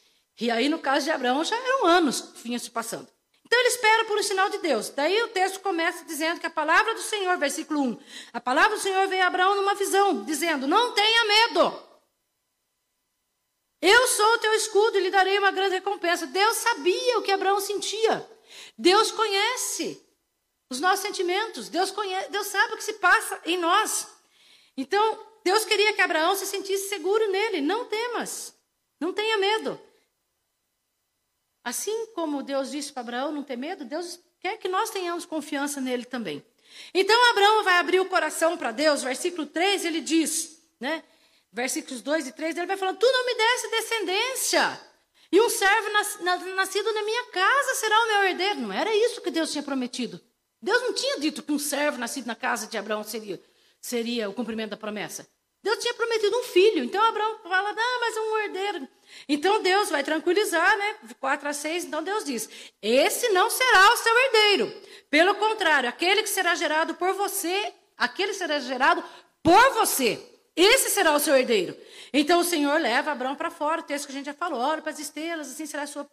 E 0.41 0.51
aí, 0.51 0.71
no 0.71 0.79
caso 0.79 1.05
de 1.05 1.11
Abraão, 1.11 1.45
já 1.45 1.55
eram 1.55 1.87
anos 1.87 2.23
que 2.23 2.43
vinham 2.43 2.59
se 2.59 2.71
passando. 2.71 3.07
Então 3.51 3.59
ele 3.59 3.69
espera 3.69 4.05
por 4.05 4.17
um 4.17 4.23
sinal 4.23 4.49
de 4.49 4.59
Deus. 4.59 4.91
Daí 4.91 5.21
o 5.25 5.29
texto 5.29 5.59
começa 5.59 6.05
dizendo 6.05 6.39
que 6.39 6.47
a 6.47 6.51
palavra 6.51 6.95
do 6.95 7.03
Senhor, 7.03 7.37
versículo 7.37 7.83
1, 7.83 8.01
a 8.33 8.41
palavra 8.41 8.77
do 8.77 8.81
Senhor 8.81 9.09
veio 9.09 9.25
a 9.25 9.27
Abraão 9.27 9.57
numa 9.57 9.75
visão, 9.75 10.23
dizendo: 10.23 10.69
Não 10.69 10.93
tenha 10.93 11.25
medo. 11.25 11.91
Eu 13.83 14.07
sou 14.07 14.35
o 14.35 14.39
teu 14.39 14.55
escudo 14.55 14.99
e 14.99 15.01
lhe 15.01 15.11
darei 15.11 15.37
uma 15.37 15.51
grande 15.51 15.75
recompensa. 15.75 16.29
Deus 16.29 16.59
sabia 16.59 17.19
o 17.19 17.23
que 17.23 17.33
Abraão 17.33 17.59
sentia. 17.59 18.25
Deus 18.79 19.11
conhece 19.11 20.01
os 20.71 20.79
nossos 20.79 21.01
sentimentos. 21.01 21.69
Deus, 21.69 21.91
conhece, 21.91 22.31
Deus 22.31 22.47
sabe 22.47 22.75
o 22.75 22.77
que 22.77 22.85
se 22.85 22.93
passa 22.95 23.41
em 23.45 23.57
nós. 23.57 24.07
Então, 24.77 25.27
Deus 25.43 25.65
queria 25.65 25.93
que 25.93 26.01
Abraão 26.01 26.37
se 26.37 26.47
sentisse 26.47 26.89
seguro 26.89 27.29
nele. 27.33 27.61
Não 27.61 27.87
temas. 27.87 28.55
Não 29.01 29.13
tenha 29.13 29.39
medo. 29.39 29.90
Assim 31.63 32.07
como 32.15 32.43
Deus 32.43 32.71
disse 32.71 32.93
para 32.93 33.03
Abraão 33.03 33.33
não 33.33 33.43
ter 33.43 33.57
medo, 33.57 33.85
Deus 33.85 34.21
quer 34.41 34.57
que 34.57 34.69
nós 34.69 34.91
tenhamos 34.91 35.27
confiança 35.27 35.81
nele 35.81 36.05
também. 36.05 36.45
Então 36.95 37.31
Abraão 37.31 37.65
vai 37.65 37.79
abrir 37.79 38.01
o 38.01 38.07
coração 38.07 38.57
para 38.57 38.71
Deus, 38.71 39.03
versículo 39.03 39.47
3, 39.47 39.85
ele 39.85 40.01
diz, 40.01 40.63
né? 40.79 41.03
Versículos 41.53 42.01
2 42.01 42.29
e 42.29 42.33
3, 42.33 42.57
ele 42.57 42.67
vai 42.67 42.77
falando: 42.77 42.99
Tu 42.99 43.07
não 43.07 43.27
me 43.27 43.35
desse 43.35 43.71
descendência, 43.71 44.81
e 45.33 45.41
um 45.41 45.49
servo 45.49 45.89
nascido 46.55 46.93
na 46.93 47.03
minha 47.03 47.27
casa 47.27 47.75
será 47.75 48.01
o 48.03 48.07
meu 48.07 48.25
herdeiro. 48.25 48.61
Não 48.61 48.73
era 48.73 48.95
isso 48.95 49.21
que 49.21 49.31
Deus 49.31 49.51
tinha 49.53 49.63
prometido. 49.63 50.21
Deus 50.63 50.83
não 50.83 50.93
tinha 50.93 51.19
dito 51.21 51.43
que 51.43 51.53
um 51.53 51.59
servo 51.59 51.99
nascido 51.99 52.27
na 52.27 52.35
casa 52.35 52.67
de 52.67 52.77
Abraão 52.77 53.03
seria, 53.03 53.41
seria 53.81 54.29
o 54.29 54.35
cumprimento 54.35 54.71
da 54.71 54.77
promessa. 54.77 55.27
Deus 55.63 55.79
tinha 55.79 55.95
prometido 55.95 56.39
um 56.39 56.43
filho. 56.45 56.85
Então 56.85 57.03
Abraão 57.03 57.39
fala, 57.43 57.71
ah, 57.71 57.99
mas 58.01 58.17
é 58.17 58.21
um 58.21 58.39
herdeiro. 58.39 58.89
Então 59.29 59.63
Deus 59.63 59.91
vai 59.91 60.03
tranquilizar, 60.03 60.79
né? 60.79 60.97
De 61.03 61.15
4 61.15 61.49
a 61.49 61.53
6, 61.53 61.85
então 61.85 62.03
Deus 62.03 62.25
diz: 62.25 62.49
Esse 62.81 63.29
não 63.31 63.51
será 63.51 63.93
o 63.93 63.97
seu 63.97 64.19
herdeiro. 64.19 64.83
Pelo 65.11 65.35
contrário, 65.35 65.89
aquele 65.89 66.23
que 66.23 66.29
será 66.29 66.55
gerado 66.55 66.95
por 66.95 67.13
você, 67.15 67.73
aquele 67.99 68.33
será 68.33 68.59
gerado 68.61 69.05
por 69.43 69.75
você. 69.75 70.27
Esse 70.57 70.91
será 70.91 71.15
o 71.15 71.21
seu 71.21 71.37
herdeiro. 71.37 71.77
Então 72.13 72.41
o 72.41 72.45
Senhor 72.45 72.81
leva 72.81 73.13
Abraão 73.13 73.37
para 73.37 73.51
fora, 73.51 73.81
o 73.81 73.85
texto 73.85 74.07
que 74.07 74.13
a 74.13 74.15
gente 74.15 74.27
já 74.27 74.35
falou, 74.35 74.61
olha 74.61 74.83
para 74.83 74.91
as 74.91 74.99
estrelas, 74.99 75.49
assim 75.49 75.65
será 75.65 75.85
a 75.85 75.87
sua 75.87 76.07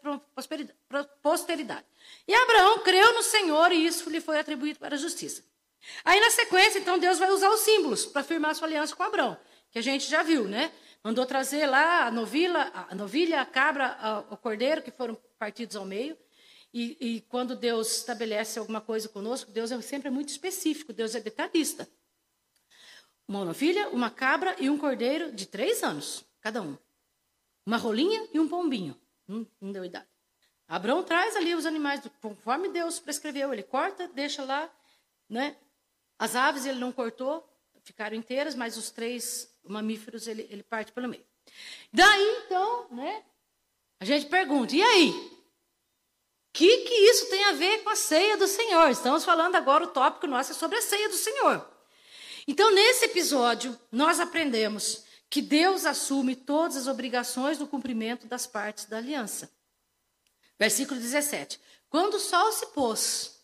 posteridade. 1.21 1.85
E 2.27 2.33
Abraão 2.33 2.79
creu 2.79 3.13
no 3.13 3.23
Senhor 3.23 3.71
e 3.71 3.85
isso 3.85 4.09
lhe 4.09 4.21
foi 4.21 4.39
atribuído 4.39 4.79
para 4.79 4.95
a 4.95 4.97
justiça. 4.97 5.43
Aí 6.03 6.19
na 6.19 6.29
sequência, 6.31 6.79
então, 6.79 6.97
Deus 6.97 7.19
vai 7.19 7.29
usar 7.31 7.49
os 7.49 7.61
símbolos 7.61 8.05
para 8.05 8.23
firmar 8.23 8.55
sua 8.55 8.67
aliança 8.67 8.95
com 8.95 9.03
Abraão, 9.03 9.37
que 9.71 9.79
a 9.79 9.81
gente 9.81 10.09
já 10.09 10.23
viu, 10.23 10.47
né? 10.47 10.71
Mandou 11.03 11.25
trazer 11.25 11.65
lá 11.65 12.07
a 12.07 12.11
novilha, 12.11 12.71
a, 12.73 12.95
novilha, 12.95 13.41
a 13.41 13.45
cabra, 13.45 13.97
a, 13.99 14.19
o 14.19 14.37
cordeiro, 14.37 14.81
que 14.81 14.91
foram 14.91 15.17
partidos 15.37 15.75
ao 15.75 15.85
meio. 15.85 16.17
E, 16.73 16.97
e, 16.99 17.21
quando 17.21 17.55
Deus 17.55 17.97
estabelece 17.97 18.59
alguma 18.59 18.81
coisa 18.81 19.07
conosco, 19.07 19.51
Deus 19.51 19.71
é 19.71 19.81
sempre 19.81 20.09
muito 20.09 20.29
específico, 20.29 20.91
Deus 20.91 21.15
é 21.15 21.19
detalhista. 21.19 21.89
Uma 23.27 23.45
novilha, 23.45 23.89
uma 23.89 24.09
cabra 24.09 24.55
e 24.59 24.69
um 24.69 24.77
cordeiro 24.77 25.31
de 25.31 25.45
três 25.45 25.81
anos, 25.83 26.25
cada 26.41 26.61
um. 26.61 26.77
Uma 27.65 27.77
rolinha 27.77 28.27
e 28.33 28.39
um 28.39 28.47
pombinho. 28.47 28.99
Hum, 29.27 29.45
não 29.59 29.71
deu 29.71 29.83
idade. 29.83 30.07
Abraão 30.67 31.03
traz 31.03 31.35
ali 31.35 31.55
os 31.55 31.65
animais, 31.65 32.01
conforme 32.21 32.69
Deus 32.69 32.99
prescreveu. 32.99 33.53
Ele 33.53 33.63
corta, 33.63 34.07
deixa 34.09 34.43
lá. 34.43 34.69
Né? 35.29 35.55
As 36.19 36.35
aves 36.35 36.65
ele 36.65 36.79
não 36.79 36.91
cortou, 36.91 37.47
ficaram 37.83 38.15
inteiras, 38.15 38.55
mas 38.55 38.77
os 38.77 38.91
três 38.91 39.53
mamíferos 39.63 40.27
ele, 40.27 40.47
ele 40.49 40.63
parte 40.63 40.91
pelo 40.91 41.07
meio. 41.07 41.25
Daí, 41.91 42.43
então, 42.45 42.87
né, 42.91 43.23
a 43.99 44.05
gente 44.05 44.25
pergunta: 44.27 44.75
e 44.75 44.81
aí? 44.81 45.09
O 45.09 46.57
que, 46.57 46.77
que 46.79 46.93
isso 46.93 47.29
tem 47.29 47.45
a 47.45 47.51
ver 47.51 47.83
com 47.83 47.91
a 47.91 47.95
ceia 47.95 48.35
do 48.35 48.47
Senhor? 48.47 48.89
Estamos 48.89 49.23
falando 49.23 49.55
agora, 49.55 49.83
o 49.83 49.87
tópico 49.87 50.25
nosso 50.25 50.53
é 50.53 50.55
sobre 50.55 50.77
a 50.77 50.81
ceia 50.81 51.07
do 51.07 51.15
Senhor. 51.15 51.69
Então, 52.47 52.71
nesse 52.71 53.05
episódio, 53.05 53.77
nós 53.91 54.19
aprendemos 54.19 55.03
que 55.29 55.41
Deus 55.41 55.85
assume 55.85 56.35
todas 56.35 56.77
as 56.77 56.87
obrigações 56.87 57.57
do 57.57 57.67
cumprimento 57.67 58.25
das 58.25 58.47
partes 58.47 58.85
da 58.85 58.97
aliança. 58.97 59.51
Versículo 60.57 60.99
17: 60.99 61.59
Quando 61.89 62.15
o 62.15 62.19
sol 62.19 62.51
se 62.51 62.65
pôs 62.67 63.39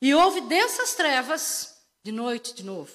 e 0.00 0.12
houve 0.12 0.40
densas 0.42 0.94
trevas, 0.94 1.75
de 2.06 2.12
noite 2.12 2.54
de 2.54 2.62
novo, 2.62 2.92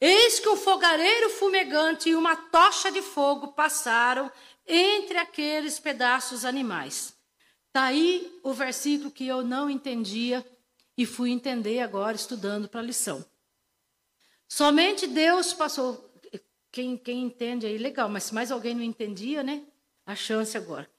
eis 0.00 0.40
que 0.40 0.48
um 0.48 0.56
fogareiro 0.56 1.28
fumegante 1.28 2.08
e 2.08 2.14
uma 2.14 2.34
tocha 2.34 2.90
de 2.90 3.02
fogo 3.02 3.48
passaram 3.48 4.32
entre 4.66 5.18
aqueles 5.18 5.78
pedaços 5.78 6.46
animais. 6.46 7.14
Está 7.66 7.82
aí 7.82 8.40
o 8.42 8.54
versículo 8.54 9.10
que 9.10 9.26
eu 9.26 9.42
não 9.42 9.68
entendia 9.68 10.42
e 10.96 11.04
fui 11.04 11.30
entender 11.30 11.80
agora 11.80 12.16
estudando 12.16 12.70
para 12.70 12.80
a 12.80 12.82
lição. 12.82 13.22
Somente 14.48 15.06
Deus 15.06 15.52
passou. 15.52 16.10
Quem, 16.72 16.96
quem 16.96 17.24
entende 17.24 17.66
aí, 17.66 17.76
legal, 17.76 18.08
mas 18.08 18.24
se 18.24 18.34
mais 18.34 18.50
alguém 18.50 18.74
não 18.74 18.82
entendia, 18.82 19.42
né? 19.42 19.62
A 20.06 20.14
chance 20.14 20.56
agora. 20.56 20.90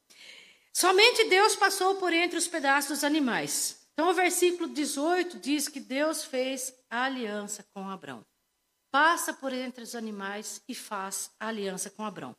Somente 0.72 1.24
Deus 1.24 1.56
passou 1.56 1.96
por 1.96 2.14
entre 2.14 2.38
os 2.38 2.48
pedaços 2.48 3.04
animais. 3.04 3.79
Então, 4.00 4.12
o 4.12 4.14
versículo 4.14 4.70
18 4.70 5.40
diz 5.40 5.68
que 5.68 5.82
Deus 5.82 6.24
fez 6.24 6.74
a 6.90 7.04
aliança 7.04 7.66
com 7.74 7.90
Abraão. 7.90 8.26
Passa 8.90 9.34
por 9.34 9.52
entre 9.52 9.84
os 9.84 9.94
animais 9.94 10.62
e 10.70 10.74
faz 10.74 11.30
a 11.38 11.50
aliança 11.50 11.90
com 11.90 12.06
Abraão. 12.06 12.34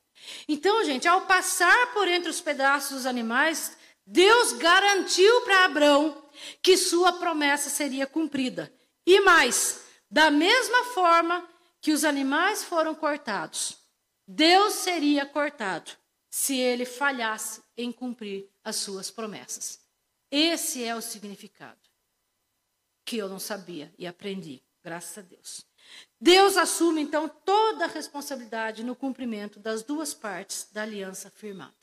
Então, 0.49 0.83
gente, 0.87 1.07
ao 1.07 1.27
passar 1.27 1.93
por 1.93 2.09
entre 2.09 2.31
os 2.31 2.41
pedaços 2.41 2.97
dos 2.97 3.05
animais, 3.05 3.77
Deus 4.07 4.55
garantiu 4.55 5.43
para 5.43 5.67
Abraão 5.67 6.25
que 6.63 6.79
sua 6.79 7.13
promessa 7.13 7.69
seria 7.69 8.07
cumprida. 8.07 8.73
E 9.05 9.21
mais, 9.21 9.83
da 10.11 10.31
mesma 10.31 10.85
forma 10.95 11.47
que 11.79 11.93
os 11.93 12.05
animais 12.05 12.65
foram 12.65 12.95
cortados, 12.95 13.77
Deus 14.27 14.73
seria 14.77 15.27
cortado 15.27 15.91
se 16.31 16.57
ele 16.57 16.87
falhasse 16.87 17.61
em 17.77 17.93
cumprir 17.93 18.49
as 18.65 18.77
suas 18.77 19.11
promessas. 19.11 19.80
Esse 20.31 20.85
é 20.85 20.95
o 20.95 21.01
significado 21.01 21.78
que 23.05 23.16
eu 23.16 23.28
não 23.28 23.41
sabia 23.41 23.93
e 23.99 24.07
aprendi, 24.07 24.62
graças 24.85 25.18
a 25.18 25.22
Deus. 25.22 25.66
Deus 26.20 26.57
assume 26.57 27.01
então 27.01 27.28
toda 27.28 27.87
a 27.87 27.89
responsabilidade 27.89 28.85
no 28.85 28.95
cumprimento 28.95 29.59
das 29.59 29.83
duas 29.83 30.14
partes 30.14 30.68
da 30.72 30.83
aliança 30.83 31.31
firmada. 31.31 31.74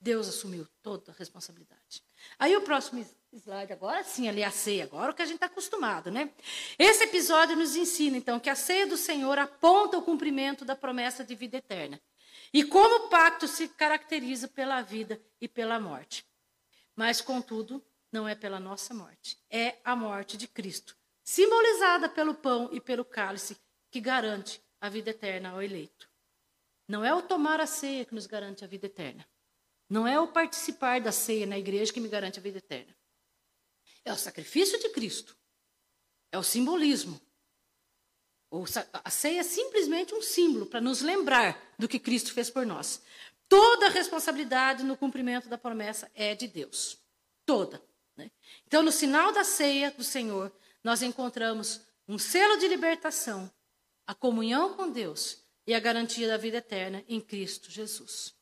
Deus 0.00 0.28
assumiu 0.28 0.66
toda 0.82 1.12
a 1.12 1.14
responsabilidade. 1.14 2.02
Aí 2.38 2.56
o 2.56 2.62
próximo 2.62 3.04
slide 3.32 3.72
agora, 3.72 4.04
sim, 4.04 4.28
ali 4.28 4.44
a 4.44 4.50
ceia, 4.50 4.84
agora 4.84 5.12
o 5.12 5.14
que 5.14 5.22
a 5.22 5.26
gente 5.26 5.36
está 5.36 5.46
acostumado, 5.46 6.10
né? 6.10 6.30
Esse 6.78 7.04
episódio 7.04 7.56
nos 7.56 7.74
ensina, 7.74 8.16
então, 8.16 8.38
que 8.38 8.50
a 8.50 8.54
ceia 8.54 8.86
do 8.86 8.96
Senhor 8.96 9.38
aponta 9.38 9.98
o 9.98 10.02
cumprimento 10.02 10.64
da 10.64 10.76
promessa 10.76 11.24
de 11.24 11.34
vida 11.34 11.56
eterna. 11.56 12.00
E 12.52 12.64
como 12.64 13.06
o 13.06 13.08
pacto 13.08 13.48
se 13.48 13.68
caracteriza 13.68 14.46
pela 14.46 14.80
vida 14.82 15.20
e 15.40 15.48
pela 15.48 15.80
morte. 15.80 16.24
Mas, 16.96 17.20
contudo, 17.20 17.84
não 18.12 18.28
é 18.28 18.34
pela 18.34 18.60
nossa 18.60 18.94
morte, 18.94 19.38
é 19.50 19.78
a 19.84 19.96
morte 19.96 20.36
de 20.36 20.46
Cristo, 20.46 20.96
simbolizada 21.22 22.08
pelo 22.08 22.34
pão 22.34 22.68
e 22.72 22.80
pelo 22.80 23.04
cálice, 23.04 23.56
que 23.90 24.00
garante 24.00 24.62
a 24.80 24.88
vida 24.88 25.10
eterna 25.10 25.50
ao 25.50 25.62
eleito. 25.62 26.08
Não 26.86 27.04
é 27.04 27.14
o 27.14 27.22
tomar 27.22 27.60
a 27.60 27.66
ceia 27.66 28.04
que 28.04 28.14
nos 28.14 28.26
garante 28.26 28.64
a 28.64 28.66
vida 28.66 28.86
eterna. 28.86 29.26
Não 29.88 30.06
é 30.06 30.18
o 30.20 30.28
participar 30.28 31.00
da 31.00 31.12
ceia 31.12 31.46
na 31.46 31.58
igreja 31.58 31.92
que 31.92 32.00
me 32.00 32.08
garante 32.08 32.38
a 32.38 32.42
vida 32.42 32.58
eterna. 32.58 32.94
É 34.04 34.12
o 34.12 34.16
sacrifício 34.16 34.78
de 34.78 34.90
Cristo. 34.90 35.36
É 36.30 36.38
o 36.38 36.42
simbolismo. 36.42 37.20
A 38.92 39.10
ceia 39.10 39.40
é 39.40 39.42
simplesmente 39.42 40.14
um 40.14 40.22
símbolo 40.22 40.66
para 40.66 40.80
nos 40.80 41.00
lembrar 41.00 41.74
do 41.78 41.88
que 41.88 41.98
Cristo 41.98 42.32
fez 42.32 42.50
por 42.50 42.64
nós. 42.64 43.02
Toda 43.48 43.86
a 43.86 43.90
responsabilidade 43.90 44.84
no 44.84 44.96
cumprimento 44.96 45.48
da 45.48 45.58
promessa 45.58 46.10
é 46.14 46.34
de 46.34 46.48
Deus. 46.48 46.98
Toda. 47.44 47.82
Né? 48.16 48.30
Então, 48.66 48.82
no 48.82 48.92
sinal 48.92 49.32
da 49.32 49.44
ceia 49.44 49.90
do 49.90 50.04
Senhor, 50.04 50.52
nós 50.82 51.02
encontramos 51.02 51.80
um 52.06 52.18
selo 52.18 52.56
de 52.58 52.68
libertação, 52.68 53.50
a 54.06 54.14
comunhão 54.14 54.74
com 54.74 54.90
Deus 54.90 55.42
e 55.66 55.74
a 55.74 55.80
garantia 55.80 56.28
da 56.28 56.36
vida 56.36 56.58
eterna 56.58 57.04
em 57.08 57.20
Cristo 57.20 57.70
Jesus. 57.70 58.34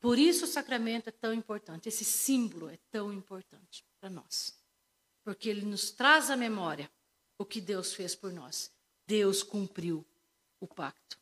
Por 0.00 0.18
isso 0.18 0.44
o 0.44 0.48
sacramento 0.48 1.08
é 1.08 1.12
tão 1.12 1.34
importante, 1.34 1.88
esse 1.88 2.04
símbolo 2.04 2.68
é 2.68 2.78
tão 2.90 3.12
importante 3.12 3.84
para 4.00 4.08
nós. 4.08 4.56
Porque 5.24 5.48
ele 5.48 5.66
nos 5.66 5.90
traz 5.90 6.30
à 6.30 6.36
memória 6.36 6.90
o 7.36 7.44
que 7.44 7.60
Deus 7.60 7.92
fez 7.92 8.14
por 8.14 8.32
nós. 8.32 8.72
Deus 9.06 9.42
cumpriu 9.42 10.06
o 10.60 10.66
pacto. 10.66 11.18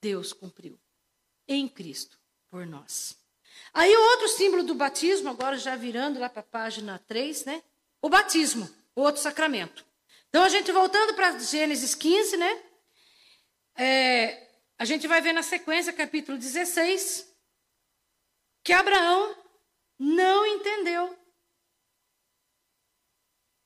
Deus 0.00 0.32
cumpriu 0.32 0.78
em 1.50 1.68
Cristo 1.68 2.16
por 2.48 2.64
nós. 2.64 3.18
Aí 3.74 3.94
outro 3.94 4.28
símbolo 4.28 4.62
do 4.62 4.74
batismo, 4.74 5.28
agora 5.28 5.58
já 5.58 5.76
virando 5.76 6.18
lá 6.18 6.30
para 6.30 6.40
a 6.40 6.44
página 6.44 6.98
3, 7.06 7.44
né? 7.44 7.62
O 8.00 8.08
batismo, 8.08 8.70
outro 8.94 9.20
sacramento. 9.20 9.84
Então 10.28 10.42
a 10.42 10.48
gente 10.48 10.70
voltando 10.70 11.12
para 11.14 11.38
Gênesis 11.38 11.94
15, 11.94 12.36
né? 12.36 12.62
É, 13.76 14.48
a 14.78 14.84
gente 14.84 15.06
vai 15.06 15.20
ver 15.20 15.32
na 15.32 15.42
sequência, 15.42 15.92
capítulo 15.92 16.38
16, 16.38 17.28
que 18.62 18.72
Abraão 18.72 19.36
não 19.98 20.46
entendeu. 20.46 21.16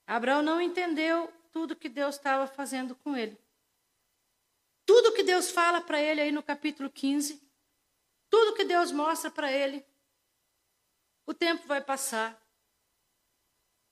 Abraão 0.07 0.43
não 0.43 0.61
entendeu 0.61 1.33
tudo 1.53 1.77
que 1.77 1.89
Deus 1.89 2.17
estava 2.17 2.47
fazendo 2.47 2.95
com 2.97 3.17
ele. 3.17 3.39
Tudo 4.87 5.13
que 5.13 5.23
Deus 5.23 5.51
fala 5.51 5.81
para 5.81 6.01
ele 6.01 6.21
aí 6.21 6.33
no 6.33 6.43
capítulo 6.43 6.91
15, 6.91 7.44
tudo 8.35 8.57
que 8.57 8.65
Deus 8.65 8.91
mostra 8.91 9.31
para 9.31 9.53
ele, 9.53 9.87
o 11.25 11.33
tempo 11.33 11.69
vai 11.69 11.81
passar 11.81 12.37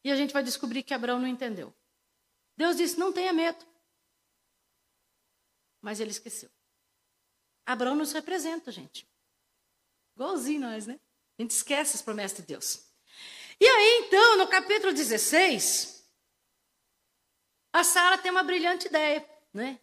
e 0.03 0.11
a 0.11 0.17
gente 0.17 0.33
vai 0.33 0.43
descobrir 0.43 0.83
que 0.83 0.93
Abraão 0.93 1.21
não 1.21 1.29
entendeu. 1.29 1.73
Deus 2.57 2.77
disse: 2.77 2.99
não 2.99 3.13
tenha 3.13 3.33
medo. 3.33 3.65
Mas 5.81 6.01
ele 6.01 6.11
esqueceu. 6.11 6.51
Abraão 7.65 7.95
nos 7.95 8.11
representa, 8.11 8.73
gente. 8.73 9.09
Igualzinho 10.17 10.63
nós, 10.63 10.89
né? 10.89 10.99
A 11.39 11.43
gente 11.43 11.53
esquece 11.53 11.95
as 11.95 12.03
promessas 12.03 12.39
de 12.39 12.43
Deus. 12.43 12.85
E 13.61 13.65
aí, 13.65 14.07
então, 14.07 14.39
no 14.39 14.49
capítulo 14.49 14.93
16, 14.93 16.05
a 17.73 17.85
Sara 17.85 18.19
tem 18.19 18.33
uma 18.33 18.43
brilhante 18.43 18.89
ideia, 18.89 19.25
né? 19.55 19.79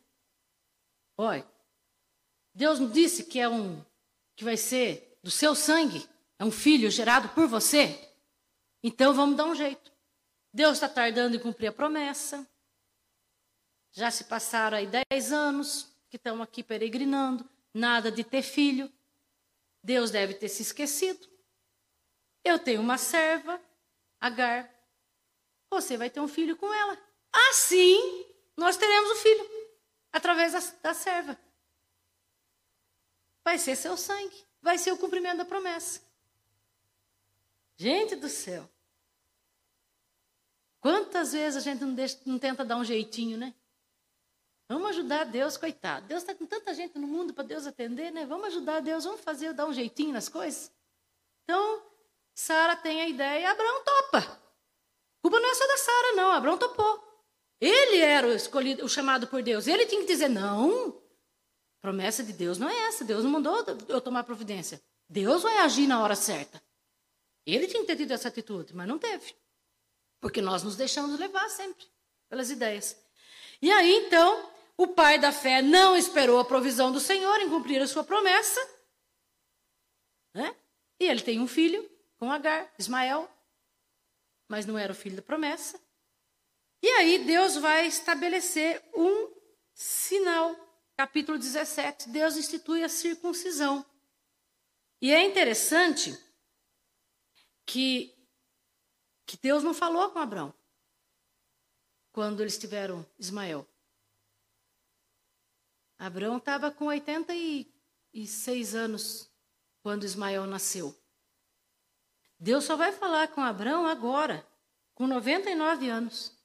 Olha, 1.15 1.49
Deus 2.53 2.79
disse 2.91 3.23
que 3.23 3.39
é 3.39 3.47
um 3.47 3.87
que 4.39 4.45
vai 4.45 4.55
ser 4.55 5.19
do 5.21 5.29
seu 5.29 5.53
sangue, 5.53 6.07
é 6.39 6.45
um 6.45 6.51
filho 6.51 6.89
gerado 6.89 7.27
por 7.35 7.45
você. 7.45 8.09
Então 8.81 9.13
vamos 9.13 9.35
dar 9.35 9.43
um 9.43 9.53
jeito. 9.53 9.91
Deus 10.53 10.75
está 10.75 10.87
tardando 10.87 11.35
em 11.35 11.39
cumprir 11.39 11.67
a 11.67 11.73
promessa. 11.73 12.47
Já 13.91 14.09
se 14.09 14.23
passaram 14.23 14.77
aí 14.77 14.87
dez 14.87 15.33
anos 15.33 15.93
que 16.09 16.15
estão 16.15 16.41
aqui 16.41 16.63
peregrinando, 16.63 17.47
nada 17.73 18.09
de 18.09 18.23
ter 18.23 18.41
filho. 18.41 18.89
Deus 19.83 20.09
deve 20.09 20.33
ter 20.33 20.47
se 20.47 20.61
esquecido. 20.61 21.27
Eu 22.41 22.57
tenho 22.57 22.79
uma 22.79 22.97
serva, 22.97 23.61
Agar. 24.21 24.73
Você 25.69 25.97
vai 25.97 26.09
ter 26.09 26.21
um 26.21 26.29
filho 26.29 26.55
com 26.55 26.73
ela. 26.73 26.97
Assim, 27.49 28.25
nós 28.55 28.77
teremos 28.77 29.11
o 29.11 29.15
filho, 29.15 29.49
através 30.13 30.53
da, 30.53 30.59
da 30.81 30.93
serva. 30.93 31.37
Vai 33.49 33.57
ser 33.57 33.75
seu 33.75 33.97
sangue, 33.97 34.45
vai 34.61 34.77
ser 34.77 34.91
o 34.91 34.97
cumprimento 34.97 35.37
da 35.37 35.43
promessa. 35.43 36.01
Gente 37.75 38.15
do 38.15 38.29
céu. 38.29 38.69
Quantas 40.79 41.33
vezes 41.33 41.57
a 41.57 41.59
gente 41.59 41.83
não, 41.83 41.95
deixa, 41.95 42.19
não 42.27 42.37
tenta 42.37 42.63
dar 42.63 42.77
um 42.77 42.83
jeitinho, 42.83 43.39
né? 43.39 43.55
Vamos 44.67 44.89
ajudar 44.89 45.23
Deus, 45.23 45.57
coitado. 45.57 46.05
Deus 46.05 46.21
está 46.21 46.35
com 46.35 46.45
tanta 46.45 46.75
gente 46.75 46.99
no 46.99 47.07
mundo 47.07 47.33
para 47.33 47.43
Deus 47.43 47.65
atender, 47.65 48.11
né? 48.11 48.23
Vamos 48.23 48.49
ajudar 48.49 48.81
Deus, 48.81 49.03
vamos 49.03 49.21
fazer, 49.21 49.51
dar 49.51 49.65
um 49.65 49.73
jeitinho 49.73 50.13
nas 50.13 50.29
coisas. 50.29 50.71
Então, 51.43 51.81
Sara 52.35 52.75
tem 52.75 53.01
a 53.01 53.09
ideia 53.09 53.41
e 53.41 53.45
Abraão 53.45 53.83
topa. 53.83 54.41
Culpa 55.23 55.39
não 55.39 55.49
é 55.49 55.55
só 55.55 55.65
da 55.65 55.77
Sara, 55.77 56.11
não. 56.15 56.31
Abraão 56.33 56.57
topou. 56.59 57.03
Ele 57.59 57.97
era 57.97 58.27
o 58.27 58.31
escolhido, 58.31 58.85
o 58.85 58.87
chamado 58.87 59.25
por 59.25 59.41
Deus. 59.41 59.65
Ele 59.65 59.87
tinha 59.87 60.01
que 60.01 60.07
dizer: 60.07 60.29
não, 60.29 60.98
promessa 61.81 62.23
de 62.23 62.33
Deus 62.33 62.57
não 62.57 62.69
é 62.69 62.87
essa. 62.87 63.03
Deus 63.03 63.23
não 63.23 63.31
mandou 63.31 63.65
eu 63.87 64.01
tomar 64.01 64.23
providência. 64.23 64.81
Deus 65.07 65.43
vai 65.43 65.57
agir 65.59 65.87
na 65.87 66.01
hora 66.01 66.15
certa. 66.15 66.61
Ele 67.45 67.67
tinha 67.67 67.81
que 67.81 67.87
ter 67.87 67.95
tido 67.95 68.11
essa 68.11 68.27
atitude, 68.27 68.75
mas 68.75 68.87
não 68.87 68.99
teve. 68.99 69.35
Porque 70.19 70.41
nós 70.41 70.63
nos 70.63 70.75
deixamos 70.75 71.19
levar 71.19 71.49
sempre 71.49 71.85
pelas 72.29 72.51
ideias. 72.51 72.95
E 73.61 73.71
aí, 73.71 74.05
então, 74.05 74.51
o 74.77 74.87
pai 74.87 75.17
da 75.17 75.31
fé 75.31 75.61
não 75.61 75.95
esperou 75.95 76.39
a 76.39 76.45
provisão 76.45 76.91
do 76.91 76.99
Senhor 76.99 77.39
em 77.39 77.49
cumprir 77.49 77.81
a 77.81 77.87
sua 77.87 78.03
promessa. 78.03 78.59
Né? 80.33 80.55
E 80.99 81.05
ele 81.05 81.21
tem 81.21 81.39
um 81.39 81.47
filho 81.47 81.89
com 82.17 82.31
Agar, 82.31 82.71
Ismael, 82.77 83.29
mas 84.47 84.65
não 84.65 84.77
era 84.77 84.91
o 84.91 84.95
filho 84.95 85.15
da 85.15 85.21
promessa. 85.21 85.79
E 86.81 86.87
aí 86.87 87.19
Deus 87.19 87.55
vai 87.57 87.87
estabelecer 87.87 88.81
um 88.93 89.33
sinal. 89.73 90.55
Capítulo 90.99 91.37
17, 91.37 92.09
Deus 92.09 92.35
institui 92.35 92.83
a 92.83 92.89
circuncisão. 92.89 93.85
E 95.01 95.13
é 95.13 95.23
interessante 95.23 96.13
que, 97.65 98.13
que 99.25 99.37
Deus 99.37 99.63
não 99.63 99.73
falou 99.73 100.11
com 100.11 100.19
Abraão 100.19 100.53
quando 102.11 102.41
eles 102.41 102.57
tiveram 102.57 103.05
Ismael. 103.17 103.65
Abraão 105.97 106.35
estava 106.35 106.69
com 106.69 106.87
86 106.87 108.75
anos 108.75 109.31
quando 109.81 110.03
Ismael 110.03 110.45
nasceu. 110.45 110.93
Deus 112.37 112.65
só 112.65 112.75
vai 112.75 112.91
falar 112.91 113.29
com 113.29 113.39
Abraão 113.39 113.87
agora, 113.87 114.45
com 114.93 115.07
99 115.07 115.89
anos. 115.89 116.37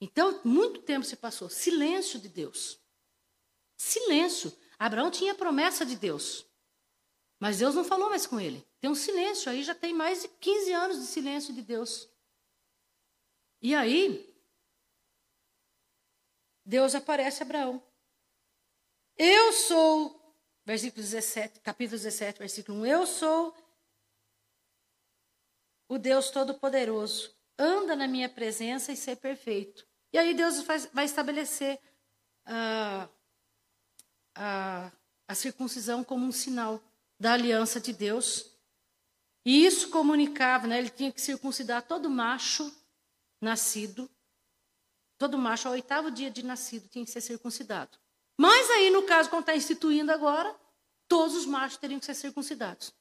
Então, 0.00 0.40
muito 0.44 0.82
tempo 0.82 1.04
se 1.04 1.16
passou. 1.16 1.48
Silêncio 1.48 2.20
de 2.20 2.28
Deus. 2.28 2.80
Silêncio. 3.76 4.56
Abraão 4.78 5.10
tinha 5.10 5.34
promessa 5.34 5.84
de 5.84 5.96
Deus. 5.96 6.46
Mas 7.40 7.58
Deus 7.58 7.74
não 7.74 7.84
falou 7.84 8.10
mais 8.10 8.26
com 8.26 8.40
ele. 8.40 8.66
Tem 8.80 8.90
um 8.90 8.94
silêncio 8.94 9.50
aí, 9.50 9.62
já 9.62 9.74
tem 9.74 9.92
mais 9.92 10.22
de 10.22 10.28
15 10.28 10.72
anos 10.72 10.98
de 10.98 11.06
silêncio 11.06 11.54
de 11.54 11.62
Deus. 11.62 12.08
E 13.60 13.74
aí, 13.74 14.28
Deus 16.64 16.94
aparece 16.94 17.42
a 17.42 17.46
Abraão. 17.46 17.82
Eu 19.16 19.52
sou, 19.52 20.36
versículo 20.64 21.02
17, 21.02 21.60
capítulo 21.60 21.96
17, 21.96 22.38
versículo 22.38 22.78
1. 22.80 22.86
Eu 22.86 23.06
sou 23.06 23.56
o 25.88 25.98
Deus 25.98 26.30
Todo-Poderoso. 26.30 27.37
Anda 27.58 27.96
na 27.96 28.06
minha 28.06 28.28
presença 28.28 28.92
e 28.92 28.96
ser 28.96 29.16
perfeito. 29.16 29.86
E 30.12 30.18
aí 30.18 30.32
Deus 30.32 30.62
vai 30.92 31.04
estabelecer 31.04 31.78
a, 32.46 33.08
a, 34.34 34.92
a 35.26 35.34
circuncisão 35.34 36.04
como 36.04 36.24
um 36.24 36.32
sinal 36.32 36.80
da 37.18 37.32
aliança 37.32 37.80
de 37.80 37.92
Deus. 37.92 38.56
E 39.44 39.66
isso 39.66 39.90
comunicava, 39.90 40.66
né? 40.66 40.78
Ele 40.78 40.90
tinha 40.90 41.12
que 41.12 41.20
circuncidar 41.20 41.82
todo 41.82 42.08
macho 42.08 42.72
nascido, 43.40 44.08
todo 45.18 45.38
macho 45.38 45.68
ao 45.68 45.74
oitavo 45.74 46.10
dia 46.10 46.30
de 46.30 46.44
nascido 46.44 46.88
tinha 46.88 47.04
que 47.04 47.10
ser 47.10 47.20
circuncidado. 47.20 47.98
Mas 48.36 48.70
aí, 48.70 48.90
no 48.90 49.02
caso, 49.02 49.28
quando 49.28 49.42
está 49.42 49.56
instituindo 49.56 50.12
agora, 50.12 50.54
todos 51.08 51.34
os 51.34 51.44
machos 51.44 51.78
teriam 51.78 51.98
que 51.98 52.06
ser 52.06 52.14
circuncidados. 52.14 52.94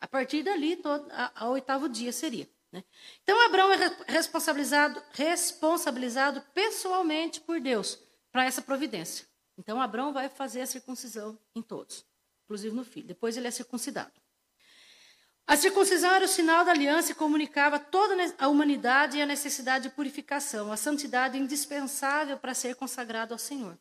A 0.00 0.06
partir 0.06 0.42
dali, 0.42 0.76
todo, 0.76 1.08
a 1.10 1.48
oitavo 1.48 1.88
dia 1.88 2.12
seria. 2.12 2.48
Né? 2.72 2.82
Então, 3.22 3.38
Abraão 3.44 3.70
é 3.72 3.76
responsabilizado, 4.08 5.00
responsabilizado 5.12 6.40
pessoalmente 6.54 7.40
por 7.40 7.60
Deus 7.60 7.98
para 8.32 8.46
essa 8.46 8.62
providência. 8.62 9.26
Então, 9.58 9.80
Abraão 9.80 10.12
vai 10.12 10.28
fazer 10.30 10.62
a 10.62 10.66
circuncisão 10.66 11.38
em 11.54 11.60
todos, 11.60 12.04
inclusive 12.44 12.74
no 12.74 12.84
filho. 12.84 13.06
Depois 13.06 13.36
ele 13.36 13.46
é 13.46 13.50
circuncidado. 13.50 14.12
A 15.46 15.56
circuncisão 15.56 16.10
era 16.12 16.24
o 16.24 16.28
sinal 16.28 16.64
da 16.64 16.70
aliança 16.70 17.12
e 17.12 17.14
comunicava 17.14 17.78
toda 17.78 18.14
a 18.38 18.48
humanidade 18.48 19.20
a 19.20 19.26
necessidade 19.26 19.88
de 19.88 19.94
purificação, 19.94 20.72
a 20.72 20.76
santidade 20.76 21.36
indispensável 21.36 22.38
para 22.38 22.54
ser 22.54 22.74
consagrado 22.76 23.34
ao 23.34 23.38
Senhor. 23.38 23.78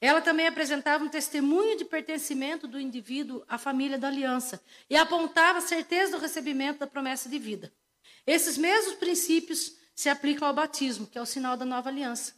Ela 0.00 0.20
também 0.20 0.48
apresentava 0.48 1.04
um 1.04 1.08
testemunho 1.08 1.76
de 1.76 1.84
pertencimento 1.84 2.66
do 2.66 2.80
indivíduo 2.80 3.44
à 3.46 3.56
família 3.56 3.98
da 3.98 4.08
aliança 4.08 4.60
e 4.90 4.96
apontava 4.96 5.58
a 5.58 5.62
certeza 5.62 6.12
do 6.12 6.18
recebimento 6.18 6.80
da 6.80 6.86
promessa 6.86 7.28
de 7.28 7.38
vida. 7.38 7.72
Esses 8.26 8.58
mesmos 8.58 8.96
princípios 8.96 9.76
se 9.94 10.08
aplicam 10.08 10.48
ao 10.48 10.54
batismo, 10.54 11.06
que 11.06 11.16
é 11.16 11.22
o 11.22 11.26
sinal 11.26 11.56
da 11.56 11.64
nova 11.64 11.88
aliança, 11.88 12.34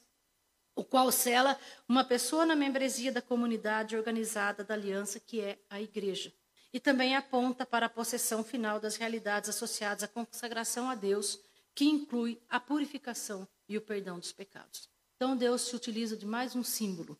o 0.75 0.85
qual 0.85 1.11
sela 1.11 1.59
uma 1.89 2.05
pessoa 2.05 2.45
na 2.45 2.55
membresia 2.55 3.11
da 3.11 3.23
comunidade 3.23 3.97
organizada 3.97 4.63
da 4.63 4.75
aliança, 4.75 5.19
que 5.19 5.41
é 5.41 5.59
a 5.69 5.81
igreja. 5.81 6.33
E 6.73 6.79
também 6.79 7.17
aponta 7.17 7.65
para 7.65 7.87
a 7.87 7.89
possessão 7.89 8.45
final 8.45 8.79
das 8.79 8.97
realidades 8.97 9.49
associadas 9.49 10.05
à 10.05 10.09
consagração 10.09 10.91
a 10.91 10.95
Deus, 10.95 11.41
que 11.75 11.87
inclui 11.87 12.41
a 12.49 12.61
purificação 12.61 13.49
e 13.69 13.77
o 13.79 13.81
perdão 13.81 14.19
dos 14.19 14.33
pecados. 14.33 14.89
Então 15.17 15.37
Deus 15.37 15.63
se 15.63 15.75
utiliza 15.75 16.17
de 16.17 16.27
mais 16.27 16.55
um 16.55 16.63
símbolo 16.63 17.19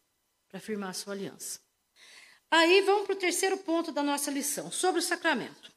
para 0.49 0.59
afirmar 0.59 0.91
a 0.91 0.95
sua 0.95 1.15
aliança. 1.15 1.61
Aí 2.51 2.81
vamos 2.83 3.07
para 3.07 3.15
o 3.15 3.19
terceiro 3.19 3.59
ponto 3.59 3.93
da 3.93 4.03
nossa 4.03 4.31
lição, 4.31 4.71
sobre 4.71 5.01
o 5.01 5.03
sacramento. 5.03 5.71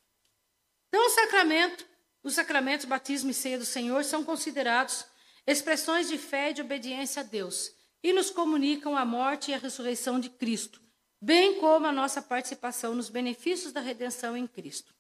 Então, 0.88 1.06
o 1.06 1.10
sacramento 1.10 1.86
os 2.24 2.36
sacramentos, 2.36 2.86
batismo 2.86 3.32
e 3.32 3.34
ceia 3.34 3.58
do 3.58 3.66
Senhor 3.66 4.04
são 4.04 4.24
considerados 4.24 5.06
expressões 5.46 6.08
de 6.08 6.18
fé 6.18 6.52
e 6.52 6.54
de 6.54 6.62
obediência 6.62 7.22
a 7.22 7.24
Deus 7.24 7.74
e 8.04 8.14
nos 8.14 8.30
comunicam 8.30 8.96
a 8.96 9.06
morte 9.06 9.52
e 9.52 9.54
a 9.54 9.58
ressurreição 9.58 10.20
de 10.20 10.30
Cristo, 10.30 10.82
bem 11.20 11.60
como 11.60 11.88
a 11.88 11.92
nossa 11.92 12.22
participação 12.22 12.96
nos 12.96 13.10
benefícios 13.10 13.72
da 13.72 13.82
redenção 13.82 14.36
em 14.36 14.48
Cristo. 14.48 14.94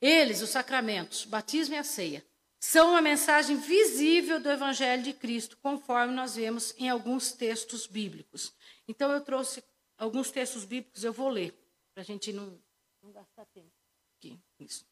Eles, 0.00 0.42
os 0.42 0.50
sacramentos, 0.50 1.24
batismo 1.24 1.74
e 1.74 1.78
a 1.78 1.84
ceia, 1.84 2.24
são 2.60 2.90
uma 2.90 3.02
mensagem 3.02 3.56
visível 3.56 4.40
do 4.40 4.50
Evangelho 4.50 5.02
de 5.02 5.12
Cristo, 5.12 5.56
conforme 5.58 6.14
nós 6.14 6.36
vemos 6.36 6.74
em 6.78 6.88
alguns 6.88 7.32
textos 7.32 7.86
bíblicos. 7.86 8.54
Então, 8.88 9.12
eu 9.12 9.20
trouxe 9.20 9.62
alguns 9.98 10.30
textos 10.30 10.64
bíblicos, 10.64 11.04
eu 11.04 11.12
vou 11.12 11.28
ler, 11.28 11.52
para 11.92 12.02
a 12.02 12.04
gente 12.04 12.32
não, 12.32 12.58
não 13.02 13.12
gastar 13.12 13.44
tempo 13.46 13.70
aqui. 14.16 14.38
Isso. 14.58 14.84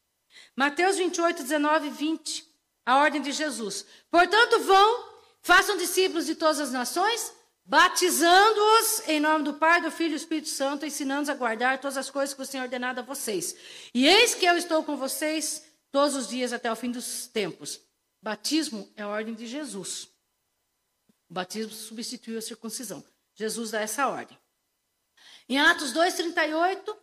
Mateus 0.55 0.97
28, 0.97 1.43
19 1.43 1.87
e 1.87 1.89
20. 1.89 2.53
A 2.85 2.97
ordem 2.97 3.21
de 3.21 3.31
Jesus. 3.31 3.85
Portanto, 4.11 4.59
vão, 4.59 5.09
façam 5.41 5.77
discípulos 5.77 6.25
de 6.25 6.35
todas 6.35 6.59
as 6.59 6.71
nações, 6.71 7.31
batizando-os 7.65 9.07
em 9.07 9.19
nome 9.19 9.45
do 9.45 9.53
Pai, 9.53 9.81
do 9.81 9.89
Filho 9.89 10.09
e 10.09 10.17
do 10.17 10.17
Espírito 10.17 10.49
Santo, 10.49 10.85
ensinando-os 10.85 11.29
a 11.29 11.33
guardar 11.33 11.79
todas 11.79 11.97
as 11.97 12.09
coisas 12.09 12.35
que 12.35 12.41
o 12.41 12.45
Senhor 12.45 12.63
ordenado 12.63 12.99
a 12.99 13.03
vocês. 13.03 13.55
E 13.93 14.05
eis 14.05 14.35
que 14.35 14.45
eu 14.45 14.57
estou 14.57 14.83
com 14.83 14.97
vocês 14.97 15.63
todos 15.91 16.15
os 16.15 16.27
dias 16.27 16.51
até 16.51 16.71
o 16.71 16.75
fim 16.75 16.91
dos 16.91 17.27
tempos. 17.27 17.79
Batismo 18.21 18.91
é 18.95 19.03
a 19.03 19.07
ordem 19.07 19.33
de 19.33 19.47
Jesus. 19.47 20.09
O 21.29 21.33
batismo 21.33 21.71
substituiu 21.71 22.37
a 22.37 22.41
circuncisão. 22.41 23.03
Jesus 23.33 23.71
dá 23.71 23.81
essa 23.81 24.07
ordem. 24.07 24.37
Em 25.47 25.59
Atos 25.59 25.93
2,38, 25.93 26.95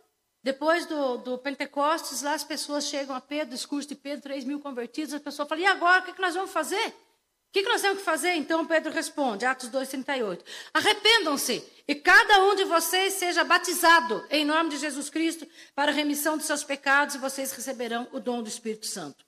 depois 0.43 0.85
do, 0.85 1.17
do, 1.17 1.37
Pentecostes, 1.37 2.21
lá 2.21 2.33
as 2.33 2.43
pessoas 2.43 2.85
chegam 2.85 3.15
a 3.15 3.21
Pedro, 3.21 3.53
discurso 3.53 3.87
de 3.87 3.95
Pedro, 3.95 4.23
3 4.23 4.43
mil 4.43 4.59
convertidos, 4.59 5.13
a 5.13 5.19
pessoa 5.19 5.47
fala, 5.47 5.61
e 5.61 5.65
agora, 5.65 6.01
o 6.01 6.05
que, 6.05 6.13
que 6.13 6.21
nós 6.21 6.33
vamos 6.33 6.51
fazer? 6.51 6.87
O 6.87 7.53
que, 7.53 7.63
que 7.63 7.69
nós 7.69 7.81
temos 7.81 7.99
que 7.99 8.05
fazer? 8.05 8.33
Então 8.35 8.65
Pedro 8.65 8.91
responde, 8.93 9.45
Atos 9.45 9.69
2,38. 9.69 10.39
Arrependam-se 10.73 11.61
e 11.85 11.93
cada 11.93 12.45
um 12.45 12.55
de 12.55 12.63
vocês 12.63 13.15
seja 13.15 13.43
batizado 13.43 14.25
em 14.29 14.45
nome 14.45 14.69
de 14.69 14.77
Jesus 14.77 15.09
Cristo 15.09 15.45
para 15.75 15.91
a 15.91 15.93
remissão 15.93 16.37
de 16.37 16.45
seus 16.45 16.63
pecados 16.63 17.15
e 17.15 17.17
vocês 17.17 17.51
receberão 17.51 18.07
o 18.13 18.21
dom 18.21 18.41
do 18.41 18.47
Espírito 18.47 18.87
Santo. 18.87 19.25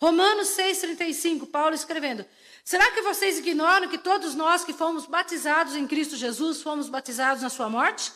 Romanos 0.00 0.48
6,35, 0.48 1.50
Paulo 1.50 1.74
escrevendo, 1.74 2.24
Será 2.64 2.90
que 2.90 3.02
vocês 3.02 3.38
ignoram 3.38 3.88
que 3.88 3.98
todos 3.98 4.34
nós 4.34 4.64
que 4.64 4.72
fomos 4.72 5.04
batizados 5.04 5.76
em 5.76 5.86
Cristo 5.86 6.16
Jesus 6.16 6.62
fomos 6.62 6.88
batizados 6.88 7.42
na 7.42 7.50
sua 7.50 7.68
morte? 7.68 8.10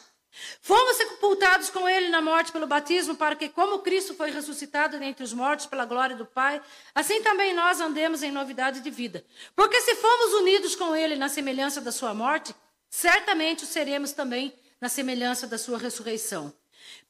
Fomos 0.60 0.96
sepultados 0.96 1.68
com 1.68 1.88
ele 1.88 2.08
na 2.08 2.20
morte 2.20 2.52
pelo 2.52 2.66
batismo, 2.66 3.14
para 3.14 3.36
que, 3.36 3.48
como 3.48 3.80
Cristo 3.80 4.14
foi 4.14 4.30
ressuscitado 4.30 4.98
dentre 4.98 5.22
os 5.22 5.32
mortos 5.32 5.66
pela 5.66 5.84
glória 5.84 6.16
do 6.16 6.24
Pai, 6.24 6.60
assim 6.94 7.22
também 7.22 7.54
nós 7.54 7.80
andemos 7.80 8.22
em 8.22 8.30
novidade 8.30 8.80
de 8.80 8.90
vida. 8.90 9.24
Porque 9.54 9.80
se 9.80 9.94
fomos 9.96 10.34
unidos 10.34 10.74
com 10.74 10.96
ele 10.96 11.16
na 11.16 11.28
semelhança 11.28 11.80
da 11.80 11.92
sua 11.92 12.14
morte, 12.14 12.54
certamente 12.88 13.64
o 13.64 13.66
seremos 13.66 14.12
também 14.12 14.54
na 14.80 14.88
semelhança 14.88 15.46
da 15.46 15.58
sua 15.58 15.78
ressurreição. 15.78 16.52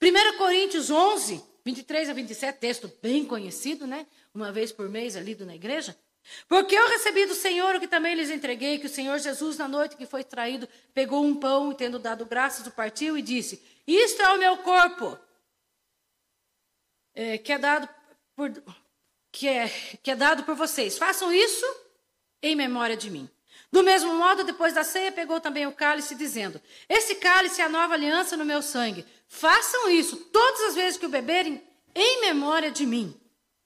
1 0.01 0.37
Coríntios 0.37 0.91
11, 0.91 1.43
23 1.65 2.11
a 2.11 2.13
27, 2.13 2.59
texto 2.59 2.93
bem 3.01 3.25
conhecido, 3.25 3.87
né? 3.87 4.07
uma 4.35 4.51
vez 4.51 4.73
por 4.73 4.89
mês 4.89 5.17
é 5.17 5.21
lido 5.21 5.47
na 5.47 5.55
igreja? 5.55 5.97
Porque 6.49 6.75
eu 6.75 6.89
recebi 6.89 7.27
do 7.27 7.35
Senhor 7.35 7.75
o 7.75 7.81
que 7.81 7.89
também 7.89 8.15
lhes 8.15 8.31
entreguei, 8.31 8.79
que 8.79 8.87
o 8.87 8.91
Senhor 8.91 9.19
Jesus, 9.19 9.59
na 9.59 9.67
noite 9.67 9.97
que 9.97 10.07
foi 10.07 10.23
traído, 10.23 10.69
pegou 10.95 11.25
um 11.25 11.35
pão 11.35 11.73
e, 11.73 11.75
tendo 11.75 11.99
dado 11.99 12.25
graças, 12.25 12.67
o 12.67 12.71
partiu 12.71 13.19
e 13.19 13.23
disse: 13.23 13.63
Isto 13.87 14.23
é 14.23 14.33
o 14.33 14.39
meu 14.39 14.59
corpo, 14.59 15.19
é, 17.15 17.39
que, 17.39 17.53
é 17.53 17.59
dado 17.59 17.89
por, 18.37 18.51
que, 19.31 19.49
é, 19.49 19.69
que 20.03 20.11
é 20.11 20.17
dado 20.17 20.45
por 20.45 20.55
vocês. 20.55 20.97
Façam 20.97 21.33
isso 21.33 21.67
em 22.43 22.55
memória 22.55 22.97
de 22.97 23.11
mim. 23.11 23.29
Do 23.71 23.83
mesmo 23.83 24.15
modo, 24.15 24.45
depois 24.45 24.75
da 24.75 24.85
ceia, 24.85 25.11
pegou 25.11 25.41
também 25.41 25.67
o 25.67 25.73
cálice, 25.73 26.15
dizendo: 26.15 26.61
Esse 26.89 27.17
cálice 27.17 27.61
é 27.61 27.65
a 27.65 27.69
nova 27.69 27.95
aliança 27.95 28.37
no 28.37 28.45
meu 28.45 28.63
sangue. 28.63 29.05
Façam 29.27 29.91
isso 29.91 30.17
todas 30.17 30.61
as 30.69 30.75
vezes 30.75 30.99
que 30.99 31.07
o 31.07 31.09
beberem, 31.09 31.63
em 31.95 32.21
memória 32.21 32.71
de 32.71 32.85
mim. 32.87 33.19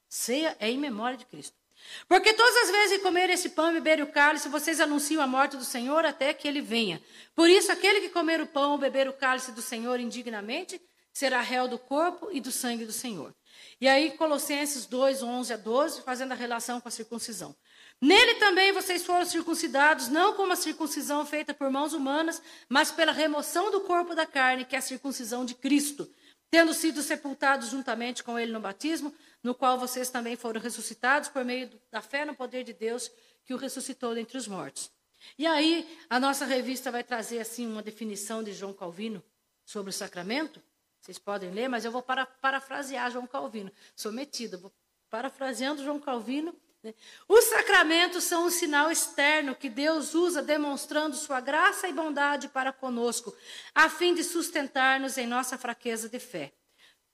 Ceia 0.08 0.56
é 0.60 0.70
em 0.70 0.78
memória 0.78 1.18
de 1.18 1.26
Cristo. 1.26 1.65
Porque 2.08 2.32
todas 2.32 2.56
as 2.56 2.70
vezes 2.70 2.96
que 2.98 3.02
comerem 3.02 3.34
esse 3.34 3.50
pão 3.50 3.70
e 3.70 3.74
beberem 3.74 4.04
o 4.04 4.12
cálice, 4.12 4.48
vocês 4.48 4.80
anunciam 4.80 5.22
a 5.22 5.26
morte 5.26 5.56
do 5.56 5.64
Senhor 5.64 6.04
até 6.04 6.32
que 6.32 6.46
ele 6.46 6.60
venha. 6.60 7.00
Por 7.34 7.48
isso, 7.48 7.72
aquele 7.72 8.00
que 8.00 8.08
comer 8.08 8.40
o 8.40 8.46
pão 8.46 8.72
ou 8.72 8.78
beber 8.78 9.08
o 9.08 9.12
cálice 9.12 9.52
do 9.52 9.62
Senhor 9.62 9.98
indignamente, 9.98 10.80
será 11.12 11.40
réu 11.40 11.66
do 11.66 11.78
corpo 11.78 12.28
e 12.30 12.40
do 12.40 12.52
sangue 12.52 12.84
do 12.84 12.92
Senhor. 12.92 13.34
E 13.80 13.88
aí, 13.88 14.10
Colossenses 14.12 14.86
2, 14.86 15.22
11 15.22 15.52
a 15.52 15.56
12, 15.56 16.02
fazendo 16.02 16.32
a 16.32 16.34
relação 16.34 16.80
com 16.80 16.88
a 16.88 16.90
circuncisão. 16.90 17.56
Nele 18.00 18.34
também 18.34 18.72
vocês 18.72 19.04
foram 19.04 19.24
circuncidados, 19.24 20.08
não 20.08 20.34
com 20.34 20.42
uma 20.42 20.56
circuncisão 20.56 21.24
feita 21.24 21.54
por 21.54 21.70
mãos 21.70 21.94
humanas, 21.94 22.42
mas 22.68 22.90
pela 22.90 23.12
remoção 23.12 23.70
do 23.70 23.80
corpo 23.80 24.14
da 24.14 24.26
carne, 24.26 24.66
que 24.66 24.76
é 24.76 24.78
a 24.78 24.82
circuncisão 24.82 25.46
de 25.46 25.54
Cristo, 25.54 26.06
tendo 26.50 26.74
sido 26.74 27.02
sepultados 27.02 27.70
juntamente 27.70 28.22
com 28.22 28.38
ele 28.38 28.52
no 28.52 28.60
batismo, 28.60 29.14
no 29.42 29.54
qual 29.54 29.78
vocês 29.78 30.10
também 30.10 30.36
foram 30.36 30.60
ressuscitados 30.60 31.28
por 31.28 31.44
meio 31.44 31.70
da 31.90 32.02
fé 32.02 32.24
no 32.24 32.34
poder 32.34 32.64
de 32.64 32.72
Deus 32.72 33.10
que 33.44 33.54
o 33.54 33.56
ressuscitou 33.56 34.14
dentre 34.14 34.36
os 34.36 34.48
mortos. 34.48 34.90
E 35.38 35.46
aí, 35.46 35.98
a 36.10 36.20
nossa 36.20 36.44
revista 36.44 36.90
vai 36.90 37.02
trazer 37.02 37.38
assim 37.40 37.66
uma 37.66 37.82
definição 37.82 38.42
de 38.42 38.52
João 38.52 38.72
Calvino 38.72 39.22
sobre 39.64 39.90
o 39.90 39.92
sacramento. 39.92 40.62
Vocês 41.00 41.18
podem 41.18 41.50
ler, 41.50 41.68
mas 41.68 41.84
eu 41.84 41.92
vou 41.92 42.02
para, 42.02 42.26
parafrasear 42.26 43.10
João 43.10 43.26
Calvino. 43.26 43.70
Sou 43.94 44.12
metida, 44.12 44.56
vou 44.56 44.72
parafraseando 45.08 45.82
João 45.82 46.00
Calvino. 46.00 46.54
Né? 46.82 46.94
Os 47.28 47.44
sacramentos 47.44 48.24
são 48.24 48.46
um 48.46 48.50
sinal 48.50 48.90
externo 48.90 49.54
que 49.54 49.68
Deus 49.68 50.14
usa 50.14 50.42
demonstrando 50.42 51.16
sua 51.16 51.40
graça 51.40 51.88
e 51.88 51.92
bondade 51.92 52.48
para 52.48 52.72
conosco, 52.72 53.34
a 53.74 53.88
fim 53.88 54.14
de 54.14 54.24
sustentar-nos 54.24 55.16
em 55.18 55.26
nossa 55.26 55.56
fraqueza 55.56 56.08
de 56.08 56.18
fé. 56.18 56.52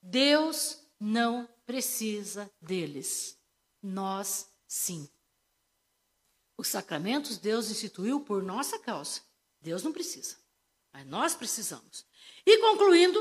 Deus 0.01 0.83
não 0.99 1.49
precisa 1.73 2.53
deles. 2.61 3.39
Nós 3.83 4.47
sim. 4.69 5.09
Os 6.55 6.69
sacramentos 6.69 7.39
Deus 7.39 7.71
instituiu 7.71 8.21
por 8.21 8.43
nossa 8.43 8.79
causa. 8.79 9.23
Deus 9.59 9.83
não 9.83 9.91
precisa, 9.91 10.37
mas 10.93 11.07
nós 11.07 11.35
precisamos. 11.35 12.05
E 12.45 12.59
concluindo, 12.59 13.19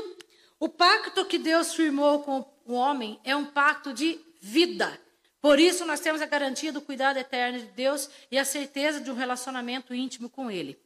o 0.60 0.68
pacto 0.68 1.24
que 1.24 1.38
Deus 1.38 1.72
firmou 1.74 2.22
com 2.24 2.40
o 2.66 2.74
homem 2.74 3.18
é 3.24 3.34
um 3.34 3.46
pacto 3.46 3.94
de 3.94 4.20
vida. 4.42 5.00
Por 5.40 5.58
isso, 5.58 5.86
nós 5.86 6.00
temos 6.00 6.20
a 6.20 6.26
garantia 6.26 6.72
do 6.72 6.82
cuidado 6.82 7.16
eterno 7.16 7.58
de 7.58 7.66
Deus 7.68 8.10
e 8.30 8.38
a 8.38 8.44
certeza 8.44 9.00
de 9.00 9.10
um 9.10 9.14
relacionamento 9.14 9.94
íntimo 9.94 10.28
com 10.28 10.50
Ele. 10.50 10.78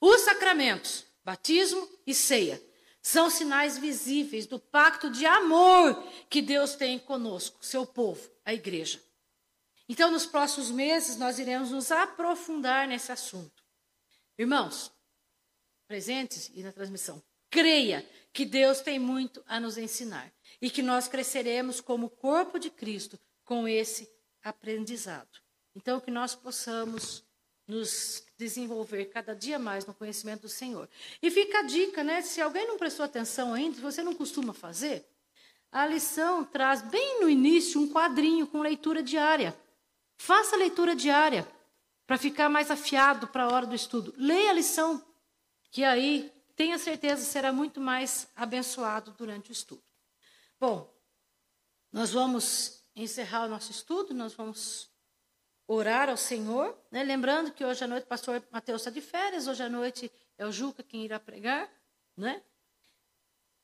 Os 0.00 0.22
sacramentos, 0.22 1.04
batismo 1.24 1.88
e 2.04 2.14
ceia, 2.14 2.60
são 3.02 3.28
sinais 3.28 3.76
visíveis 3.76 4.46
do 4.46 4.60
pacto 4.60 5.10
de 5.10 5.26
amor 5.26 6.00
que 6.30 6.40
Deus 6.40 6.76
tem 6.76 7.00
conosco, 7.00 7.64
seu 7.64 7.84
povo, 7.84 8.30
a 8.44 8.54
igreja. 8.54 9.02
Então, 9.88 10.10
nos 10.10 10.24
próximos 10.24 10.70
meses, 10.70 11.16
nós 11.16 11.40
iremos 11.40 11.72
nos 11.72 11.90
aprofundar 11.90 12.86
nesse 12.86 13.10
assunto. 13.10 13.62
Irmãos, 14.38 14.92
presentes 15.88 16.50
e 16.54 16.62
na 16.62 16.70
transmissão, 16.70 17.20
creia 17.50 18.08
que 18.32 18.44
Deus 18.46 18.80
tem 18.80 18.98
muito 18.98 19.42
a 19.46 19.58
nos 19.58 19.76
ensinar 19.76 20.32
e 20.60 20.70
que 20.70 20.80
nós 20.80 21.08
cresceremos 21.08 21.80
como 21.80 22.08
corpo 22.08 22.58
de 22.58 22.70
Cristo 22.70 23.18
com 23.44 23.66
esse 23.66 24.08
aprendizado. 24.42 25.40
Então, 25.74 26.00
que 26.00 26.10
nós 26.10 26.34
possamos 26.34 27.24
nos 27.66 28.24
desenvolver 28.36 29.06
cada 29.06 29.34
dia 29.34 29.58
mais 29.58 29.86
no 29.86 29.94
conhecimento 29.94 30.42
do 30.42 30.48
Senhor. 30.48 30.88
E 31.22 31.30
fica 31.30 31.60
a 31.60 31.62
dica, 31.62 32.02
né? 32.02 32.22
Se 32.22 32.40
alguém 32.40 32.66
não 32.66 32.76
prestou 32.76 33.04
atenção 33.04 33.54
ainda, 33.54 33.76
se 33.76 33.80
você 33.80 34.02
não 34.02 34.14
costuma 34.14 34.52
fazer, 34.52 35.06
a 35.70 35.86
lição 35.86 36.44
traz 36.44 36.82
bem 36.82 37.20
no 37.20 37.30
início 37.30 37.80
um 37.80 37.88
quadrinho 37.88 38.46
com 38.46 38.60
leitura 38.60 39.02
diária. 39.02 39.56
Faça 40.18 40.54
a 40.54 40.58
leitura 40.58 40.94
diária 40.94 41.48
para 42.06 42.18
ficar 42.18 42.48
mais 42.48 42.70
afiado 42.70 43.26
para 43.28 43.44
a 43.44 43.48
hora 43.48 43.66
do 43.66 43.74
estudo. 43.74 44.12
Leia 44.16 44.50
a 44.50 44.54
lição, 44.54 45.02
que 45.70 45.82
aí 45.82 46.30
tenha 46.54 46.78
certeza 46.78 47.24
será 47.24 47.52
muito 47.52 47.80
mais 47.80 48.28
abençoado 48.36 49.12
durante 49.12 49.50
o 49.50 49.52
estudo. 49.52 49.82
Bom, 50.60 50.92
nós 51.90 52.12
vamos 52.12 52.82
encerrar 52.94 53.46
o 53.46 53.48
nosso 53.48 53.70
estudo, 53.70 54.12
nós 54.12 54.34
vamos 54.34 54.91
orar 55.66 56.08
ao 56.08 56.16
Senhor, 56.16 56.76
né? 56.90 57.02
lembrando 57.02 57.52
que 57.52 57.64
hoje 57.64 57.84
à 57.84 57.86
noite 57.86 58.04
o 58.04 58.08
pastor 58.08 58.42
Mateus 58.50 58.82
está 58.82 58.90
de 58.90 59.00
férias, 59.00 59.46
hoje 59.46 59.62
à 59.62 59.68
noite 59.68 60.10
é 60.36 60.46
o 60.46 60.52
Juca 60.52 60.82
quem 60.82 61.04
irá 61.04 61.18
pregar, 61.18 61.70
né? 62.16 62.42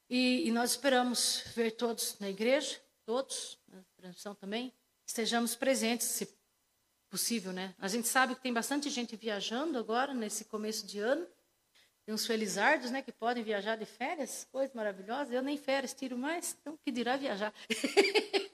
E, 0.08 0.48
e 0.48 0.52
nós 0.52 0.70
esperamos 0.70 1.44
ver 1.54 1.72
todos 1.72 2.18
na 2.18 2.30
igreja, 2.30 2.80
todos, 3.04 3.58
na 3.68 3.82
transmissão 3.96 4.34
também, 4.34 4.72
estejamos 5.04 5.54
presentes, 5.54 6.06
se 6.06 6.38
possível, 7.10 7.52
né? 7.52 7.74
A 7.78 7.88
gente 7.88 8.08
sabe 8.08 8.34
que 8.34 8.40
tem 8.40 8.52
bastante 8.52 8.88
gente 8.88 9.16
viajando 9.16 9.78
agora, 9.78 10.14
nesse 10.14 10.44
começo 10.44 10.86
de 10.86 10.98
ano, 10.98 11.26
tem 12.08 12.14
uns 12.14 12.26
felizardos, 12.26 12.90
né, 12.90 13.02
que 13.02 13.12
podem 13.12 13.42
viajar 13.44 13.76
de 13.76 13.84
férias, 13.84 14.46
coisa 14.50 14.72
maravilhosa. 14.74 15.34
Eu 15.34 15.42
nem 15.42 15.58
férias 15.58 15.92
tiro 15.92 16.16
mais, 16.16 16.56
então 16.58 16.74
que 16.82 16.90
dirá 16.90 17.18
viajar. 17.18 17.52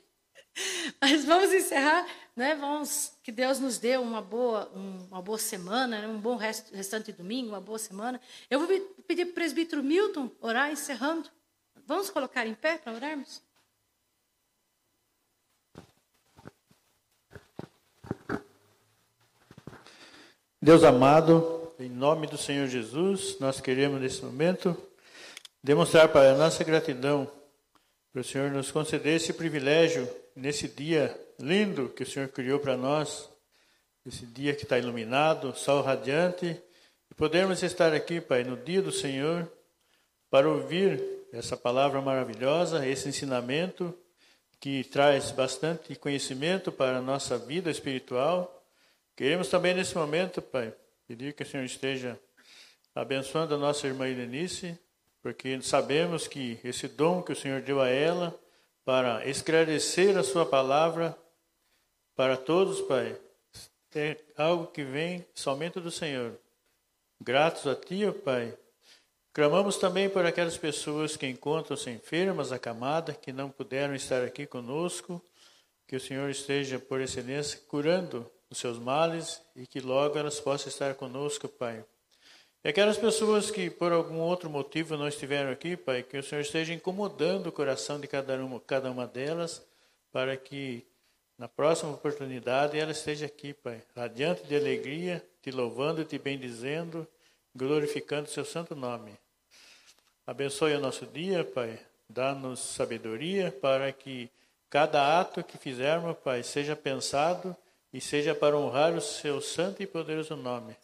Mas 1.00 1.24
vamos 1.24 1.52
encerrar, 1.52 2.06
né? 2.34 2.54
Vamos 2.54 3.12
que 3.22 3.32
Deus 3.32 3.58
nos 3.58 3.78
dê 3.78 3.96
uma 3.96 4.20
boa, 4.20 4.70
uma 4.74 5.22
boa 5.22 5.38
semana, 5.38 6.00
né? 6.00 6.06
um 6.06 6.18
bom 6.18 6.36
restante 6.36 7.06
de 7.06 7.18
domingo, 7.18 7.50
uma 7.50 7.60
boa 7.60 7.78
semana. 7.78 8.20
Eu 8.50 8.60
vou 8.60 8.68
pedir 9.06 9.26
para 9.26 9.32
o 9.32 9.34
presbítero 9.34 9.82
Milton 9.82 10.30
orar 10.40 10.70
encerrando. 10.70 11.28
Vamos 11.86 12.10
colocar 12.10 12.46
em 12.46 12.54
pé 12.54 12.78
para 12.78 12.92
orarmos? 12.92 13.42
Deus 20.60 20.82
amado, 20.82 21.74
em 21.78 21.90
nome 21.90 22.26
do 22.26 22.38
Senhor 22.38 22.66
Jesus, 22.66 23.38
nós 23.38 23.60
queremos 23.60 24.00
nesse 24.00 24.24
momento 24.24 24.74
demonstrar 25.62 26.08
para 26.08 26.32
a 26.32 26.36
nossa 26.38 26.64
gratidão 26.64 27.30
para 28.14 28.20
o 28.20 28.24
Senhor 28.24 28.48
nos 28.52 28.70
conceder 28.70 29.16
esse 29.16 29.32
privilégio 29.32 30.08
nesse 30.36 30.68
dia 30.68 31.20
lindo 31.36 31.88
que 31.88 32.04
o 32.04 32.06
Senhor 32.06 32.28
criou 32.28 32.60
para 32.60 32.76
nós, 32.76 33.28
esse 34.06 34.24
dia 34.24 34.54
que 34.54 34.62
está 34.62 34.78
iluminado, 34.78 35.52
sol 35.56 35.82
radiante, 35.82 36.56
e 37.10 37.14
podermos 37.16 37.60
estar 37.64 37.92
aqui, 37.92 38.20
Pai, 38.20 38.44
no 38.44 38.56
dia 38.56 38.80
do 38.80 38.92
Senhor, 38.92 39.50
para 40.30 40.48
ouvir 40.48 41.02
essa 41.32 41.56
palavra 41.56 42.00
maravilhosa, 42.00 42.86
esse 42.86 43.08
ensinamento 43.08 43.92
que 44.60 44.84
traz 44.84 45.32
bastante 45.32 45.96
conhecimento 45.96 46.70
para 46.70 46.98
a 46.98 47.02
nossa 47.02 47.36
vida 47.36 47.68
espiritual. 47.68 48.64
Queremos 49.16 49.48
também 49.48 49.74
nesse 49.74 49.96
momento, 49.96 50.40
Pai, 50.40 50.72
pedir 51.08 51.32
que 51.32 51.42
o 51.42 51.46
Senhor 51.46 51.64
esteja 51.64 52.16
abençoando 52.94 53.56
a 53.56 53.58
nossa 53.58 53.88
irmã 53.88 54.08
Irenice, 54.08 54.78
porque 55.24 55.58
sabemos 55.62 56.28
que 56.28 56.60
esse 56.62 56.86
dom 56.86 57.22
que 57.22 57.32
o 57.32 57.36
Senhor 57.36 57.62
deu 57.62 57.80
a 57.80 57.88
ela 57.88 58.38
para 58.84 59.26
esclarecer 59.26 60.18
a 60.18 60.22
sua 60.22 60.44
palavra 60.44 61.16
para 62.14 62.36
todos, 62.36 62.82
Pai, 62.82 63.18
é 63.94 64.18
algo 64.36 64.66
que 64.66 64.84
vem 64.84 65.26
somente 65.34 65.80
do 65.80 65.90
Senhor. 65.90 66.38
Gratos 67.18 67.66
a 67.66 67.74
Ti, 67.74 68.04
ó 68.04 68.12
Pai. 68.12 68.54
Clamamos 69.32 69.78
também 69.78 70.10
por 70.10 70.26
aquelas 70.26 70.58
pessoas 70.58 71.16
que 71.16 71.26
encontram-se 71.26 71.88
enfermas, 71.88 72.52
acamadas, 72.52 73.16
que 73.16 73.32
não 73.32 73.48
puderam 73.48 73.94
estar 73.94 74.22
aqui 74.22 74.44
conosco, 74.44 75.24
que 75.88 75.96
o 75.96 76.00
Senhor 76.00 76.28
esteja, 76.28 76.78
por 76.78 77.00
excelência, 77.00 77.58
curando 77.66 78.30
os 78.50 78.58
seus 78.58 78.78
males 78.78 79.40
e 79.56 79.66
que 79.66 79.80
logo 79.80 80.18
elas 80.18 80.38
possam 80.38 80.68
estar 80.68 80.94
conosco, 80.96 81.48
Pai. 81.48 81.82
E 82.64 82.70
aquelas 82.70 82.96
pessoas 82.96 83.50
que 83.50 83.68
por 83.68 83.92
algum 83.92 84.20
outro 84.20 84.48
motivo 84.48 84.96
não 84.96 85.06
estiveram 85.06 85.50
aqui, 85.50 85.76
Pai, 85.76 86.02
que 86.02 86.16
o 86.16 86.22
Senhor 86.22 86.40
esteja 86.40 86.72
incomodando 86.72 87.48
o 87.48 87.52
coração 87.52 88.00
de 88.00 88.06
cada 88.06 88.42
uma, 88.42 88.58
cada 88.58 88.90
uma 88.90 89.06
delas, 89.06 89.62
para 90.10 90.34
que 90.34 90.82
na 91.36 91.46
próxima 91.46 91.92
oportunidade 91.92 92.78
ela 92.78 92.92
esteja 92.92 93.26
aqui, 93.26 93.52
Pai, 93.52 93.82
radiante 93.94 94.44
de 94.44 94.56
alegria, 94.56 95.22
te 95.42 95.50
louvando 95.50 96.00
e 96.00 96.06
te 96.06 96.18
bendizendo, 96.18 97.06
glorificando 97.54 98.28
o 98.28 98.32
seu 98.32 98.46
santo 98.46 98.74
nome. 98.74 99.12
Abençoe 100.26 100.72
o 100.72 100.80
nosso 100.80 101.04
dia, 101.04 101.44
Pai, 101.44 101.78
dá-nos 102.08 102.60
sabedoria 102.60 103.52
para 103.52 103.92
que 103.92 104.30
cada 104.70 105.20
ato 105.20 105.44
que 105.44 105.58
fizermos, 105.58 106.16
Pai, 106.24 106.42
seja 106.42 106.74
pensado 106.74 107.54
e 107.92 108.00
seja 108.00 108.34
para 108.34 108.56
honrar 108.56 108.94
o 108.94 109.02
seu 109.02 109.42
santo 109.42 109.82
e 109.82 109.86
poderoso 109.86 110.34
nome. 110.34 110.74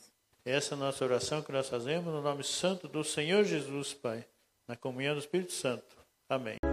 Essa 0.44 0.74
é 0.74 0.76
a 0.76 0.78
nossa 0.78 1.04
oração 1.04 1.42
que 1.42 1.52
nós 1.52 1.68
fazemos 1.68 2.12
no 2.12 2.22
nome 2.22 2.42
santo 2.42 2.88
do 2.88 3.04
Senhor 3.04 3.44
Jesus, 3.44 3.92
Pai, 3.92 4.24
na 4.66 4.76
comunhão 4.76 5.14
do 5.14 5.20
Espírito 5.20 5.52
Santo. 5.52 5.96
Amém. 6.28 6.69